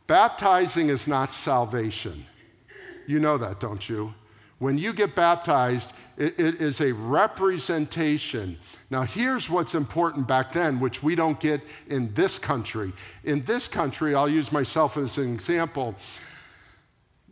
baptizing 0.05 0.89
is 0.89 1.07
not 1.07 1.31
salvation. 1.31 2.25
You 3.07 3.19
know 3.19 3.37
that, 3.37 3.59
don't 3.59 3.89
you? 3.89 4.13
When 4.59 4.77
you 4.77 4.93
get 4.93 5.15
baptized, 5.15 5.93
it, 6.17 6.39
it 6.39 6.61
is 6.61 6.81
a 6.81 6.91
representation 6.93 8.57
now, 8.89 9.03
here's 9.03 9.49
what's 9.49 9.75
important 9.75 10.27
back 10.27 10.53
then, 10.53 10.79
which 10.79 11.03
we 11.03 11.15
don't 11.15 11.39
get 11.39 11.61
in 11.87 12.13
this 12.13 12.39
country. 12.39 12.93
In 13.25 13.43
this 13.43 13.67
country, 13.67 14.15
I'll 14.15 14.29
use 14.29 14.51
myself 14.51 14.95
as 14.95 15.17
an 15.17 15.33
example. 15.33 15.95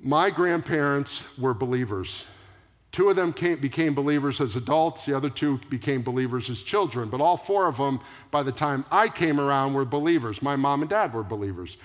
My 0.02 0.30
grandparents 0.30 1.24
were 1.38 1.54
believers. 1.54 2.26
Two 2.92 3.10
of 3.10 3.16
them 3.16 3.32
came, 3.32 3.58
became 3.60 3.94
believers 3.94 4.42
as 4.42 4.56
adults, 4.56 5.06
the 5.06 5.16
other 5.16 5.30
two 5.30 5.60
became 5.70 6.02
believers 6.02 6.50
as 6.50 6.62
children. 6.62 7.10
But 7.10 7.22
all 7.22 7.38
four 7.38 7.68
of 7.68 7.78
them, 7.78 8.02
by 8.32 8.44
the 8.44 8.52
time 8.52 8.86
I 8.92 9.08
came 9.08 9.40
around, 9.40 9.74
were 9.74 9.86
believers. 9.86 10.42
My 10.42 10.56
mom 10.56 10.82
and 10.82 10.90
dad 10.90 11.14
were 11.14 11.24
believers. 11.24 11.78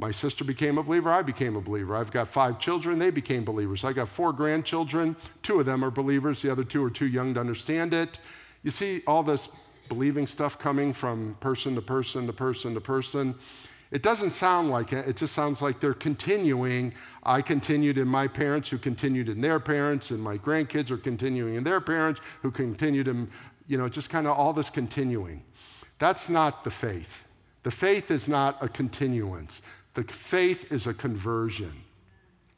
My 0.00 0.10
sister 0.10 0.44
became 0.44 0.78
a 0.78 0.82
believer, 0.82 1.12
I 1.12 1.20
became 1.20 1.56
a 1.56 1.60
believer. 1.60 1.94
I've 1.94 2.10
got 2.10 2.26
five 2.26 2.58
children, 2.58 2.98
they 2.98 3.10
became 3.10 3.44
believers. 3.44 3.84
I 3.84 3.92
got 3.92 4.08
four 4.08 4.32
grandchildren, 4.32 5.14
two 5.42 5.60
of 5.60 5.66
them 5.66 5.84
are 5.84 5.90
believers, 5.90 6.40
the 6.40 6.50
other 6.50 6.64
two 6.64 6.82
are 6.82 6.90
too 6.90 7.06
young 7.06 7.34
to 7.34 7.40
understand 7.40 7.92
it. 7.92 8.18
You 8.62 8.70
see 8.70 9.02
all 9.06 9.22
this 9.22 9.50
believing 9.90 10.26
stuff 10.26 10.58
coming 10.58 10.94
from 10.94 11.36
person 11.40 11.74
to 11.74 11.82
person 11.82 12.26
to 12.28 12.32
person 12.32 12.72
to 12.72 12.80
person. 12.80 13.34
It 13.90 14.02
doesn't 14.02 14.30
sound 14.30 14.70
like 14.70 14.94
it. 14.94 15.06
It 15.06 15.18
just 15.18 15.34
sounds 15.34 15.60
like 15.60 15.80
they're 15.80 15.92
continuing. 15.92 16.94
I 17.24 17.42
continued 17.42 17.98
in 17.98 18.08
my 18.08 18.26
parents, 18.26 18.70
who 18.70 18.78
continued 18.78 19.28
in 19.28 19.42
their 19.42 19.60
parents, 19.60 20.12
and 20.12 20.22
my 20.22 20.38
grandkids 20.38 20.90
are 20.90 20.96
continuing 20.96 21.56
in 21.56 21.64
their 21.64 21.80
parents, 21.80 22.22
who 22.40 22.50
continued 22.50 23.06
in, 23.06 23.28
you 23.66 23.76
know, 23.76 23.88
just 23.88 24.08
kind 24.08 24.26
of 24.26 24.34
all 24.34 24.54
this 24.54 24.70
continuing. 24.70 25.42
That's 25.98 26.30
not 26.30 26.64
the 26.64 26.70
faith. 26.70 27.26
The 27.64 27.70
faith 27.70 28.10
is 28.10 28.28
not 28.28 28.62
a 28.62 28.68
continuance, 28.68 29.60
the 30.00 30.12
faith 30.14 30.72
is 30.72 30.86
a 30.86 30.94
conversion. 30.94 31.72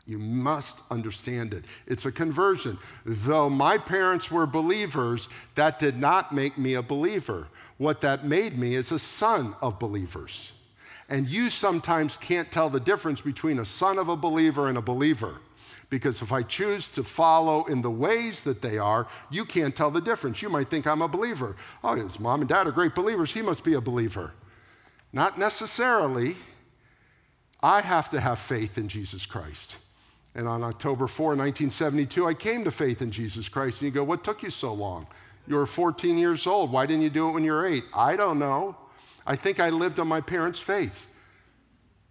You 0.07 0.19
must 0.19 0.81
understand 0.93 1.53
it. 1.53 1.65
It's 1.89 2.07
a 2.07 2.13
conversion. 2.13 2.79
Though 3.05 3.51
my 3.51 3.79
parents 3.79 4.31
were 4.31 4.47
believers, 4.47 5.29
that 5.57 5.81
did 5.81 5.97
not 5.97 6.33
make 6.33 6.57
me 6.57 6.75
a 6.75 6.83
believer. 6.83 7.49
What 7.79 8.01
that 8.03 8.25
made 8.25 8.57
me 8.57 8.77
is 8.77 8.93
a 8.93 8.99
son 8.99 9.57
of 9.61 9.81
believers. 9.81 10.53
And 11.09 11.29
you 11.29 11.51
sometimes 11.51 12.17
can't 12.17 12.51
tell 12.53 12.71
the 12.71 12.79
difference 12.79 13.21
between 13.21 13.59
a 13.59 13.65
son 13.65 13.99
of 13.99 14.09
a 14.09 14.17
believer 14.17 14.69
and 14.69 14.79
a 14.79 14.83
believer. 14.83 15.39
Because 15.91 16.23
if 16.23 16.31
I 16.31 16.43
choose 16.43 16.91
to 16.93 17.03
follow 17.03 17.65
in 17.65 17.83
the 17.83 17.91
ways 17.91 18.45
that 18.45 18.63
they 18.63 18.79
are, 18.79 19.09
you 19.31 19.45
can't 19.45 19.75
tell 19.75 19.91
the 19.91 20.01
difference. 20.01 20.43
You 20.43 20.49
might 20.49 20.71
think 20.71 20.87
I'm 20.87 21.03
a 21.03 21.09
believer. 21.09 21.57
Oh, 21.83 21.97
his 21.97 22.21
mom 22.21 22.41
and 22.41 22.49
dad 22.49 22.69
are 22.69 22.73
great 22.73 22.95
believers. 22.95 23.35
He 23.35 23.43
must 23.43 23.65
be 23.65 23.75
a 23.75 23.81
believer. 23.81 24.31
Not 25.13 25.39
necessarily. 25.39 26.37
I 27.63 27.81
have 27.81 28.11
to 28.11 28.21
have 28.21 28.39
faith 28.39 28.79
in 28.79 28.89
Jesus 28.89 29.27
Christ. 29.27 29.77
And 30.35 30.49
on 30.49 30.65
October 30.65 31.07
4, 31.07 31.29
1972, 31.29 32.27
I 32.27 32.35
came 32.35 32.65
to 32.65 32.71
faith 32.71 33.03
in 33.03 33.11
Jesus 33.11 33.49
Christ. 33.49 33.81
And 33.81 33.89
you 33.89 33.95
go, 33.95 34.05
What 34.05 34.25
took 34.25 34.43
you 34.43 34.51
so 34.51 34.73
long? 34.73 35.07
You 35.47 35.57
were 35.57 35.67
14 35.67 36.19
years 36.19 36.47
old. 36.47 36.73
Why 36.73 36.87
didn't 36.87 37.03
you 37.03 37.11
do 37.11 37.29
it 37.29 37.33
when 37.33 37.45
you 37.45 37.53
were 37.53 37.67
eight? 37.67 37.85
I 37.95 38.17
don't 38.17 38.39
know. 38.39 38.77
I 39.27 39.37
think 39.37 39.61
I 39.61 39.71
lived 39.71 40.01
on 40.01 40.09
my 40.09 40.21
parents' 40.21 40.59
faith 40.59 41.09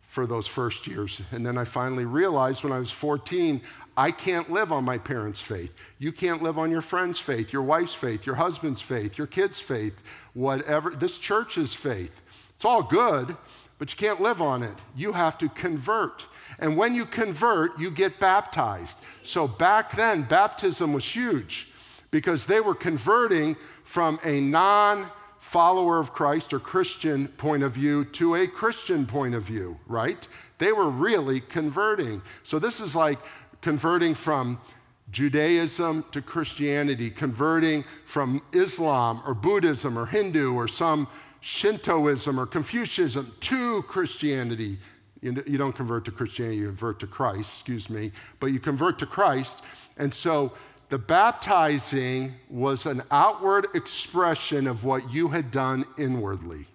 for 0.02 0.28
those 0.28 0.48
first 0.48 0.88
years. 0.88 1.22
And 1.32 1.46
then 1.46 1.58
I 1.58 1.64
finally 1.64 2.06
realized 2.06 2.64
when 2.64 2.74
I 2.74 2.80
was 2.80 2.92
14, 2.92 3.62
I 3.96 4.12
can't 4.12 4.50
live 4.50 4.72
on 4.72 4.84
my 4.84 4.98
parents' 4.98 5.40
faith. 5.40 5.74
You 6.00 6.12
can't 6.12 6.44
live 6.44 6.58
on 6.58 6.72
your 6.72 6.82
friend's 6.82 7.20
faith, 7.20 7.52
your 7.54 7.62
wife's 7.62 7.94
faith, 7.94 8.26
your 8.26 8.36
husband's 8.36 8.82
faith, 8.82 9.18
your 9.18 9.28
kid's 9.28 9.60
faith, 9.60 10.02
whatever. 10.34 10.92
This 10.92 11.18
church's 11.18 11.74
faith. 11.74 12.22
It's 12.56 12.66
all 12.66 12.84
good, 12.84 13.36
but 13.82 13.92
you 13.92 13.98
can't 13.98 14.22
live 14.22 14.44
on 14.44 14.62
it. 14.62 14.76
You 14.96 15.12
have 15.12 15.40
to 15.40 15.50
convert. 15.50 16.28
And 16.60 16.78
when 16.78 16.94
you 16.94 17.04
convert, 17.04 17.80
you 17.80 17.90
get 17.90 18.20
baptized. 18.20 19.00
So 19.24 19.48
back 19.48 19.96
then, 19.96 20.22
baptism 20.22 20.94
was 20.94 21.04
huge 21.04 21.68
because 22.12 22.46
they 22.46 22.62
were 22.62 22.76
converting 22.76 23.56
from 23.84 24.20
a 24.24 24.40
non 24.40 25.08
follower 25.40 25.98
of 25.98 26.14
Christ 26.14 26.54
or 26.54 26.60
Christian 26.60 27.28
point 27.28 27.64
of 27.64 27.72
view 27.72 28.06
to 28.06 28.36
a 28.36 28.46
Christian 28.46 29.08
point 29.08 29.34
of 29.34 29.42
view, 29.42 29.80
right? 29.88 30.28
They 30.60 30.74
were 30.74 30.92
really 30.92 31.42
converting. 31.42 32.22
So 32.44 32.60
this 32.60 32.82
is 32.82 32.96
like 32.96 33.18
converting 33.62 34.14
from 34.14 34.62
Judaism 35.10 36.06
to 36.12 36.22
Christianity, 36.22 37.10
converting 37.10 37.84
from 38.06 38.44
Islam 38.54 39.24
or 39.26 39.34
Buddhism 39.34 39.98
or 39.98 40.06
Hindu 40.06 40.54
or 40.54 40.68
some 40.68 41.08
Shintoism 41.42 42.40
or 42.40 42.46
Confucianism 42.46 43.34
to 43.42 43.82
Christianity, 43.84 44.78
you, 45.22 45.32
don't 45.32 45.76
convert 45.76 46.06
to 46.06 46.12
Christianity, 46.12 46.58
you 46.58 46.68
convert 46.68 47.00
to 47.00 47.08
Christ, 47.08 47.52
excuse 47.54 47.90
me, 47.90 48.12
but 48.40 48.48
you 48.48 48.60
convert 48.60 49.00
to 49.00 49.06
Christ. 49.06 49.64
And 49.98 50.14
so 50.14 50.54
the 50.90 50.98
baptizing 50.98 52.34
was 52.50 52.86
an 52.86 53.02
outward 53.12 53.68
expression 53.74 54.68
of 54.68 54.84
what 54.84 55.12
you 55.12 55.30
had 55.30 55.52
done 55.52 55.86
inwardly. 55.98 56.66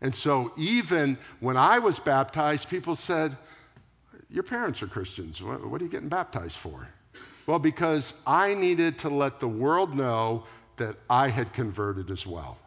And 0.00 0.14
so, 0.14 0.52
even 0.58 1.16
when 1.40 1.56
I 1.56 1.78
was 1.78 1.98
baptized, 1.98 2.68
people 2.68 2.94
said, 2.94 3.36
Your 4.28 4.42
parents 4.42 4.82
are 4.82 4.86
Christians. 4.86 5.40
What 5.40 5.80
are 5.80 5.84
you 5.84 5.90
getting 5.90 6.10
baptized 6.10 6.56
for? 6.56 6.88
Well, 7.46 7.58
because 7.58 8.20
I 8.26 8.52
needed 8.54 8.98
to 8.98 9.08
let 9.08 9.40
the 9.40 9.48
world 9.48 9.96
know 9.96 10.44
that 10.76 10.96
I 11.08 11.28
had 11.28 11.52
converted 11.52 12.10
as 12.10 12.26
well. 12.26 12.58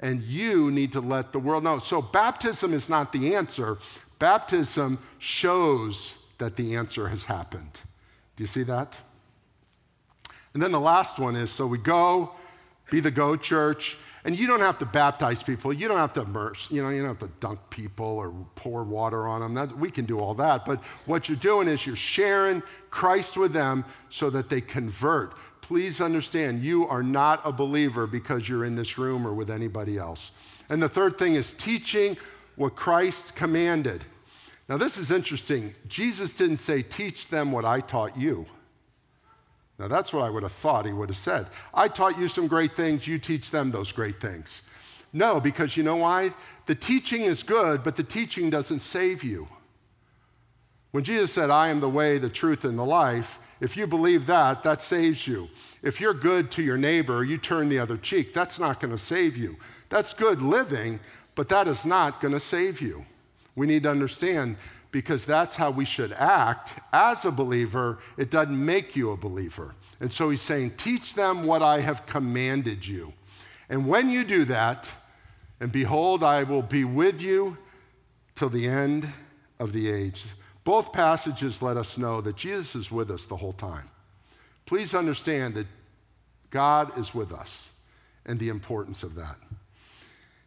And 0.00 0.22
you 0.22 0.70
need 0.70 0.92
to 0.92 1.00
let 1.00 1.32
the 1.32 1.38
world 1.38 1.64
know. 1.64 1.78
So, 1.78 2.02
baptism 2.02 2.74
is 2.74 2.90
not 2.90 3.12
the 3.12 3.34
answer. 3.34 3.78
Baptism 4.18 4.98
shows 5.18 6.18
that 6.38 6.56
the 6.56 6.76
answer 6.76 7.08
has 7.08 7.24
happened. 7.24 7.80
Do 8.36 8.42
you 8.42 8.46
see 8.46 8.62
that? 8.64 8.96
And 10.54 10.62
then 10.62 10.72
the 10.72 10.80
last 10.80 11.18
one 11.18 11.36
is 11.36 11.50
so 11.50 11.66
we 11.66 11.78
go, 11.78 12.30
be 12.90 13.00
the 13.00 13.10
go 13.10 13.36
church, 13.36 13.96
and 14.24 14.36
you 14.36 14.46
don't 14.46 14.60
have 14.60 14.78
to 14.80 14.86
baptize 14.86 15.42
people. 15.42 15.72
You 15.72 15.86
don't 15.86 15.98
have 15.98 16.12
to 16.14 16.22
immerse, 16.22 16.68
you 16.70 16.82
know, 16.82 16.88
you 16.88 17.00
don't 17.00 17.10
have 17.10 17.30
to 17.30 17.34
dunk 17.38 17.60
people 17.70 18.06
or 18.06 18.32
pour 18.56 18.82
water 18.82 19.28
on 19.28 19.40
them. 19.40 19.54
That, 19.54 19.76
we 19.78 19.90
can 19.90 20.04
do 20.04 20.18
all 20.18 20.34
that. 20.34 20.66
But 20.66 20.82
what 21.04 21.28
you're 21.28 21.36
doing 21.36 21.68
is 21.68 21.86
you're 21.86 21.94
sharing 21.94 22.62
Christ 22.90 23.36
with 23.36 23.52
them 23.52 23.84
so 24.10 24.28
that 24.30 24.48
they 24.48 24.60
convert. 24.60 25.34
Please 25.66 26.00
understand, 26.00 26.62
you 26.62 26.86
are 26.86 27.02
not 27.02 27.40
a 27.44 27.50
believer 27.50 28.06
because 28.06 28.48
you're 28.48 28.64
in 28.64 28.76
this 28.76 28.98
room 28.98 29.26
or 29.26 29.34
with 29.34 29.50
anybody 29.50 29.98
else. 29.98 30.30
And 30.68 30.80
the 30.80 30.88
third 30.88 31.18
thing 31.18 31.34
is 31.34 31.54
teaching 31.54 32.16
what 32.54 32.76
Christ 32.76 33.34
commanded. 33.34 34.04
Now, 34.68 34.76
this 34.76 34.96
is 34.96 35.10
interesting. 35.10 35.74
Jesus 35.88 36.34
didn't 36.34 36.58
say, 36.58 36.82
Teach 36.82 37.26
them 37.26 37.50
what 37.50 37.64
I 37.64 37.80
taught 37.80 38.16
you. 38.16 38.46
Now, 39.76 39.88
that's 39.88 40.12
what 40.12 40.22
I 40.22 40.30
would 40.30 40.44
have 40.44 40.52
thought 40.52 40.86
he 40.86 40.92
would 40.92 41.08
have 41.08 41.18
said. 41.18 41.48
I 41.74 41.88
taught 41.88 42.16
you 42.16 42.28
some 42.28 42.46
great 42.46 42.76
things, 42.76 43.08
you 43.08 43.18
teach 43.18 43.50
them 43.50 43.72
those 43.72 43.90
great 43.90 44.20
things. 44.20 44.62
No, 45.12 45.40
because 45.40 45.76
you 45.76 45.82
know 45.82 45.96
why? 45.96 46.32
The 46.66 46.76
teaching 46.76 47.22
is 47.22 47.42
good, 47.42 47.82
but 47.82 47.96
the 47.96 48.04
teaching 48.04 48.50
doesn't 48.50 48.82
save 48.82 49.24
you. 49.24 49.48
When 50.92 51.02
Jesus 51.02 51.32
said, 51.32 51.50
I 51.50 51.68
am 51.68 51.80
the 51.80 51.88
way, 51.88 52.18
the 52.18 52.28
truth, 52.28 52.64
and 52.64 52.78
the 52.78 52.84
life, 52.84 53.40
if 53.60 53.76
you 53.76 53.86
believe 53.86 54.26
that, 54.26 54.62
that 54.62 54.80
saves 54.80 55.26
you. 55.26 55.48
If 55.82 56.00
you're 56.00 56.14
good 56.14 56.50
to 56.52 56.62
your 56.62 56.76
neighbor, 56.76 57.24
you 57.24 57.38
turn 57.38 57.68
the 57.68 57.78
other 57.78 57.96
cheek, 57.96 58.34
that's 58.34 58.58
not 58.58 58.80
going 58.80 58.92
to 58.92 58.98
save 58.98 59.36
you. 59.36 59.56
That's 59.88 60.12
good 60.12 60.42
living, 60.42 61.00
but 61.34 61.48
that 61.48 61.68
is 61.68 61.84
not 61.84 62.20
going 62.20 62.34
to 62.34 62.40
save 62.40 62.80
you. 62.80 63.04
We 63.54 63.66
need 63.66 63.84
to 63.84 63.90
understand 63.90 64.56
because 64.90 65.26
that's 65.26 65.56
how 65.56 65.70
we 65.70 65.84
should 65.84 66.12
act 66.12 66.74
as 66.92 67.24
a 67.24 67.30
believer. 67.30 67.98
It 68.16 68.30
doesn't 68.30 68.64
make 68.64 68.96
you 68.96 69.10
a 69.10 69.16
believer. 69.16 69.74
And 70.00 70.12
so 70.12 70.30
he's 70.30 70.42
saying, 70.42 70.72
Teach 70.76 71.14
them 71.14 71.46
what 71.46 71.62
I 71.62 71.80
have 71.80 72.06
commanded 72.06 72.86
you. 72.86 73.12
And 73.68 73.86
when 73.86 74.10
you 74.10 74.24
do 74.24 74.44
that, 74.46 74.90
and 75.60 75.72
behold, 75.72 76.22
I 76.22 76.42
will 76.42 76.62
be 76.62 76.84
with 76.84 77.20
you 77.20 77.56
till 78.34 78.50
the 78.50 78.66
end 78.66 79.08
of 79.58 79.72
the 79.72 79.90
age. 79.90 80.26
Both 80.66 80.92
passages 80.92 81.62
let 81.62 81.76
us 81.76 81.96
know 81.96 82.20
that 82.20 82.34
Jesus 82.34 82.74
is 82.74 82.90
with 82.90 83.08
us 83.12 83.24
the 83.24 83.36
whole 83.36 83.52
time. 83.52 83.88
Please 84.66 84.96
understand 84.96 85.54
that 85.54 85.68
God 86.50 86.98
is 86.98 87.14
with 87.14 87.32
us 87.32 87.70
and 88.24 88.36
the 88.36 88.48
importance 88.48 89.04
of 89.04 89.14
that. 89.14 89.36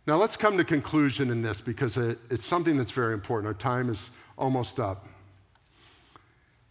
Now, 0.06 0.18
let's 0.18 0.36
come 0.36 0.58
to 0.58 0.66
conclusion 0.66 1.32
in 1.32 1.42
this 1.42 1.62
because 1.62 1.96
it, 1.96 2.20
it's 2.30 2.44
something 2.44 2.76
that's 2.76 2.92
very 2.92 3.14
important. 3.14 3.48
Our 3.48 3.54
time 3.54 3.90
is 3.90 4.12
almost 4.38 4.78
up. 4.78 5.08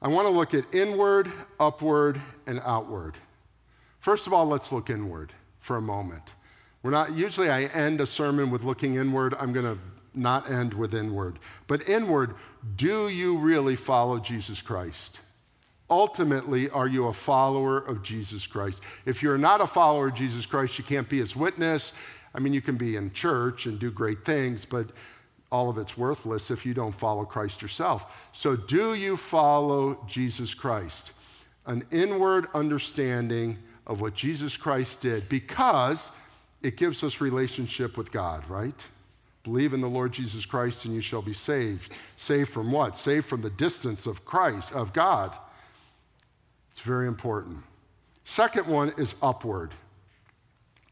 I 0.02 0.08
want 0.08 0.26
to 0.26 0.30
look 0.30 0.52
at 0.52 0.74
inward, 0.74 1.32
upward, 1.58 2.20
and 2.46 2.60
outward. 2.66 3.14
First 4.00 4.26
of 4.26 4.34
all, 4.34 4.44
let's 4.44 4.72
look 4.72 4.90
inward 4.90 5.32
for 5.60 5.76
a 5.76 5.82
moment. 5.82 6.34
We're 6.82 6.90
not, 6.90 7.16
usually 7.16 7.48
I 7.48 7.62
end 7.62 8.02
a 8.02 8.06
sermon 8.06 8.50
with 8.50 8.62
looking 8.62 8.96
inward. 8.96 9.34
I'm 9.40 9.54
going 9.54 9.64
to 9.64 9.80
not 10.18 10.50
end 10.50 10.74
with 10.74 10.94
inward. 10.94 11.38
But 11.66 11.88
inward, 11.88 12.34
do 12.76 13.08
you 13.08 13.38
really 13.38 13.76
follow 13.76 14.18
Jesus 14.18 14.60
Christ? 14.60 15.20
Ultimately, 15.90 16.68
are 16.70 16.86
you 16.86 17.06
a 17.06 17.12
follower 17.12 17.78
of 17.78 18.02
Jesus 18.02 18.46
Christ? 18.46 18.82
If 19.06 19.22
you're 19.22 19.38
not 19.38 19.60
a 19.60 19.66
follower 19.66 20.08
of 20.08 20.14
Jesus 20.14 20.44
Christ, 20.44 20.78
you 20.78 20.84
can't 20.84 21.08
be 21.08 21.18
his 21.18 21.34
witness. 21.34 21.94
I 22.34 22.40
mean, 22.40 22.52
you 22.52 22.60
can 22.60 22.76
be 22.76 22.96
in 22.96 23.12
church 23.12 23.66
and 23.66 23.78
do 23.78 23.90
great 23.90 24.24
things, 24.24 24.66
but 24.66 24.90
all 25.50 25.70
of 25.70 25.78
it's 25.78 25.96
worthless 25.96 26.50
if 26.50 26.66
you 26.66 26.74
don't 26.74 26.94
follow 26.94 27.24
Christ 27.24 27.62
yourself. 27.62 28.28
So, 28.32 28.54
do 28.54 28.94
you 28.94 29.16
follow 29.16 30.04
Jesus 30.06 30.52
Christ? 30.52 31.12
An 31.64 31.84
inward 31.90 32.48
understanding 32.54 33.58
of 33.86 34.02
what 34.02 34.14
Jesus 34.14 34.56
Christ 34.56 35.00
did 35.00 35.26
because 35.30 36.10
it 36.62 36.76
gives 36.76 37.02
us 37.02 37.20
relationship 37.20 37.96
with 37.96 38.12
God, 38.12 38.48
right? 38.48 38.86
Believe 39.48 39.72
in 39.72 39.80
the 39.80 39.88
Lord 39.88 40.12
Jesus 40.12 40.44
Christ 40.44 40.84
and 40.84 40.94
you 40.94 41.00
shall 41.00 41.22
be 41.22 41.32
saved. 41.32 41.94
Saved 42.16 42.50
from 42.50 42.70
what? 42.70 42.94
Saved 42.94 43.24
from 43.24 43.40
the 43.40 43.48
distance 43.48 44.06
of 44.06 44.22
Christ, 44.26 44.74
of 44.74 44.92
God. 44.92 45.34
It's 46.70 46.80
very 46.80 47.08
important. 47.08 47.56
Second 48.24 48.66
one 48.66 48.92
is 48.98 49.14
upward. 49.22 49.72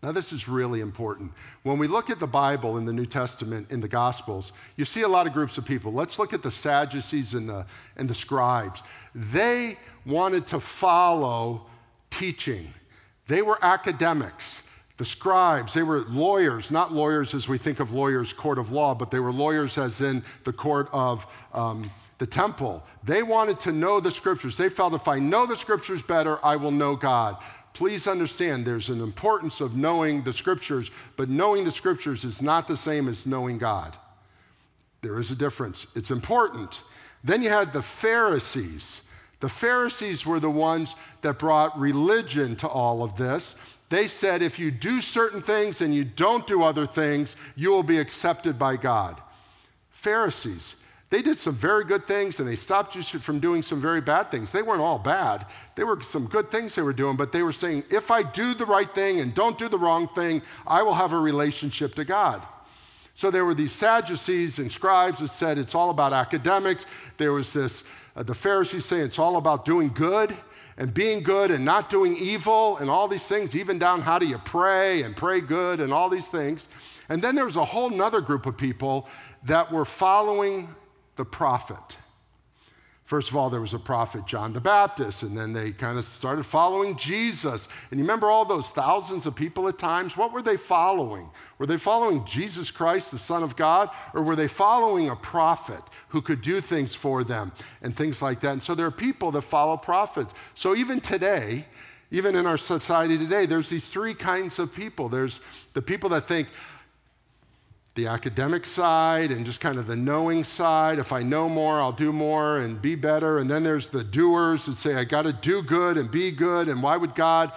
Now, 0.02 0.10
this 0.10 0.32
is 0.32 0.48
really 0.48 0.80
important. 0.80 1.32
When 1.64 1.76
we 1.76 1.86
look 1.86 2.08
at 2.08 2.18
the 2.18 2.26
Bible 2.26 2.78
in 2.78 2.86
the 2.86 2.94
New 2.94 3.04
Testament, 3.04 3.70
in 3.70 3.82
the 3.82 3.88
Gospels, 3.88 4.54
you 4.76 4.86
see 4.86 5.02
a 5.02 5.08
lot 5.08 5.26
of 5.26 5.34
groups 5.34 5.58
of 5.58 5.66
people. 5.66 5.92
Let's 5.92 6.18
look 6.18 6.32
at 6.32 6.42
the 6.42 6.50
Sadducees 6.50 7.34
and 7.34 7.50
the, 7.50 7.66
and 7.98 8.08
the 8.08 8.14
scribes. 8.14 8.82
They 9.14 9.76
wanted 10.06 10.46
to 10.46 10.60
follow 10.60 11.66
teaching, 12.08 12.72
they 13.26 13.42
were 13.42 13.58
academics. 13.60 14.62
The 14.96 15.04
scribes, 15.04 15.74
they 15.74 15.82
were 15.82 16.00
lawyers, 16.08 16.70
not 16.70 16.92
lawyers 16.92 17.34
as 17.34 17.48
we 17.48 17.58
think 17.58 17.80
of 17.80 17.92
lawyers, 17.92 18.32
court 18.32 18.58
of 18.58 18.72
law, 18.72 18.94
but 18.94 19.10
they 19.10 19.20
were 19.20 19.32
lawyers 19.32 19.76
as 19.76 20.00
in 20.00 20.24
the 20.44 20.52
court 20.52 20.88
of 20.92 21.26
um, 21.52 21.90
the 22.18 22.26
temple. 22.26 22.82
They 23.04 23.22
wanted 23.22 23.60
to 23.60 23.72
know 23.72 24.00
the 24.00 24.10
scriptures. 24.10 24.56
They 24.56 24.70
felt 24.70 24.94
if 24.94 25.06
I 25.06 25.18
know 25.18 25.44
the 25.44 25.56
scriptures 25.56 26.00
better, 26.00 26.38
I 26.44 26.56
will 26.56 26.70
know 26.70 26.96
God 26.96 27.36
please 27.76 28.06
understand 28.06 28.64
there's 28.64 28.88
an 28.88 29.02
importance 29.02 29.60
of 29.60 29.76
knowing 29.76 30.22
the 30.22 30.32
scriptures, 30.32 30.90
but 31.16 31.28
knowing 31.28 31.62
the 31.62 31.70
scriptures 31.70 32.24
is 32.24 32.40
not 32.40 32.66
the 32.66 32.76
same 32.76 33.06
as 33.06 33.26
knowing 33.26 33.58
God. 33.58 33.94
There 35.02 35.20
is 35.20 35.30
a 35.30 35.36
difference. 35.36 35.86
It's 35.94 36.10
important. 36.10 36.80
Then 37.22 37.42
you 37.42 37.50
had 37.50 37.74
the 37.74 37.82
Pharisees. 37.82 39.02
The 39.40 39.50
Pharisees 39.50 40.24
were 40.24 40.40
the 40.40 40.48
ones 40.48 40.94
that 41.20 41.38
brought 41.38 41.78
religion 41.78 42.56
to 42.56 42.66
all 42.66 43.02
of 43.02 43.18
this. 43.18 43.56
They 43.88 44.08
said 44.08 44.42
if 44.42 44.58
you 44.58 44.70
do 44.70 45.00
certain 45.00 45.40
things 45.40 45.80
and 45.80 45.94
you 45.94 46.04
don't 46.04 46.46
do 46.46 46.62
other 46.62 46.86
things, 46.86 47.36
you 47.54 47.70
will 47.70 47.84
be 47.84 47.98
accepted 47.98 48.58
by 48.58 48.76
God. 48.76 49.20
Pharisees. 49.90 50.76
They 51.08 51.22
did 51.22 51.38
some 51.38 51.54
very 51.54 51.84
good 51.84 52.06
things 52.06 52.40
and 52.40 52.48
they 52.48 52.56
stopped 52.56 52.96
you 52.96 53.02
from 53.02 53.38
doing 53.38 53.62
some 53.62 53.80
very 53.80 54.00
bad 54.00 54.30
things. 54.32 54.50
They 54.50 54.62
weren't 54.62 54.80
all 54.80 54.98
bad. 54.98 55.46
They 55.76 55.84
were 55.84 56.00
some 56.02 56.26
good 56.26 56.50
things 56.50 56.74
they 56.74 56.82
were 56.82 56.92
doing, 56.92 57.16
but 57.16 57.30
they 57.30 57.42
were 57.42 57.52
saying, 57.52 57.84
if 57.90 58.10
I 58.10 58.24
do 58.24 58.54
the 58.54 58.66
right 58.66 58.92
thing 58.92 59.20
and 59.20 59.32
don't 59.32 59.56
do 59.56 59.68
the 59.68 59.78
wrong 59.78 60.08
thing, 60.08 60.42
I 60.66 60.82
will 60.82 60.94
have 60.94 61.12
a 61.12 61.18
relationship 61.18 61.94
to 61.94 62.04
God. 62.04 62.42
So 63.14 63.30
there 63.30 63.44
were 63.44 63.54
these 63.54 63.72
Sadducees 63.72 64.58
and 64.58 64.70
scribes 64.70 65.20
that 65.20 65.28
said 65.28 65.58
it's 65.58 65.76
all 65.76 65.90
about 65.90 66.12
academics. 66.12 66.86
There 67.18 67.32
was 67.32 67.52
this, 67.52 67.84
uh, 68.16 68.24
the 68.24 68.34
Pharisees 68.34 68.84
saying 68.84 69.04
it's 69.04 69.18
all 69.18 69.36
about 69.36 69.64
doing 69.64 69.88
good 69.88 70.36
and 70.78 70.92
being 70.92 71.22
good 71.22 71.50
and 71.50 71.64
not 71.64 71.88
doing 71.88 72.16
evil 72.16 72.76
and 72.78 72.90
all 72.90 73.08
these 73.08 73.26
things, 73.26 73.56
even 73.56 73.78
down 73.78 74.02
how 74.02 74.18
do 74.18 74.26
you 74.26 74.38
pray 74.38 75.02
and 75.02 75.16
pray 75.16 75.40
good 75.40 75.80
and 75.80 75.92
all 75.92 76.08
these 76.08 76.28
things. 76.28 76.68
And 77.08 77.22
then 77.22 77.34
there 77.34 77.44
was 77.44 77.56
a 77.56 77.64
whole 77.64 77.90
nother 77.90 78.20
group 78.20 78.46
of 78.46 78.56
people 78.56 79.08
that 79.44 79.72
were 79.72 79.84
following 79.84 80.74
the 81.16 81.24
prophet. 81.24 81.96
First 83.06 83.30
of 83.30 83.36
all, 83.36 83.50
there 83.50 83.60
was 83.60 83.72
a 83.72 83.78
prophet, 83.78 84.26
John 84.26 84.52
the 84.52 84.60
Baptist, 84.60 85.22
and 85.22 85.38
then 85.38 85.52
they 85.52 85.70
kind 85.70 85.96
of 85.96 86.04
started 86.04 86.44
following 86.44 86.96
Jesus. 86.96 87.68
And 87.92 88.00
you 88.00 88.04
remember 88.04 88.28
all 88.28 88.44
those 88.44 88.70
thousands 88.70 89.26
of 89.26 89.36
people 89.36 89.68
at 89.68 89.78
times? 89.78 90.16
What 90.16 90.32
were 90.32 90.42
they 90.42 90.56
following? 90.56 91.30
Were 91.58 91.66
they 91.66 91.78
following 91.78 92.24
Jesus 92.24 92.72
Christ, 92.72 93.12
the 93.12 93.18
Son 93.18 93.44
of 93.44 93.54
God, 93.54 93.90
or 94.12 94.24
were 94.24 94.34
they 94.34 94.48
following 94.48 95.08
a 95.08 95.14
prophet 95.14 95.80
who 96.08 96.20
could 96.20 96.42
do 96.42 96.60
things 96.60 96.96
for 96.96 97.22
them 97.22 97.52
and 97.80 97.96
things 97.96 98.20
like 98.22 98.40
that? 98.40 98.54
And 98.54 98.62
so 98.62 98.74
there 98.74 98.86
are 98.86 98.90
people 98.90 99.30
that 99.30 99.42
follow 99.42 99.76
prophets. 99.76 100.34
So 100.56 100.74
even 100.74 101.00
today, 101.00 101.64
even 102.10 102.34
in 102.34 102.44
our 102.44 102.58
society 102.58 103.16
today, 103.16 103.46
there's 103.46 103.70
these 103.70 103.88
three 103.88 104.14
kinds 104.14 104.58
of 104.58 104.74
people. 104.74 105.08
There's 105.08 105.42
the 105.74 105.82
people 105.82 106.10
that 106.10 106.26
think, 106.26 106.48
the 107.96 108.06
academic 108.06 108.66
side 108.66 109.30
and 109.30 109.44
just 109.46 109.60
kind 109.60 109.78
of 109.78 109.86
the 109.86 109.96
knowing 109.96 110.44
side. 110.44 110.98
If 110.98 111.12
I 111.12 111.22
know 111.22 111.48
more, 111.48 111.80
I'll 111.80 111.92
do 111.92 112.12
more 112.12 112.58
and 112.58 112.80
be 112.80 112.94
better. 112.94 113.38
And 113.38 113.50
then 113.50 113.64
there's 113.64 113.88
the 113.88 114.04
doers 114.04 114.66
that 114.66 114.76
say, 114.76 114.94
I 114.94 115.04
got 115.04 115.22
to 115.22 115.32
do 115.32 115.62
good 115.62 115.96
and 115.96 116.10
be 116.10 116.30
good. 116.30 116.68
And 116.68 116.82
why 116.82 116.98
would 116.98 117.14
God 117.14 117.52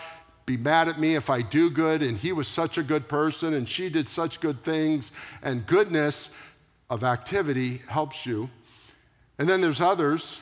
be 0.46 0.56
mad 0.56 0.88
at 0.88 0.98
me 0.98 1.16
if 1.16 1.30
I 1.30 1.42
do 1.42 1.70
good? 1.70 2.02
And 2.02 2.18
he 2.18 2.32
was 2.32 2.48
such 2.48 2.78
a 2.78 2.84
good 2.84 3.10
person 3.10 3.54
and 3.54 3.68
she 3.68 3.90
did 3.90 4.08
such 4.08 4.40
good 4.40 4.64
things. 4.64 5.12
And 5.44 5.68
goodness 5.68 6.34
of 6.90 7.04
activity 7.04 7.82
helps 7.88 8.26
you. 8.26 8.50
And 9.38 9.48
then 9.48 9.60
there's 9.60 9.82
others 9.82 10.42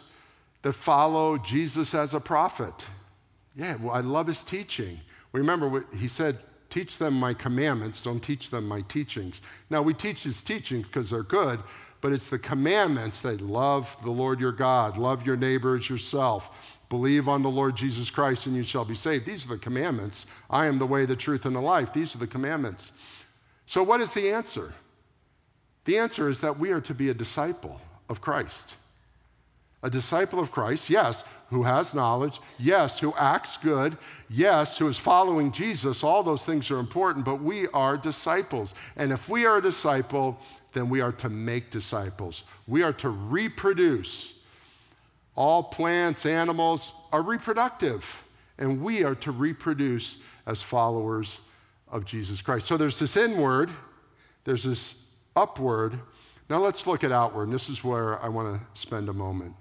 that 0.61 0.73
follow 0.73 1.39
Jesus 1.39 1.95
as 1.95 2.13
a 2.13 2.19
prophet. 2.19 2.85
Yeah, 3.55 3.77
well, 3.81 3.95
I 3.95 4.01
love 4.01 4.27
his 4.27 4.43
teaching. 4.43 4.99
Remember, 5.31 5.67
what 5.67 5.85
he 5.97 6.07
said, 6.07 6.37
teach 6.69 6.97
them 6.97 7.13
my 7.13 7.33
commandments, 7.33 8.03
don't 8.03 8.19
teach 8.19 8.49
them 8.49 8.67
my 8.67 8.81
teachings. 8.81 9.41
Now, 9.69 9.81
we 9.81 9.93
teach 9.93 10.23
his 10.23 10.43
teachings 10.43 10.85
because 10.85 11.09
they're 11.09 11.23
good, 11.23 11.59
but 12.01 12.13
it's 12.13 12.29
the 12.29 12.39
commandments 12.39 13.21
that 13.23 13.41
love 13.41 13.95
the 14.03 14.11
Lord 14.11 14.39
your 14.39 14.51
God, 14.51 14.97
love 14.97 15.25
your 15.25 15.37
neighbor 15.37 15.75
as 15.75 15.89
yourself, 15.89 16.77
believe 16.89 17.27
on 17.27 17.43
the 17.43 17.49
Lord 17.49 17.75
Jesus 17.75 18.09
Christ, 18.09 18.45
and 18.45 18.55
you 18.55 18.63
shall 18.63 18.85
be 18.85 18.95
saved. 18.95 19.25
These 19.25 19.45
are 19.45 19.55
the 19.55 19.57
commandments. 19.57 20.25
I 20.49 20.67
am 20.67 20.79
the 20.79 20.85
way, 20.85 21.05
the 21.05 21.15
truth, 21.15 21.45
and 21.45 21.55
the 21.55 21.61
life. 21.61 21.93
These 21.93 22.15
are 22.15 22.19
the 22.19 22.27
commandments. 22.27 22.91
So, 23.65 23.83
what 23.83 24.01
is 24.01 24.13
the 24.13 24.31
answer? 24.31 24.73
The 25.85 25.97
answer 25.97 26.29
is 26.29 26.41
that 26.41 26.59
we 26.59 26.71
are 26.71 26.81
to 26.81 26.93
be 26.93 27.09
a 27.09 27.13
disciple 27.13 27.81
of 28.09 28.21
Christ. 28.21 28.75
A 29.83 29.89
disciple 29.89 30.39
of 30.39 30.51
Christ, 30.51 30.89
yes, 30.89 31.23
who 31.49 31.63
has 31.63 31.93
knowledge, 31.93 32.39
yes, 32.59 32.99
who 32.99 33.13
acts 33.17 33.57
good, 33.57 33.97
yes, 34.29 34.77
who 34.77 34.87
is 34.87 34.97
following 34.97 35.51
Jesus. 35.51 36.03
All 36.03 36.23
those 36.23 36.45
things 36.45 36.69
are 36.71 36.79
important, 36.79 37.23
but 37.23 37.41
we 37.41 37.67
are 37.69 37.97
disciples. 37.97 38.73
And 38.97 39.11
if 39.11 39.29
we 39.29 39.45
are 39.45 39.57
a 39.57 39.61
disciple, 39.61 40.39
then 40.73 40.89
we 40.89 40.99
are 40.99 41.13
to 41.13 41.29
make 41.29 41.71
disciples. 41.71 42.43
We 42.67 42.83
are 42.83 42.93
to 42.93 43.09
reproduce. 43.09 44.43
All 45.35 45.63
plants, 45.63 46.25
animals 46.25 46.91
are 47.13 47.21
reproductive, 47.21 48.23
and 48.57 48.81
we 48.81 49.03
are 49.03 49.15
to 49.15 49.31
reproduce 49.31 50.19
as 50.45 50.61
followers 50.61 51.39
of 51.89 52.03
Jesus 52.03 52.41
Christ. 52.41 52.65
So 52.65 52.75
there's 52.75 52.99
this 52.99 53.15
inward, 53.15 53.69
there's 54.43 54.63
this 54.63 55.09
upward. 55.35 55.97
Now 56.49 56.57
let's 56.57 56.87
look 56.87 57.03
at 57.03 57.11
outward, 57.11 57.43
and 57.43 57.53
this 57.53 57.69
is 57.69 57.83
where 57.83 58.21
I 58.21 58.27
want 58.27 58.59
to 58.59 58.79
spend 58.79 59.07
a 59.07 59.13
moment 59.13 59.53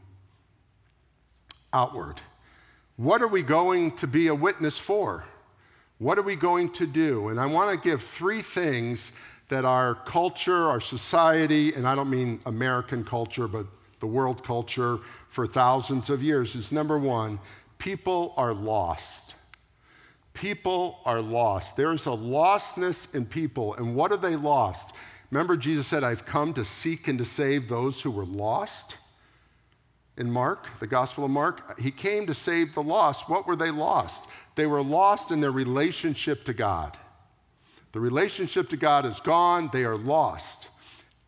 outward. 1.77 2.21
What 2.97 3.21
are 3.21 3.29
we 3.29 3.43
going 3.43 3.93
to 3.97 4.07
be 4.07 4.29
a 4.29 4.35
witness 4.35 4.79
for? 4.79 5.25
What 5.99 6.19
are 6.19 6.23
we 6.23 6.35
going 6.35 6.73
to 6.73 6.87
do? 6.87 7.29
And 7.29 7.39
I 7.39 7.45
want 7.45 7.71
to 7.71 7.89
give 7.89 8.03
three 8.03 8.41
things 8.41 9.13
that 9.49 9.65
our 9.65 9.95
culture, 9.95 10.69
our 10.69 10.81
society, 10.81 11.75
and 11.75 11.87
I 11.87 11.95
don't 11.95 12.09
mean 12.09 12.41
American 12.47 13.05
culture, 13.05 13.47
but 13.47 13.67
the 14.01 14.07
world 14.07 14.43
culture 14.43 14.99
for 15.29 15.47
thousands 15.47 16.09
of 16.11 16.23
years 16.23 16.55
is 16.55 16.73
number 16.73 16.99
one, 16.99 17.39
people 17.79 18.33
are 18.37 18.55
lost. 18.55 19.35
People 20.33 20.99
are 21.05 21.21
lost. 21.21 21.77
There 21.77 21.93
is 21.93 22.07
a 22.07 22.11
lostness 22.11 23.15
in 23.15 23.27
people. 23.27 23.75
And 23.75 23.95
what 23.95 24.13
are 24.13 24.19
they 24.19 24.37
lost? 24.37 24.95
Remember, 25.31 25.57
Jesus 25.57 25.87
said, 25.87 26.05
I've 26.05 26.25
come 26.25 26.53
to 26.55 26.65
seek 26.65 27.09
and 27.09 27.19
to 27.19 27.25
save 27.25 27.69
those 27.69 28.01
who 28.01 28.11
were 28.11 28.27
lost? 28.27 28.97
In 30.17 30.31
Mark, 30.31 30.67
the 30.81 30.87
Gospel 30.87 31.25
of 31.25 31.31
Mark. 31.31 31.79
He 31.79 31.91
came 31.91 32.27
to 32.27 32.35
save 32.35 32.75
the 32.75 32.83
lost. 32.83 33.29
What 33.29 33.47
were 33.47 33.57
they 33.57 33.71
lost? 33.71 34.29
They 34.55 34.67
were 34.67 34.83
lost 34.83 35.31
in 35.31 35.41
their 35.41 35.53
relationship 35.53 36.45
to 36.45 36.55
God. 36.55 36.97
The 37.93 38.01
relationship 38.01 38.69
to 38.71 38.77
God 38.77 39.07
is 39.07 39.21
gone, 39.21 39.71
they 39.73 39.85
are 39.85 39.97
lost. 39.97 40.69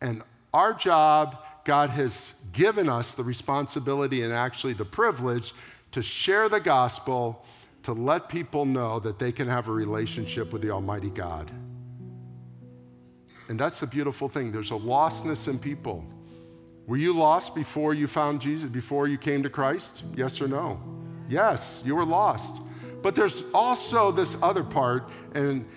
And 0.01 0.23
our 0.53 0.73
job, 0.73 1.37
God 1.65 1.89
has 1.91 2.33
given 2.53 2.89
us 2.89 3.15
the 3.15 3.23
responsibility 3.23 4.23
and 4.23 4.33
actually 4.33 4.73
the 4.73 4.85
privilege 4.85 5.53
to 5.91 6.01
share 6.01 6.49
the 6.49 6.59
gospel, 6.59 7.45
to 7.83 7.93
let 7.93 8.29
people 8.29 8.65
know 8.65 8.99
that 8.99 9.19
they 9.19 9.31
can 9.31 9.47
have 9.47 9.67
a 9.67 9.71
relationship 9.71 10.53
with 10.53 10.61
the 10.61 10.71
Almighty 10.71 11.09
God. 11.09 11.51
And 13.47 13.59
that's 13.59 13.79
the 13.79 13.87
beautiful 13.87 14.29
thing. 14.29 14.51
There's 14.51 14.71
a 14.71 14.75
lostness 14.75 15.47
in 15.47 15.57
people. 15.57 16.05
Were 16.89 16.97
you 16.97 17.13
lost 17.13 17.53
before 17.53 17.93
you 17.93 18.07
found 18.07 18.41
Jesus, 18.41 18.67
before 18.67 19.07
you 19.07 19.19
came 19.19 19.43
to 19.43 19.49
Christ? 19.49 20.03
Yes 20.15 20.41
or 20.41 20.47
no? 20.47 20.81
Yes, 21.29 21.83
you 21.85 21.95
were 21.95 22.03
lost. 22.03 22.63
But 23.03 23.13
there's 23.13 23.43
also 23.53 24.11
this 24.11 24.41
other 24.41 24.63
part, 24.63 25.07
and 25.35 25.67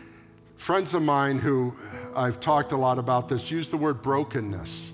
friends 0.56 0.94
of 0.94 1.02
mine 1.02 1.38
who 1.38 1.76
I've 2.16 2.40
talked 2.40 2.72
a 2.72 2.78
lot 2.78 2.98
about 2.98 3.28
this 3.28 3.50
use 3.50 3.68
the 3.68 3.76
word 3.76 4.00
brokenness. 4.00 4.92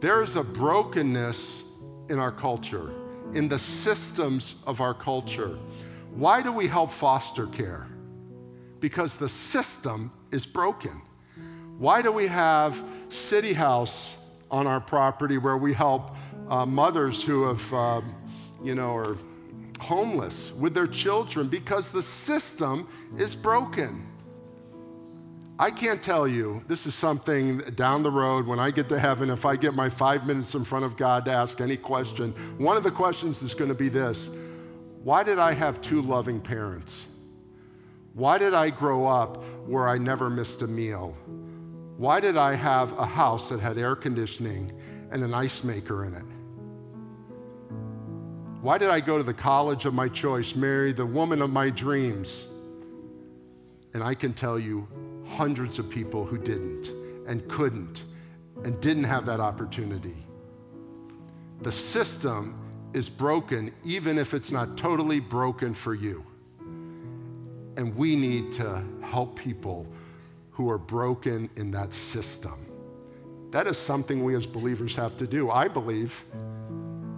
There 0.00 0.22
is 0.22 0.36
a 0.36 0.44
brokenness 0.44 1.64
in 2.10 2.18
our 2.18 2.30
culture, 2.30 2.92
in 3.32 3.48
the 3.48 3.58
systems 3.58 4.56
of 4.66 4.82
our 4.82 4.92
culture. 4.92 5.56
Why 6.14 6.42
do 6.42 6.52
we 6.52 6.66
help 6.66 6.90
foster 6.90 7.46
care? 7.46 7.86
Because 8.78 9.16
the 9.16 9.30
system 9.30 10.12
is 10.30 10.44
broken. 10.44 11.00
Why 11.78 12.02
do 12.02 12.12
we 12.12 12.26
have 12.26 12.78
City 13.08 13.54
House 13.54 14.18
on 14.54 14.68
our 14.68 14.80
property 14.80 15.36
where 15.36 15.56
we 15.56 15.74
help 15.74 16.14
uh, 16.48 16.64
mothers 16.64 17.24
who 17.24 17.42
have, 17.48 17.74
uh, 17.74 18.00
you 18.62 18.76
know, 18.76 18.94
are 18.94 19.16
homeless 19.80 20.52
with 20.52 20.74
their 20.74 20.86
children 20.86 21.48
because 21.48 21.90
the 21.90 22.02
system 22.02 22.88
is 23.18 23.34
broken. 23.34 24.06
I 25.58 25.72
can't 25.72 26.00
tell 26.00 26.28
you, 26.28 26.62
this 26.68 26.86
is 26.86 26.94
something 26.94 27.58
down 27.74 28.04
the 28.04 28.12
road 28.12 28.46
when 28.46 28.60
I 28.60 28.70
get 28.70 28.88
to 28.90 28.98
heaven, 28.98 29.28
if 29.28 29.44
I 29.44 29.56
get 29.56 29.74
my 29.74 29.88
five 29.88 30.24
minutes 30.24 30.54
in 30.54 30.64
front 30.64 30.84
of 30.84 30.96
God 30.96 31.24
to 31.24 31.32
ask 31.32 31.60
any 31.60 31.76
question, 31.76 32.30
one 32.56 32.76
of 32.76 32.84
the 32.84 32.92
questions 32.92 33.42
is 33.42 33.54
going 33.54 33.70
to 33.70 33.74
be 33.74 33.88
this 33.88 34.30
Why 35.02 35.24
did 35.24 35.40
I 35.40 35.52
have 35.52 35.80
two 35.80 36.00
loving 36.00 36.40
parents? 36.40 37.08
Why 38.12 38.38
did 38.38 38.54
I 38.54 38.70
grow 38.70 39.06
up 39.06 39.42
where 39.66 39.88
I 39.88 39.98
never 39.98 40.30
missed 40.30 40.62
a 40.62 40.68
meal? 40.68 41.16
Why 41.96 42.18
did 42.18 42.36
I 42.36 42.54
have 42.54 42.98
a 42.98 43.06
house 43.06 43.50
that 43.50 43.60
had 43.60 43.78
air 43.78 43.94
conditioning 43.94 44.72
and 45.12 45.22
an 45.22 45.32
ice 45.32 45.62
maker 45.62 46.04
in 46.04 46.14
it? 46.14 46.24
Why 48.60 48.78
did 48.78 48.90
I 48.90 48.98
go 48.98 49.16
to 49.16 49.22
the 49.22 49.34
college 49.34 49.84
of 49.84 49.94
my 49.94 50.08
choice, 50.08 50.56
marry 50.56 50.92
the 50.92 51.06
woman 51.06 51.40
of 51.40 51.50
my 51.50 51.70
dreams? 51.70 52.46
And 53.92 54.02
I 54.02 54.14
can 54.14 54.32
tell 54.32 54.58
you 54.58 54.88
hundreds 55.26 55.78
of 55.78 55.88
people 55.88 56.24
who 56.24 56.36
didn't 56.36 56.90
and 57.28 57.46
couldn't 57.48 58.02
and 58.64 58.80
didn't 58.80 59.04
have 59.04 59.26
that 59.26 59.38
opportunity. 59.38 60.16
The 61.60 61.70
system 61.70 62.58
is 62.92 63.08
broken, 63.08 63.72
even 63.84 64.18
if 64.18 64.34
it's 64.34 64.50
not 64.50 64.76
totally 64.76 65.20
broken 65.20 65.74
for 65.74 65.94
you. 65.94 66.24
And 67.76 67.94
we 67.94 68.16
need 68.16 68.52
to 68.54 68.82
help 69.02 69.38
people 69.38 69.86
who 70.54 70.70
are 70.70 70.78
broken 70.78 71.50
in 71.56 71.70
that 71.72 71.92
system. 71.92 72.66
That 73.50 73.66
is 73.66 73.76
something 73.76 74.24
we 74.24 74.34
as 74.34 74.46
believers 74.46 74.96
have 74.96 75.16
to 75.18 75.26
do. 75.26 75.50
I 75.50 75.68
believe 75.68 76.24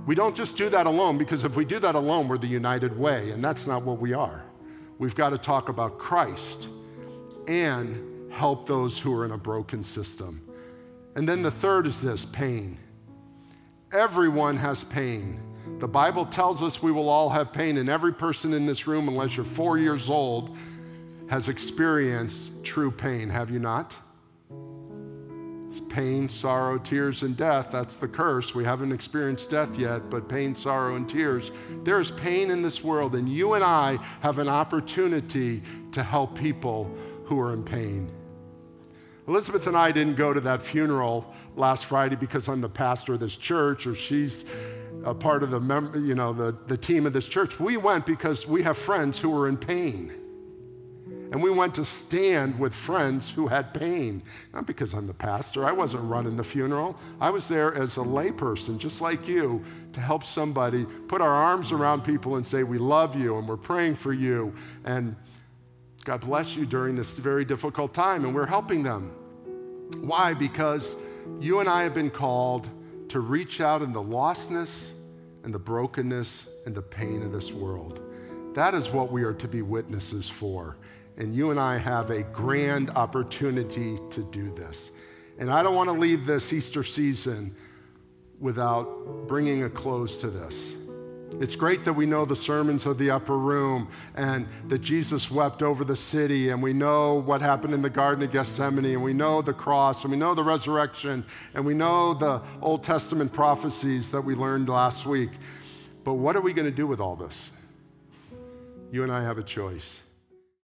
we 0.07 0.15
don't 0.15 0.35
just 0.35 0.57
do 0.57 0.69
that 0.71 0.87
alone 0.87 1.19
because 1.19 1.45
if 1.45 1.57
we 1.57 1.65
do 1.65 1.79
that 1.79 1.95
alone, 1.95 2.29
we're 2.29 2.39
the 2.39 2.47
united 2.47 2.99
way, 2.99 3.31
and 3.31 3.45
that's 3.45 3.67
not 3.67 3.83
what 3.83 3.99
we 3.99 4.15
are. 4.15 4.43
We've 4.99 5.15
got 5.15 5.31
to 5.31 5.39
talk 5.39 5.69
about 5.69 5.99
Christ 5.99 6.69
and 7.47 8.33
help 8.33 8.67
those 8.67 8.99
who 8.99 9.15
are 9.15 9.25
in 9.25 9.33
a 9.33 9.39
broken 9.39 9.83
system. 9.83 10.43
And 11.15 11.29
then 11.29 11.43
the 11.43 11.51
third 11.51 11.87
is 11.87 12.01
this 12.01 12.25
pain. 12.25 12.79
Everyone 13.93 14.57
has 14.57 14.85
pain. 14.85 15.41
The 15.79 15.89
Bible 15.89 16.25
tells 16.25 16.63
us 16.63 16.83
we 16.83 16.93
will 16.93 17.09
all 17.09 17.29
have 17.31 17.53
pain, 17.53 17.77
and 17.77 17.89
every 17.89 18.13
person 18.13 18.55
in 18.55 18.65
this 18.65 18.87
room, 18.87 19.09
unless 19.09 19.37
you're 19.37 19.45
four 19.45 19.79
years 19.79 20.09
old, 20.09 20.57
has 21.29 21.49
experienced 21.49 22.65
true 22.65 22.91
pain, 22.91 23.29
have 23.29 23.51
you 23.51 23.59
not? 23.59 23.97
It's 25.71 25.81
pain, 25.93 26.29
sorrow, 26.29 26.79
tears, 26.79 27.23
and 27.23 27.37
death. 27.37 27.69
That's 27.71 27.97
the 27.97 28.09
curse. 28.09 28.55
We 28.55 28.65
haven't 28.65 28.93
experienced 28.93 29.51
death 29.51 29.79
yet, 29.79 30.09
but 30.09 30.29
pain, 30.29 30.55
sorrow, 30.55 30.95
and 30.95 31.09
tears. 31.09 31.51
There 31.83 32.01
is 32.01 32.11
pain 32.13 32.51
in 32.51 32.63
this 32.63 32.83
world, 32.83 33.15
and 33.15 33.29
you 33.29 33.55
and 33.55 33.65
I 33.65 33.99
have 34.21 34.39
an 34.39 34.49
opportunity 34.49 35.63
to 35.93 36.03
help 36.03 36.39
people 36.39 36.91
who 37.25 37.39
are 37.41 37.53
in 37.53 37.65
pain. 37.65 38.11
Elizabeth 39.29 39.67
and 39.67 39.77
I 39.77 39.91
didn't 39.91 40.15
go 40.15 40.33
to 40.33 40.41
that 40.43 40.63
funeral 40.63 41.35
last 41.57 41.87
Friday 41.87 42.15
because 42.15 42.49
I'm 42.49 42.61
the 42.61 42.69
pastor 42.69 43.15
of 43.15 43.21
this 43.21 43.37
church 43.37 43.87
or 43.87 43.95
she's 43.97 44.45
a 45.05 45.13
part 45.13 45.43
of 45.43 45.51
the, 45.51 45.61
mem- 45.61 46.07
you 46.07 46.15
know, 46.15 46.33
the, 46.33 46.57
the 46.69 46.77
team 46.77 47.07
of 47.07 47.13
this 47.13 47.27
church. 47.27 47.59
We 47.59 47.77
went 47.77 48.07
because 48.07 48.47
we 48.47 48.63
have 48.63 48.79
friends 48.79 49.19
who 49.19 49.37
are 49.37 49.49
in 49.49 49.57
pain. 49.57 50.13
And 51.33 51.43
we 51.43 51.51
went 51.51 51.75
to 51.75 51.85
stand 51.85 52.59
with 52.59 52.75
friends 52.75 53.31
who 53.31 53.49
had 53.49 53.75
pain. 53.75 54.23
Not 54.53 54.67
because 54.67 54.95
I'm 54.95 55.07
the 55.07 55.15
pastor, 55.15 55.65
I 55.65 55.73
wasn't 55.73 56.05
running 56.05 56.37
the 56.37 56.45
funeral. 56.45 56.97
I 57.21 57.31
was 57.31 57.49
there 57.49 57.75
as 57.75 57.97
a 57.97 58.01
layperson, 58.01 58.79
just 58.79 59.01
like 59.01 59.27
you, 59.27 59.65
to 59.93 60.01
help 60.01 60.25
somebody 60.25 60.85
put 61.09 61.21
our 61.21 61.33
arms 61.33 61.73
around 61.73 62.03
people 62.03 62.37
and 62.37 62.47
say, 62.47 62.63
We 62.63 62.79
love 62.79 63.17
you 63.17 63.39
and 63.39 63.49
we're 63.49 63.57
praying 63.57 63.97
for 63.97 64.13
you. 64.13 64.55
And 64.85 65.17
God 66.05 66.21
bless 66.21 66.57
you 66.57 66.67
during 66.67 66.95
this 66.95 67.19
very 67.19 67.45
difficult 67.45 67.93
time. 67.93 68.25
And 68.25 68.35
we're 68.35 68.47
helping 68.47 68.83
them. 68.83 69.11
Why? 70.01 70.35
Because 70.35 70.95
you 71.41 71.61
and 71.61 71.69
I 71.69 71.83
have 71.83 71.95
been 71.95 72.11
called 72.11 72.69
to 73.09 73.21
reach 73.21 73.61
out 73.61 73.83
in 73.83 73.93
the 73.93 74.03
lostness 74.03 74.91
and 75.45 75.53
the 75.53 75.59
brokenness 75.59 76.49
and 76.67 76.75
the 76.75 76.83
pain 76.83 77.23
of 77.23 77.33
this 77.33 77.53
world. 77.53 78.01
That 78.55 78.75
is 78.75 78.91
what 78.91 79.13
we 79.13 79.23
are 79.23 79.35
to 79.35 79.49
be 79.49 79.63
witnesses 79.63 80.29
for. 80.29 80.77
And 81.17 81.35
you 81.35 81.51
and 81.51 81.59
I 81.59 81.79
have 81.79 82.11
a 82.11 82.23
grand 82.23 82.91
opportunity 82.91 83.99
to 84.11 84.23
do 84.23 84.51
this. 84.51 84.91
And 85.39 85.51
I 85.51 85.63
don't 85.63 85.75
want 85.75 85.89
to 85.89 85.99
leave 85.99 86.27
this 86.27 86.53
Easter 86.53 86.85
season 86.85 87.57
without 88.39 89.27
bringing 89.27 89.65
a 89.65 89.71
close 89.71 90.19
to 90.21 90.29
this. 90.29 90.75
It's 91.39 91.57
great 91.57 91.85
that 91.85 91.93
we 91.93 92.07
know 92.07 92.25
the 92.25 92.37
sermons 92.37 92.87
of 92.87 92.97
the 92.97 93.11
upper 93.11 93.37
room 93.37 93.89
and 94.15 94.47
that 94.69 94.79
Jesus 94.79 95.31
wept 95.31 95.63
over 95.63 95.85
the 95.85 95.97
city, 95.97 96.49
and 96.49 96.63
we 96.63 96.73
know 96.73 97.15
what 97.15 97.43
happened 97.43 97.75
in 97.75 97.83
the 97.83 97.91
Garden 97.91 98.25
of 98.25 98.33
Gethsemane, 98.33 98.87
and 98.87 99.03
we 99.03 99.13
know 99.13 99.43
the 99.43 99.53
cross, 99.53 100.03
and 100.03 100.11
we 100.11 100.17
know 100.17 100.35
the 100.35 100.45
resurrection, 100.45 101.27
and 101.53 101.67
we 101.67 101.75
know 101.75 102.15
the 102.15 102.41
Old 102.63 102.83
Testament 102.83 103.33
prophecies 103.33 104.11
that 104.13 104.23
we 104.23 104.35
learned 104.35 104.71
last 104.71 105.05
week. 105.05 105.31
But 106.05 106.15
what 106.15 106.37
are 106.37 106.41
we 106.41 106.55
going 106.55 106.71
to 106.71 106.75
do 106.75 106.87
with 106.87 107.01
all 107.01 107.17
this? 107.17 107.51
You 108.91 109.03
and 109.03 109.13
I 109.13 109.23
have 109.23 109.37
a 109.37 109.43
choice. 109.43 110.03